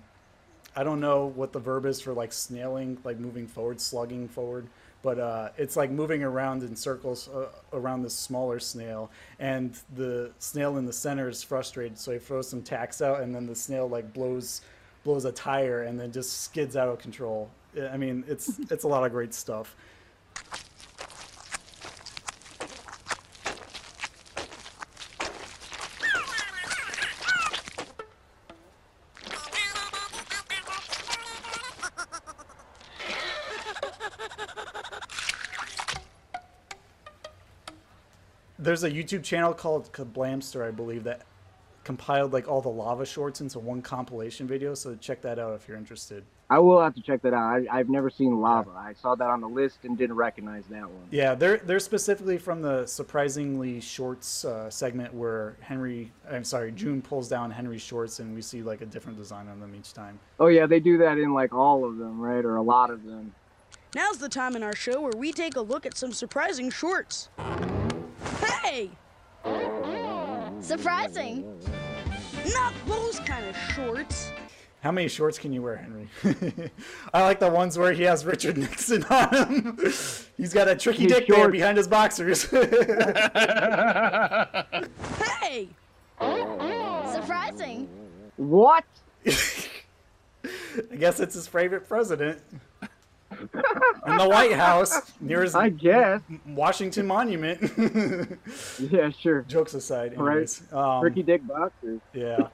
[0.75, 4.67] I don't know what the verb is for like snailing, like moving forward, slugging forward,
[5.01, 9.09] but uh, it's like moving around in circles uh, around this smaller snail,
[9.39, 13.33] and the snail in the center is frustrated, so he throws some tacks out, and
[13.33, 14.61] then the snail like blows
[15.05, 17.49] blows a tire and then just skids out of control.
[17.79, 19.75] I mean, it's it's a lot of great stuff.
[38.75, 41.21] There's a YouTube channel called Kablamster, I believe, that
[41.85, 44.73] compiled like all the lava shorts into one compilation video.
[44.73, 46.25] So check that out if you're interested.
[46.49, 47.43] I will have to check that out.
[47.43, 48.71] I, I've never seen lava.
[48.71, 51.07] I saw that on the list and didn't recognize that one.
[51.09, 57.01] Yeah, they're they're specifically from the surprisingly shorts uh, segment where Henry, I'm sorry, June
[57.01, 60.19] pulls down Henry's shorts and we see like a different design on them each time.
[60.39, 63.05] Oh yeah, they do that in like all of them, right, or a lot of
[63.05, 63.33] them.
[63.95, 67.29] Now's the time in our show where we take a look at some surprising shorts.
[68.75, 68.89] Hey!
[70.59, 71.45] Surprising.
[72.53, 74.31] Not those kind of shorts.
[74.81, 76.09] How many shorts can you wear, Henry?
[77.13, 79.79] I like the ones where he has Richard Nixon on him.
[80.35, 82.47] He's got a tricky His dick there behind his boxers.
[85.39, 85.69] Hey!
[87.13, 87.87] Surprising.
[88.35, 88.83] What?
[89.25, 92.41] I guess it's his favorite president.
[94.07, 96.21] In the White House, near his I guess.
[96.47, 97.59] Washington Monument.
[98.79, 99.41] Yeah, sure.
[99.43, 100.31] Jokes aside, Right.
[100.33, 100.61] anyways.
[100.73, 101.99] Um, Tricky dick boxers.
[102.13, 102.47] Yeah.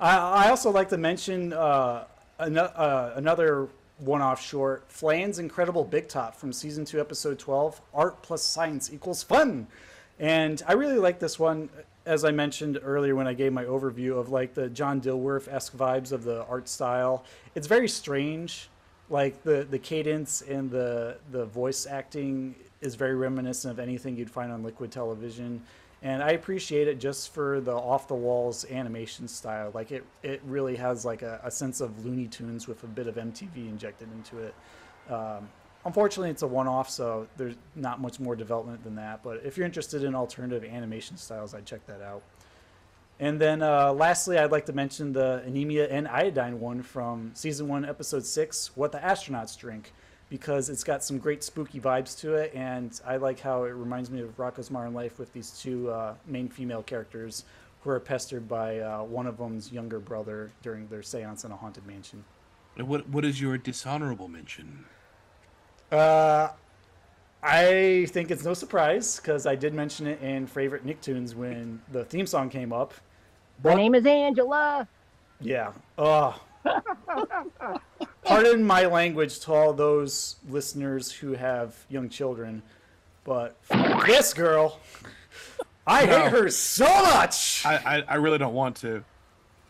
[0.00, 2.04] I, I also like to mention uh,
[2.38, 3.68] an, uh, another
[3.98, 7.80] one-off short, Flan's Incredible Big Top from season two, episode twelve.
[7.94, 9.66] Art plus science equals fun,
[10.18, 11.68] and I really like this one.
[12.04, 15.76] As I mentioned earlier when I gave my overview of like the John Dilworth esque
[15.76, 17.24] vibes of the art style,
[17.54, 18.68] it's very strange.
[19.12, 24.30] Like the the cadence and the the voice acting is very reminiscent of anything you'd
[24.30, 25.62] find on Liquid Television
[26.02, 29.70] and I appreciate it just for the off the walls animation style.
[29.72, 33.06] Like it, it really has like a, a sense of Looney Tunes with a bit
[33.06, 34.54] of MTV injected into it.
[35.08, 35.48] Um,
[35.84, 39.22] unfortunately, it's a one off, so there's not much more development than that.
[39.22, 42.22] But if you're interested in alternative animation styles, I'd check that out.
[43.22, 47.68] And then uh, lastly, I'd like to mention the anemia and iodine one from season
[47.68, 49.92] one, episode six, What the Astronauts Drink,
[50.28, 52.52] because it's got some great spooky vibes to it.
[52.52, 56.14] And I like how it reminds me of Rocko's Modern Life with these two uh,
[56.26, 57.44] main female characters
[57.82, 61.56] who are pestered by uh, one of them's younger brother during their seance in a
[61.56, 62.24] haunted mansion.
[62.76, 64.84] What what is your dishonorable mention?
[65.92, 66.48] Uh,
[67.40, 72.04] I think it's no surprise because I did mention it in favorite Nicktoons when the
[72.04, 72.94] theme song came up.
[73.62, 74.88] My name is Angela.
[75.40, 75.72] Yeah.
[75.98, 76.40] Oh.
[78.24, 82.62] Pardon my language to all those listeners who have young children,
[83.24, 83.56] but
[84.06, 84.78] this girl,
[85.86, 86.18] I No.
[86.22, 87.64] hate her so much.
[87.66, 89.04] I, I, I really don't want to.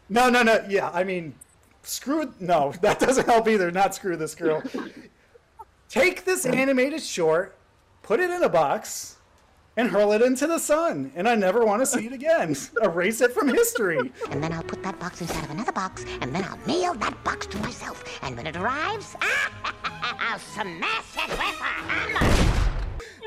[0.09, 0.65] No, no, no.
[0.69, 1.35] Yeah, I mean,
[1.83, 2.33] screw.
[2.41, 3.71] No, that doesn't help either.
[3.71, 4.63] Not screw this girl.
[5.89, 7.57] Take this animated short,
[8.03, 9.17] put it in a box,
[9.77, 12.55] and hurl it into the sun, and I never want to see it again.
[12.83, 14.13] Erase it from history.
[14.31, 17.23] And then I'll put that box inside of another box, and then I'll mail that
[17.25, 18.05] box to myself.
[18.23, 22.63] And when it arrives, I'll smash it with a hammer.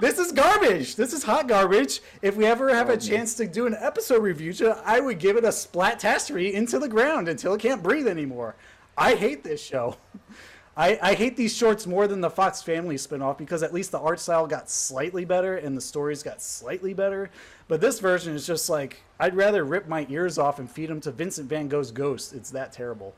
[0.01, 0.95] This is garbage.
[0.97, 2.01] This is hot garbage.
[2.22, 4.53] If we ever have a chance to do an episode review,
[4.85, 8.55] I would give it a splat-tastery into the ground until it can't breathe anymore.
[8.97, 9.95] I hate this show.
[10.77, 13.99] I, I hate these shorts more than the Fox Family spinoff because at least the
[13.99, 17.30] art style got slightly better and the stories got slightly better.
[17.69, 20.99] But this version is just like, I'd rather rip my ears off and feed them
[21.02, 22.34] to Vincent van Gogh's ghost.
[22.34, 23.15] It's that terrible.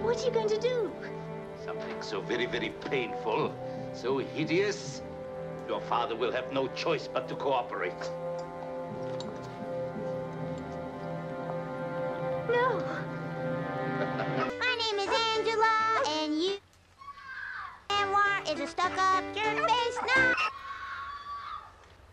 [0.00, 0.90] What are you going to do?
[1.66, 3.54] Something so very, very painful,
[3.92, 5.02] so hideous.
[5.68, 7.92] Your father will have no choice but to cooperate.
[12.48, 12.82] No.
[14.58, 16.56] My name is Angela, and you.
[17.90, 20.34] Manoir is a stuck-up jerk face now.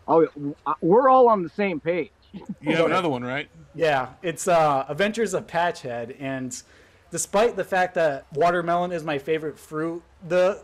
[0.06, 2.10] Oh, uh, we're all on the same page.
[2.60, 3.48] You have another one, right?
[3.74, 6.62] Yeah, it's uh, Adventures of Patchhead, and
[7.10, 10.62] despite the fact that watermelon is my favorite fruit, the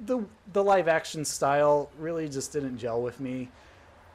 [0.00, 3.50] the the live action style really just didn't gel with me.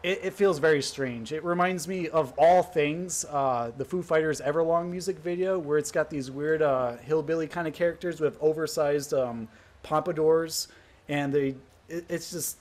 [0.01, 1.33] It, it feels very strange.
[1.33, 5.91] It reminds me of all things uh, the Foo Fighters Everlong music video, where it's
[5.91, 9.49] got these weird uh, hillbilly kind of characters with oversized um,
[9.83, 10.69] pompadours,
[11.09, 11.55] and they
[11.89, 12.57] it, it's just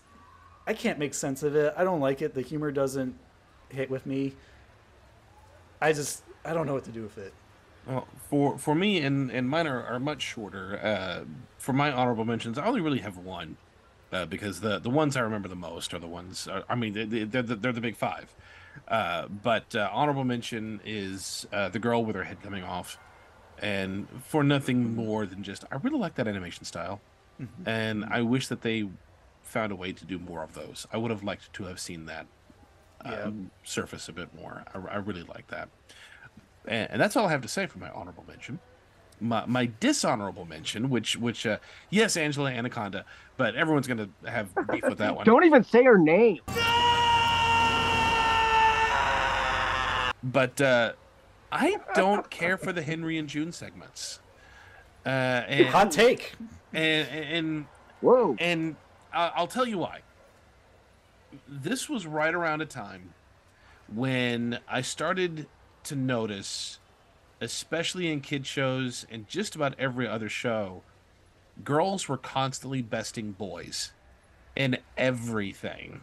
[0.66, 1.72] I can't make sense of it.
[1.76, 2.34] I don't like it.
[2.34, 3.14] The humor doesn't
[3.68, 4.34] hit with me.
[5.80, 7.32] I just I don't know what to do with it.
[7.86, 10.78] Well, for for me, and and mine are, are much shorter.
[10.82, 11.24] Uh,
[11.56, 13.56] for my honorable mentions, I only really have one,
[14.12, 16.48] uh, because the the ones I remember the most are the ones.
[16.48, 18.34] uh, I mean, they- they- they're the, they're the big five.
[18.86, 22.96] Uh, but uh, honorable mention is uh, the girl with her head coming off,
[23.60, 27.00] and for nothing more than just I really like that animation style,
[27.66, 28.88] and I wish that they
[29.42, 30.86] found a way to do more of those.
[30.92, 32.26] I would have liked to have seen that
[33.04, 34.64] um, surface a bit more.
[34.74, 35.68] I, I really like that.
[36.66, 38.58] And, and that's all I have to say for my honorable mention
[39.20, 41.58] my, my dishonorable mention, which which uh,
[41.90, 43.04] yes, Angela Anaconda,
[43.36, 45.24] but everyone's gonna have beef with that one.
[45.24, 46.40] Don't even say her name.
[50.22, 50.92] But uh,
[51.52, 54.20] I don't care for the Henry and June segments.
[55.06, 56.32] Uh, and, Hot take.
[56.72, 57.66] And and, and
[58.00, 58.36] whoa.
[58.38, 58.76] And
[59.12, 60.00] I'll tell you why.
[61.46, 63.14] This was right around a time
[63.94, 65.46] when I started
[65.84, 66.78] to notice
[67.40, 70.82] especially in kid shows and just about every other show,
[71.64, 73.92] girls were constantly besting boys
[74.56, 76.02] in everything.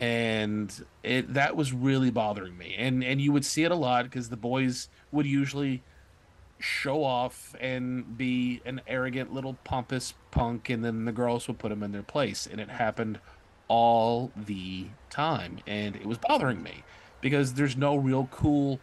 [0.00, 0.72] And
[1.02, 2.74] it that was really bothering me.
[2.78, 5.82] And and you would see it a lot because the boys would usually
[6.60, 11.70] show off and be an arrogant little pompous punk and then the girls would put
[11.70, 12.46] them in their place.
[12.50, 13.18] And it happened
[13.66, 15.58] all the time.
[15.66, 16.84] And it was bothering me
[17.20, 18.80] because there's no real cool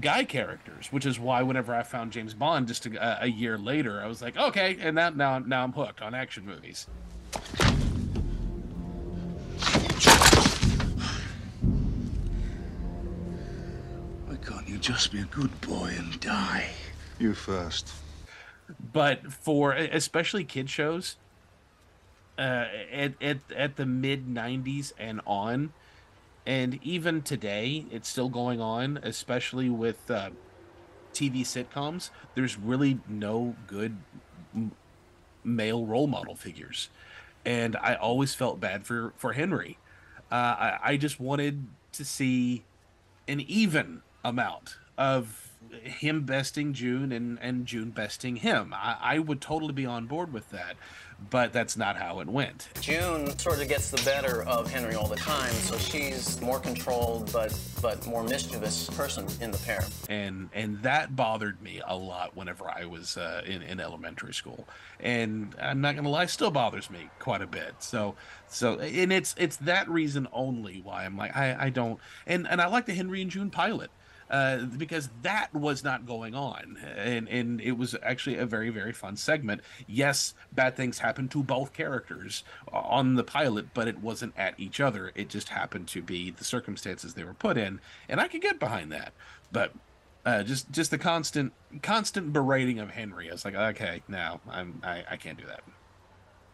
[0.00, 4.00] guy characters which is why whenever i found james bond just a, a year later
[4.00, 6.86] i was like okay and that now now i'm hooked on action movies
[14.26, 16.70] Why can't you just be a good boy and die?
[17.18, 17.92] You first.
[18.92, 21.16] but for especially kid shows
[22.38, 25.72] uh at at, at the mid 90s and on
[26.46, 30.30] and even today it's still going on especially with uh,
[31.12, 32.10] tv sitcoms.
[32.34, 33.96] There's really no good
[34.54, 34.72] m-
[35.44, 36.88] male role model figures.
[37.44, 39.78] And i always felt bad for for henry.
[40.30, 42.64] Uh, I, I just wanted to see
[43.28, 45.51] an even amount of
[45.82, 48.74] him besting June and, and June besting him.
[48.74, 50.76] I, I would totally be on board with that,
[51.30, 52.68] but that's not how it went.
[52.80, 57.32] June sort of gets the better of Henry all the time, so she's more controlled
[57.32, 59.84] but but more mischievous person in the pair.
[60.08, 64.66] And and that bothered me a lot whenever I was uh, in, in elementary school.
[65.00, 67.74] And I'm not gonna lie, still bothers me quite a bit.
[67.80, 68.14] So
[68.48, 72.60] so and it's it's that reason only why I'm like I, I don't and, and
[72.60, 73.90] I like the Henry and June pilot.
[74.32, 78.92] Uh, because that was not going on, and and it was actually a very very
[78.92, 79.60] fun segment.
[79.86, 82.42] Yes, bad things happened to both characters
[82.72, 85.12] on the pilot, but it wasn't at each other.
[85.14, 88.58] It just happened to be the circumstances they were put in, and I could get
[88.58, 89.12] behind that.
[89.52, 89.74] But
[90.24, 91.52] uh, just just the constant
[91.82, 95.60] constant berating of Henry, I was like, okay, now I'm I, I can't do that.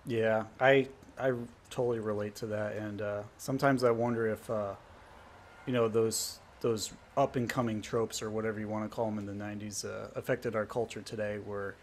[0.04, 1.32] Yeah, I I
[1.70, 4.74] totally relate to that, and uh, sometimes I wonder if uh,
[5.64, 9.18] you know those those up and coming tropes or whatever you want to call them
[9.18, 11.74] in the '90s uh, affected our culture today, where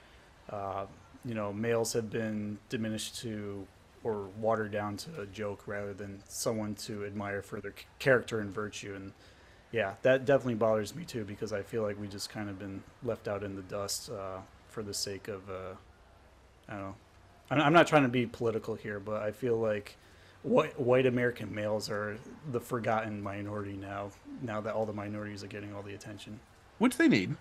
[0.50, 0.86] uh,
[1.24, 3.66] you know males have been diminished to
[4.04, 8.54] or watered down to a joke rather than someone to admire for their character and
[8.54, 9.12] virtue, and
[9.72, 12.84] yeah, that definitely bothers me too because I feel like we just kind of been
[13.04, 14.40] left out in the dust uh,
[14.70, 15.74] for the sake of uh,
[16.70, 16.96] I don't know.
[17.52, 19.98] I'm I'm not trying to be political here, but I feel like
[20.46, 22.18] white, white American males are
[22.52, 24.12] the forgotten minority now.
[24.42, 26.40] Now that all the minorities are getting all the attention,
[26.78, 27.36] which they need,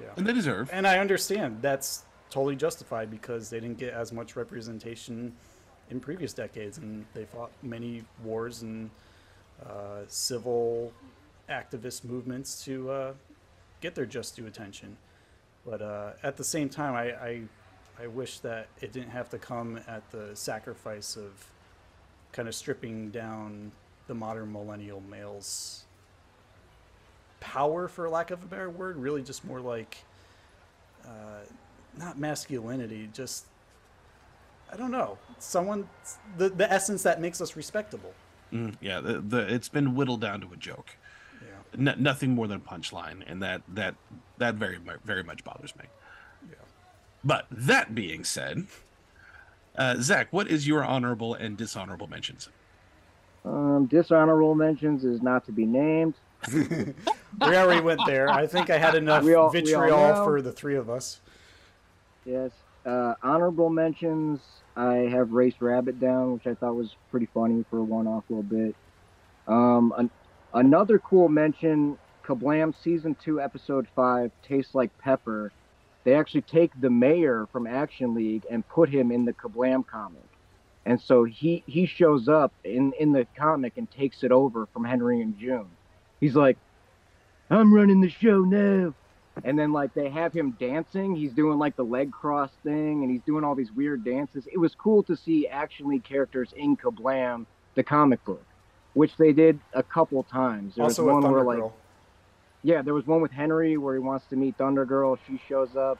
[0.00, 0.70] yeah, and they deserve.
[0.72, 5.34] And I understand that's totally justified because they didn't get as much representation
[5.90, 8.90] in previous decades, and they fought many wars and
[9.64, 10.92] uh, civil
[11.50, 13.12] activist movements to uh,
[13.80, 14.96] get their just due attention.
[15.66, 17.42] But uh, at the same time, I, I
[18.00, 21.32] I wish that it didn't have to come at the sacrifice of
[22.32, 23.72] kind of stripping down
[24.06, 25.84] the modern millennial males
[27.40, 29.98] power for lack of a better word really just more like
[31.04, 31.44] uh,
[31.96, 33.46] not masculinity just
[34.72, 35.88] i don't know someone
[36.36, 38.12] the, the essence that makes us respectable
[38.52, 40.96] Mm, yeah, the, the it's been whittled down to a joke.
[41.42, 41.92] Yeah.
[41.92, 43.94] N- nothing more than a punchline, and that that
[44.38, 45.84] that very very much bothers me.
[46.48, 46.56] Yeah.
[47.24, 48.66] But that being said,
[49.78, 52.48] uh, Zac, what is your honorable and dishonorable mentions?
[53.44, 56.14] Um, dishonorable mentions is not to be named.
[56.54, 56.94] we
[57.40, 61.20] already went there i think i had enough all- vitriol for the three of us
[62.24, 62.50] Yes.
[62.84, 64.40] Uh, honorable mentions.
[64.76, 68.42] I have Race Rabbit down, which I thought was pretty funny for a one-off little
[68.42, 68.74] bit.
[69.46, 70.10] Um, an-
[70.52, 75.50] another cool mention: Kablam season two, episode five, tastes like pepper.
[76.08, 80.24] They actually take the mayor from Action League and put him in the Kablam comic,
[80.86, 84.86] and so he he shows up in in the comic and takes it over from
[84.86, 85.68] Henry and June.
[86.18, 86.56] He's like,
[87.50, 88.94] "I'm running the show now."
[89.44, 93.10] and then like they have him dancing he's doing like the leg cross thing and
[93.10, 96.76] he's doing all these weird dances it was cool to see action league characters in
[96.76, 98.44] kablam the comic book
[98.94, 101.72] which they did a couple times there also was one where like Girl.
[102.62, 105.76] Yeah there was one with henry where he wants to meet thunder girl she shows
[105.76, 105.98] up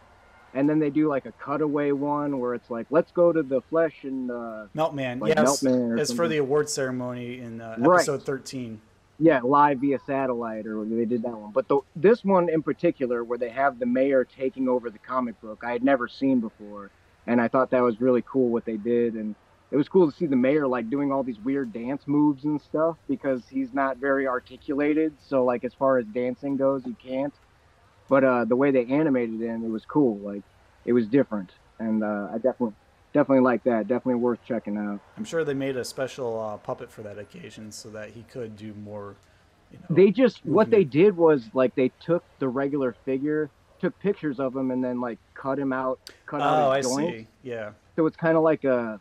[0.54, 3.60] and then they do like a cutaway one where it's like let's go to the
[3.70, 7.98] flesh and uh Meltman, like yes, Meltman it's for the award ceremony in uh, Right.
[8.00, 8.80] episode 13.
[9.20, 11.50] yeah, live via satellite, or they did that one.
[11.52, 15.40] But the, this one in particular, where they have the mayor taking over the comic
[15.40, 16.90] book, I had never seen before,
[17.26, 19.34] and I thought that was really cool what they did, and
[19.70, 22.60] it was cool to see the mayor like doing all these weird dance moves and
[22.60, 25.12] stuff because he's not very articulated.
[25.26, 27.34] So like as far as dancing goes, he can't.
[28.08, 30.16] But uh, the way they animated him, it was cool.
[30.18, 30.42] Like
[30.86, 32.72] it was different, and uh, I definitely
[33.12, 33.86] definitely like that.
[33.86, 35.00] Definitely worth checking out.
[35.18, 38.56] I'm sure they made a special uh, puppet for that occasion so that he could
[38.56, 39.16] do more.
[39.70, 43.98] You know, They just what they did was like they took the regular figure, took
[44.00, 47.16] pictures of him, and then like cut him out, cut oh, out I his joint.
[47.16, 47.26] see.
[47.42, 48.98] Yeah, So it's kind of like a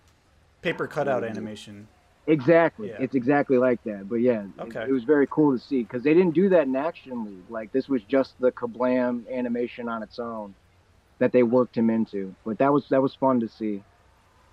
[0.74, 1.88] paper cutout animation.
[2.28, 2.90] exactly.
[2.90, 2.98] Yeah.
[3.00, 4.10] It's exactly like that.
[4.10, 4.84] But yeah, it- Okay.
[4.88, 7.50] it, was very cool to see because they didn't do that in Action League.
[7.50, 10.54] Like this was just the Kablam animation on its own
[11.20, 12.36] that they worked him into.
[12.46, 13.84] But that was that was fun to see.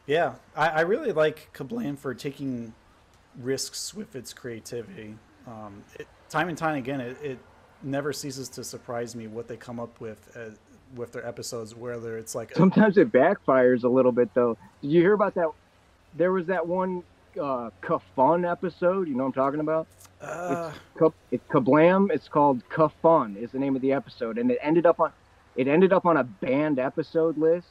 [0.06, 2.74] Yeah, I, I really like Kablam for taking
[3.40, 5.16] risks with its creativity.
[5.46, 7.38] Um, it, time and time again, it, it
[7.82, 10.50] never ceases to surprise me what they come up with uh,
[10.94, 11.74] with their episodes.
[11.74, 14.56] Whether it's like a- Sometimes it backfires a little bit though.
[14.80, 15.48] Did you hear about that?
[16.16, 17.02] There was that one
[17.40, 19.08] uh, Kafun episode.
[19.08, 19.86] You know what I'm talking about?
[20.20, 22.10] Uh, it's, it's Kablam.
[22.10, 23.36] It's called Kafun.
[23.36, 25.12] Is the name of the episode, and it ended up on
[25.56, 27.68] it ended up on a banned episode list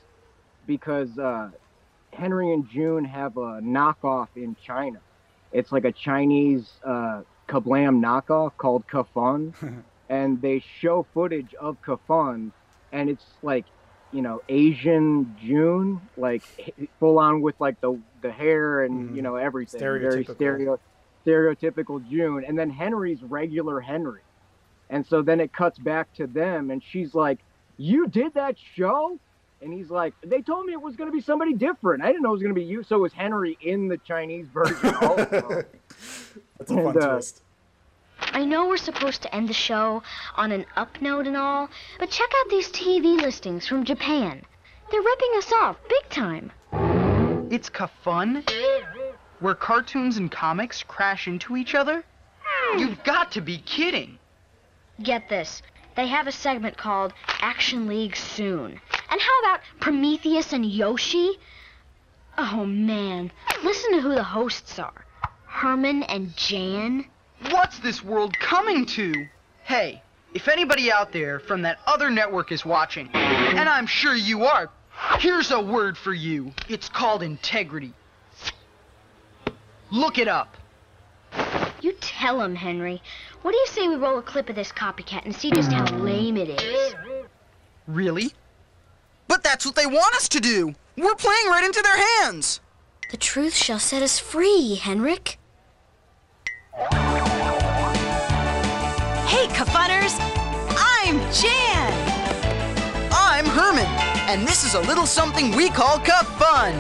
[0.68, 1.50] because uh,
[2.12, 5.00] Henry and June have a knockoff in China.
[5.52, 12.52] It's like a Chinese uh, Kablam knockoff called Kafun, and they show footage of Kafun,
[12.92, 13.66] and it's like
[14.12, 16.44] you know Asian June, like
[17.00, 20.36] full on with like the the hair and you know everything, very Stereotypical.
[20.36, 20.80] stereo
[21.26, 24.22] stereotypical June, and then Henry's regular Henry,
[24.90, 27.38] and so then it cuts back to them, and she's like,
[27.78, 29.20] "You did that show."
[29.62, 32.04] And he's like, they told me it was going to be somebody different.
[32.04, 32.84] I didn't know it was going to be you.
[32.84, 35.64] So it was Henry in the Chinese version also.
[36.58, 37.44] That's a fun And, uh, twist.
[38.20, 40.04] I know we're supposed to end the show
[40.36, 44.42] on an up note and all, but check out these TV listings from Japan.
[44.92, 46.52] They're ripping us off big time.
[47.54, 48.44] It's Kafun?
[49.40, 52.04] Where cartoons and comics crash into each other?
[52.80, 54.18] You've got to be kidding.
[55.04, 55.62] Get this.
[55.96, 58.82] They have a segment called Action League Soon.
[59.12, 61.34] And how about Prometheus and Yoshi?
[62.40, 63.32] Oh man,
[63.64, 65.06] listen to who the hosts are.
[65.46, 67.06] Herman and Jan.
[67.52, 69.28] What's this world coming to?
[69.62, 70.02] Hey,
[70.34, 74.72] if anybody out there from that other network is watching, and I'm sure you are,
[75.20, 76.54] here's a word for you.
[76.70, 77.94] It's called integrity.
[79.92, 80.58] Look it up.
[81.82, 83.02] You tell him, Henry.
[83.42, 85.86] What do you say we roll a clip of this copycat and see just how
[85.98, 86.96] lame it is?
[87.88, 88.32] Really?
[89.28, 90.76] But that's what they want us to do.
[90.96, 92.62] We're playing right into their hands.
[93.12, 95.18] The truth shall set us free, Henry.
[99.28, 100.16] Hey, Kafunners!
[100.78, 101.73] I'm Jan!
[104.34, 106.74] I'm Herman, and this is a little something we call Cup Fun.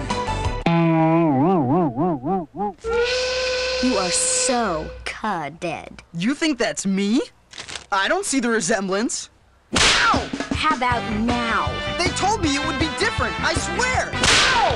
[3.84, 6.02] You are so ca-dead.
[6.14, 7.22] You think that's me?
[7.92, 9.30] I don't see the resemblance.
[9.76, 10.30] Ow!
[10.52, 11.70] How about now?
[11.98, 14.10] They told me it would be different, I swear!
[14.14, 14.74] Ow!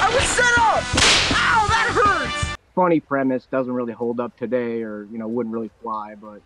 [0.00, 0.84] I was set up!
[1.32, 2.56] Ow, that hurts!
[2.74, 6.40] funny premise doesn't really hold up today or you know wouldn't really fly but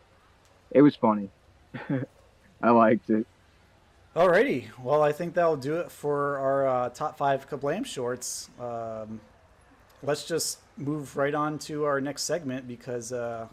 [0.70, 1.28] it was funny
[2.62, 3.26] i liked it
[4.14, 8.50] Alrighty, well, I think that'll do it for our uh, top five Kablam shorts.
[8.60, 9.22] Um,
[10.02, 13.46] let's just move right on to our next segment because uh,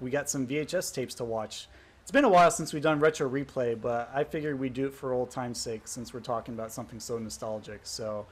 [0.00, 1.66] we got some VHS tapes to watch.
[2.02, 4.94] It's been a while since we've done retro replay, but I figured we'd do it
[4.94, 7.80] for old time's sake since we're talking about something so nostalgic.
[7.82, 8.26] So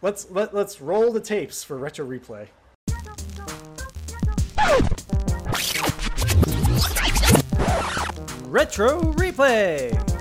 [0.00, 2.48] let's let, let's roll the tapes for retro replay.
[8.48, 10.11] Retro replay.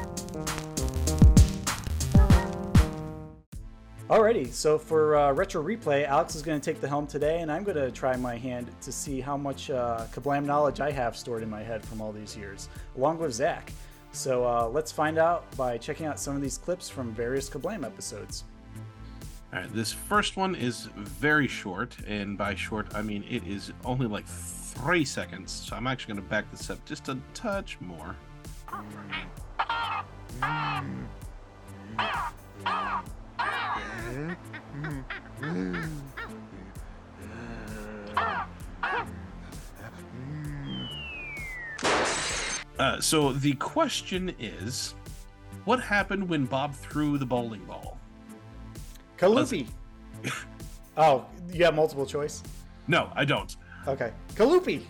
[4.12, 7.50] Alrighty, so for uh, retro replay, Alex is going to take the helm today, and
[7.50, 11.16] I'm going to try my hand to see how much uh, Kablam knowledge I have
[11.16, 12.68] stored in my head from all these years,
[12.98, 13.72] along with Zac.
[14.12, 17.86] So uh, let's find out by checking out some of these clips from various Kablam
[17.86, 18.44] episodes.
[19.54, 23.72] All right, this first one is very short, and by short, I mean it is
[23.86, 25.54] only like three seconds.
[25.54, 28.18] So I'm actually going to back this up just a touch more.
[42.82, 44.96] Uh, so the question is,
[45.66, 48.00] what happened when Bob threw the bowling ball?
[49.20, 49.68] Kalupi.
[50.98, 52.42] oh, you have multiple choice?
[52.88, 53.56] No, I don't.
[53.88, 54.12] Okay.
[54.34, 54.82] Kalupi.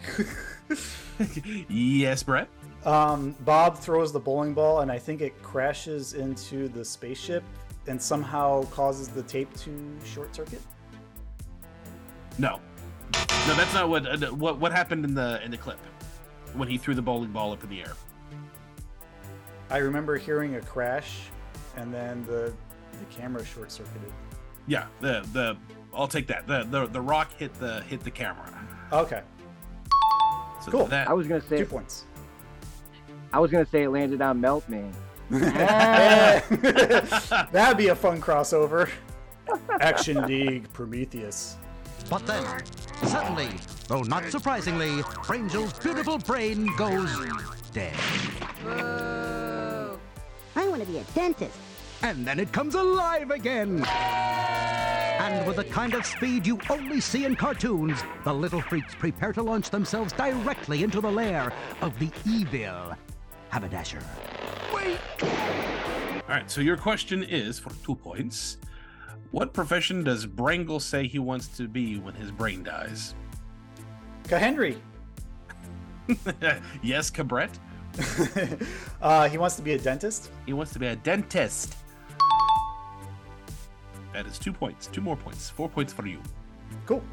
[1.70, 2.48] yes, Brett.
[2.86, 7.44] Um, Bob throws the bowling ball, and I think it crashes into the spaceship
[7.88, 10.62] and somehow causes the tape to short circuit.
[12.38, 12.60] No,
[13.48, 15.80] no, that's not what uh, what what happened in the in the clip
[16.54, 17.94] when he threw the bowling ball up in the air.
[19.70, 21.22] I remember hearing a crash,
[21.78, 22.54] and then the
[23.00, 24.12] the camera short circuited.
[24.68, 25.58] Yeah, the the
[25.94, 26.48] I'll take that.
[26.48, 28.46] The the the rock hit the hit the camera.
[28.92, 29.22] Okay.
[30.64, 30.86] So Cool.
[30.86, 32.06] That I was gonna say Two points.
[33.34, 34.94] I was gonna say it landed on Meltman.
[35.34, 36.44] Ah.
[37.52, 38.90] That'd be a fun crossover.
[39.80, 41.58] Action League Prometheus.
[42.10, 42.44] But then,
[43.04, 43.50] suddenly,
[43.88, 47.16] though not surprisingly, Brangel's beautiful brain goes
[47.72, 47.96] dead.
[50.56, 51.58] I want to be a dentist.
[52.02, 53.86] And then it comes alive again.
[53.86, 59.32] And with the kind of speed you only see in cartoons, the little freaks prepare
[59.34, 62.96] to launch themselves directly into the lair of the evil
[63.52, 64.00] Haberdasher.
[64.74, 65.00] Wait!
[65.22, 65.30] All
[66.28, 66.50] right.
[66.50, 68.58] So your question is for two points.
[69.32, 73.14] What profession does Brangle say he wants to be when his brain dies?
[74.30, 74.82] Henry.
[76.82, 77.52] yes, Cabret.
[79.02, 80.32] uh, he wants to be a dentist.
[80.46, 81.76] He wants to be a dentist.
[84.14, 84.88] That is two points.
[84.88, 85.50] Two more points.
[85.50, 86.22] Four points for you.
[86.86, 87.04] Cool.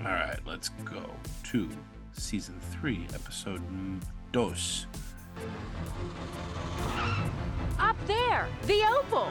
[0.00, 1.04] All right, let's go
[1.44, 1.68] to
[2.12, 3.62] season three, episode
[4.32, 4.86] dos.
[7.78, 9.28] Up there, the opal.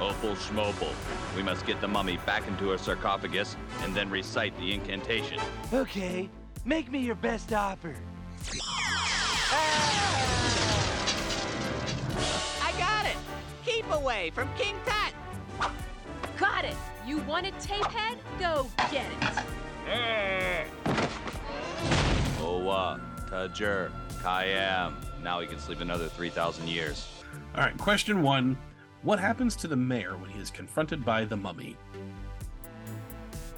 [0.00, 0.92] Opal Schmopal.
[1.34, 5.40] We must get the mummy back into her sarcophagus and then recite the incantation.
[5.72, 6.28] Okay,
[6.64, 7.94] make me your best offer.
[12.62, 13.16] I got it.
[13.64, 15.14] Keep away from King Tut.
[16.38, 16.76] Got it.
[17.06, 18.18] You want it, Tapehead?
[18.38, 19.18] Go get it.
[22.38, 23.00] Owa,
[23.30, 23.90] Tajer,
[24.26, 24.94] Kayam.
[25.22, 27.08] Now he can sleep another 3,000 years.
[27.54, 28.58] All right, question one.
[29.02, 31.76] What happens to the mayor when he is confronted by the mummy?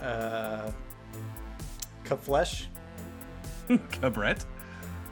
[0.03, 0.71] Uh,
[2.05, 2.67] Kaflesh.
[3.91, 4.45] Cabret.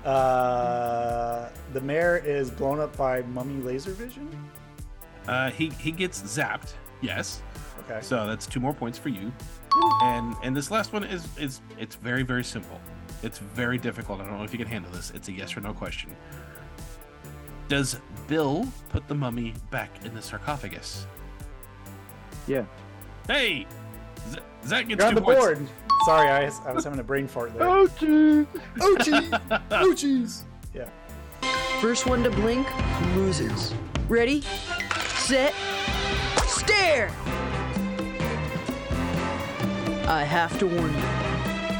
[0.05, 4.29] Uh, the mayor is blown up by mummy laser vision.
[5.27, 6.75] Uh, he he gets zapped.
[7.01, 7.43] Yes.
[7.81, 8.01] Okay.
[8.03, 9.33] So that's two more points for you.
[10.03, 12.81] And and this last one is is it's very very simple.
[13.23, 14.21] It's very difficult.
[14.21, 15.11] I don't know if you can handle this.
[15.15, 16.15] It's a yes or no question.
[17.69, 17.99] Does
[18.29, 21.07] Bill put the mummy back in the sarcophagus?
[22.47, 22.65] Yeah.
[23.27, 23.67] Hey,
[24.31, 25.41] Z- Zac gets You're on two the points.
[25.41, 25.69] board.
[26.05, 27.67] Sorry, I, I was having a brain fart there.
[27.67, 28.47] Ouchie!
[28.77, 29.31] Ouchie!
[29.71, 30.43] Ouchies!
[30.75, 30.89] Yeah.
[31.81, 32.69] First one to blink
[33.17, 33.75] loses.
[34.09, 34.43] Ready,
[35.17, 35.53] set,
[36.47, 37.11] stare!
[40.09, 41.01] I have to warn you,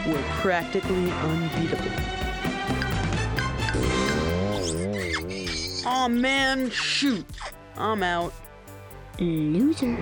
[0.07, 1.91] we're practically unbeatable.
[5.87, 7.25] Aw man, shoot!
[7.77, 8.33] I'm out.
[9.19, 9.97] Loser.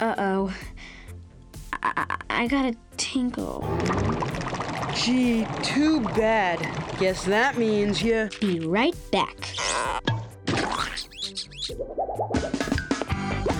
[0.00, 0.54] Uh oh.
[1.82, 3.62] I, I, I got a tinkle.
[4.94, 6.58] Gee, too bad.
[6.98, 8.28] Guess that means you.
[8.40, 9.36] Be right back.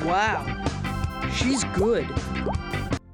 [0.05, 0.60] Wow.
[1.35, 2.09] She's good.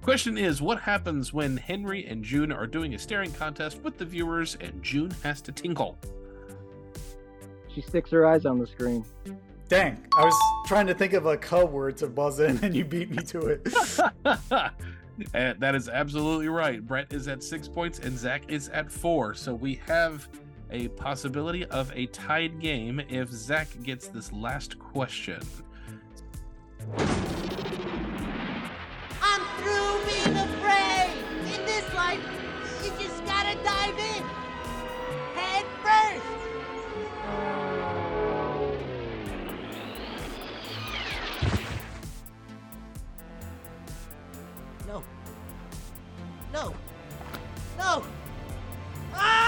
[0.02, 4.04] Question is, what happens when Henry and June are doing a staring contest with the
[4.04, 5.98] viewers and June has to tinkle?
[7.74, 9.04] She sticks her eyes on the screen.
[9.68, 10.34] Dang, I was
[10.66, 13.40] trying to think of a code word to buzz in, and you beat me to
[13.46, 13.66] it.
[14.24, 16.86] And eh, that is absolutely right.
[16.86, 19.34] Brett is at six points and Zac is at four.
[19.34, 20.28] So we have
[20.70, 25.40] a possibility of a tied game if Zac gets this last question.
[29.38, 31.10] I'm through being afraid.
[31.44, 32.22] In this life,
[32.82, 34.24] you just gotta dive in.
[35.34, 36.24] Head first.
[44.86, 45.02] No.
[46.50, 46.74] No.
[47.76, 48.04] No.
[49.12, 49.45] Ah!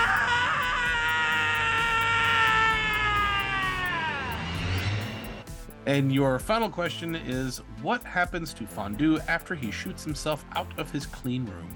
[5.89, 10.91] And your final question is what happens to Fondue after he shoots himself out of
[10.91, 11.75] his clean room?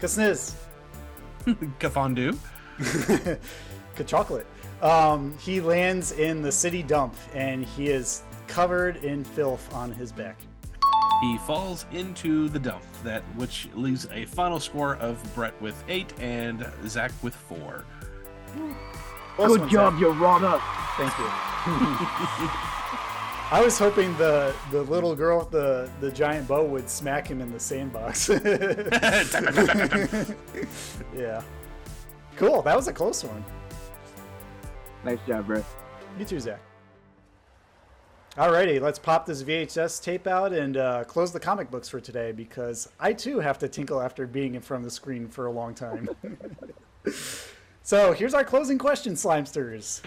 [0.00, 0.54] Kasniz.
[1.80, 2.38] Kafondue.
[4.06, 4.46] chocolate.
[4.82, 10.12] Um, he lands in the city dump, and he is covered in filth on his
[10.12, 10.38] back.
[11.20, 16.12] He falls into the dump, that which leaves a final score of Brett with eight
[16.20, 17.84] and Zac with four.
[19.36, 20.00] Good one, job, Zac.
[20.00, 20.60] you runner.
[20.96, 22.50] Thank you.
[23.52, 27.40] I was hoping the the little girl with the the giant bow would smack him
[27.40, 28.28] in the sandbox.
[31.16, 31.42] yeah.
[32.36, 32.62] Cool.
[32.62, 33.44] That was a close one.
[35.04, 35.64] Nice job, bro.
[36.16, 36.60] You too, Zac.
[38.36, 42.30] Alrighty, let's pop this VHS tape out and uh, close the comic books for today
[42.30, 45.50] because I too have to tinkle after being in front of the screen for a
[45.50, 46.08] long time.
[47.82, 50.02] so here's our closing question, Slimesters.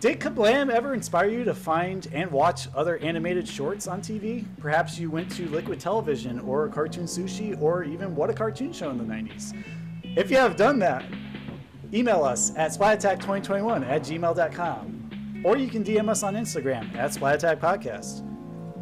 [0.00, 4.44] Did Kablam ever inspire you to find and watch other animated shorts on TV?
[4.58, 8.90] Perhaps you went to Liquid Television or Cartoon Sushi or even What a Cartoon Show
[8.90, 9.54] in the 90s.
[10.02, 11.04] If you have done that,
[11.92, 14.94] email us at splatattack2021 at gmail.com
[15.44, 18.26] or you can DM us on Instagram at Splat Attack Podcast.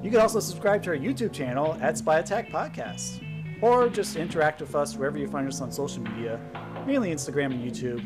[0.02, 3.22] You can also subscribe to our YouTube channel at Splat Attack Podcast,
[3.60, 6.40] or just interact with us wherever you find us on social media,
[6.86, 8.00] mainly Instagram and YouTube.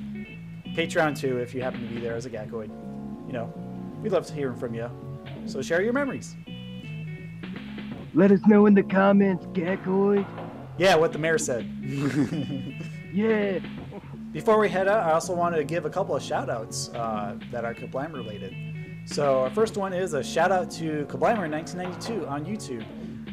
[0.74, 2.85] Patreon too, if you happen to be there as a Gackoid.
[3.26, 3.52] You know,
[4.02, 4.90] we'd love to hear from you.
[5.46, 6.36] So share your memories.
[8.14, 10.26] Let us know in the comments, Gackoid.
[10.78, 11.70] Yeah, what the mayor said.
[13.12, 13.58] yeah.
[14.32, 17.38] Before we head out, I also wanted to give a couple of shout outs uh,
[17.50, 18.54] that are Kablam related.
[19.06, 22.84] So, our first one is a shout out to Kablamer 1992 on YouTube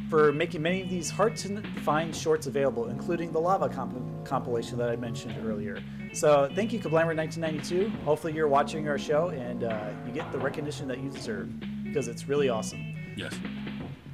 [0.09, 4.77] for making many of these hard to find shorts available, including the Lava comp- compilation
[4.77, 5.81] that I mentioned earlier.
[6.14, 7.90] So, thank you, Kablamer 1992.
[8.06, 11.49] Hopefully, you're watching our show and uh, you get the recognition that you deserve
[11.84, 12.95] because it's really awesome.
[13.18, 13.34] Yes.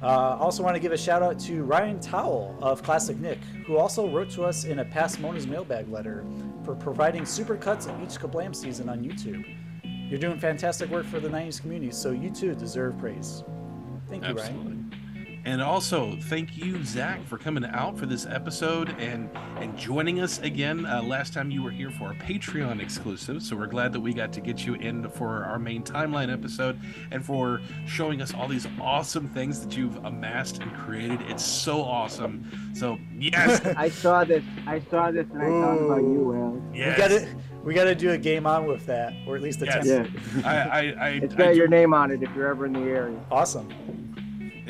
[0.02, 3.76] Uh, also want to give a shout out to Ryan Towell of Classic Nick, who
[3.76, 6.24] also wrote to us in a past Mona's mailbag letter
[6.64, 9.44] for providing super cuts of each Kablam season on YouTube.
[10.08, 13.44] You're doing fantastic work for the 90s community, so you too deserve praise.
[14.08, 14.64] Thank you, Absolutely.
[14.64, 14.79] Ryan.
[15.50, 20.38] And also, thank you, Zac, for coming out for this episode and and joining us
[20.38, 20.86] again.
[20.86, 24.14] Uh, last time you were here for a Patreon exclusive, so we're glad that we
[24.14, 26.78] got to get you in for our main timeline episode
[27.10, 31.20] and for showing us all these awesome things that you've amassed and created.
[31.22, 32.48] It's so awesome.
[32.72, 34.44] So yes, I saw this.
[34.68, 36.62] I saw this, and I thought about you, Will.
[36.72, 36.96] Yes.
[36.96, 40.06] We gotta we gotta do a game on with that, or at least attempt Yes.
[40.36, 40.46] it.
[40.46, 42.72] I, I, I, It's I got do- your name on it if you're ever in
[42.72, 43.18] the area.
[43.32, 43.68] Awesome.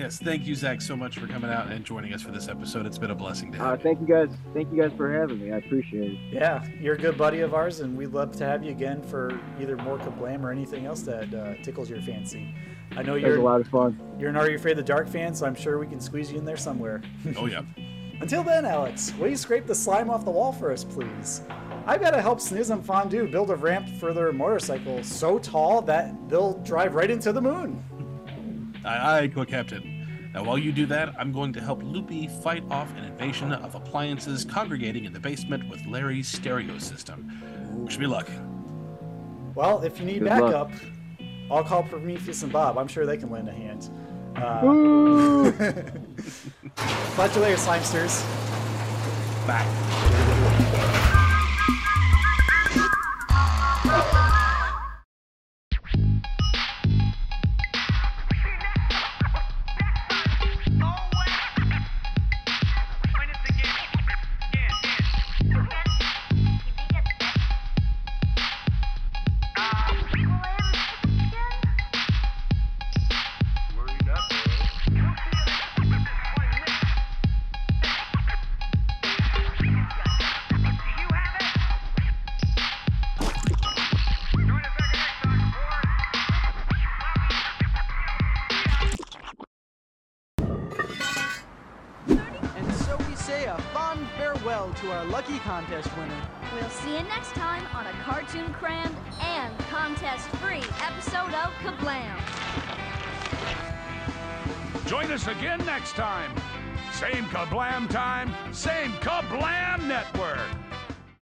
[0.00, 2.86] Yes, thank you, Zac, so much for coming out and joining us for this episode.
[2.86, 4.30] It's been a blessing to have Uh, thank you guys.
[4.54, 5.52] Thank you guys for having me.
[5.52, 6.18] I appreciate it.
[6.32, 9.38] Yeah, you're a good buddy of ours, and we'd love to have you again for
[9.60, 12.54] either more Kablam or anything else that uh, tickles your fancy.
[12.96, 14.00] I know you're a lot of fun.
[14.18, 16.32] you're an Are You Afraid of the Dark fan, so I'm sure we can squeeze
[16.32, 17.02] you in there somewhere.
[17.36, 17.60] Oh yeah.
[18.22, 21.42] Until then, Alex, will you scrape the slime off the wall for us, please?
[21.84, 25.82] I've got to help Sniz and Fondue build a ramp for their motorcycle so tall
[25.82, 27.84] that they'll drive right into the moon.
[28.84, 30.30] Aye, aye, co-captain.
[30.32, 33.74] Now, while you do that, I'm going to help Loopy fight off an invasion of
[33.74, 37.30] appliances congregating in the basement with Larry's stereo system.
[37.84, 38.28] Wish me luck.
[39.54, 40.82] Well, if you need Good backup, luck.
[41.50, 42.78] I'll call Prometheus and Bob.
[42.78, 43.90] I'm sure they can lend a hand.
[44.36, 45.50] Uh,
[47.16, 48.24] Catch you later, Slimesters.
[49.46, 50.36] Bye.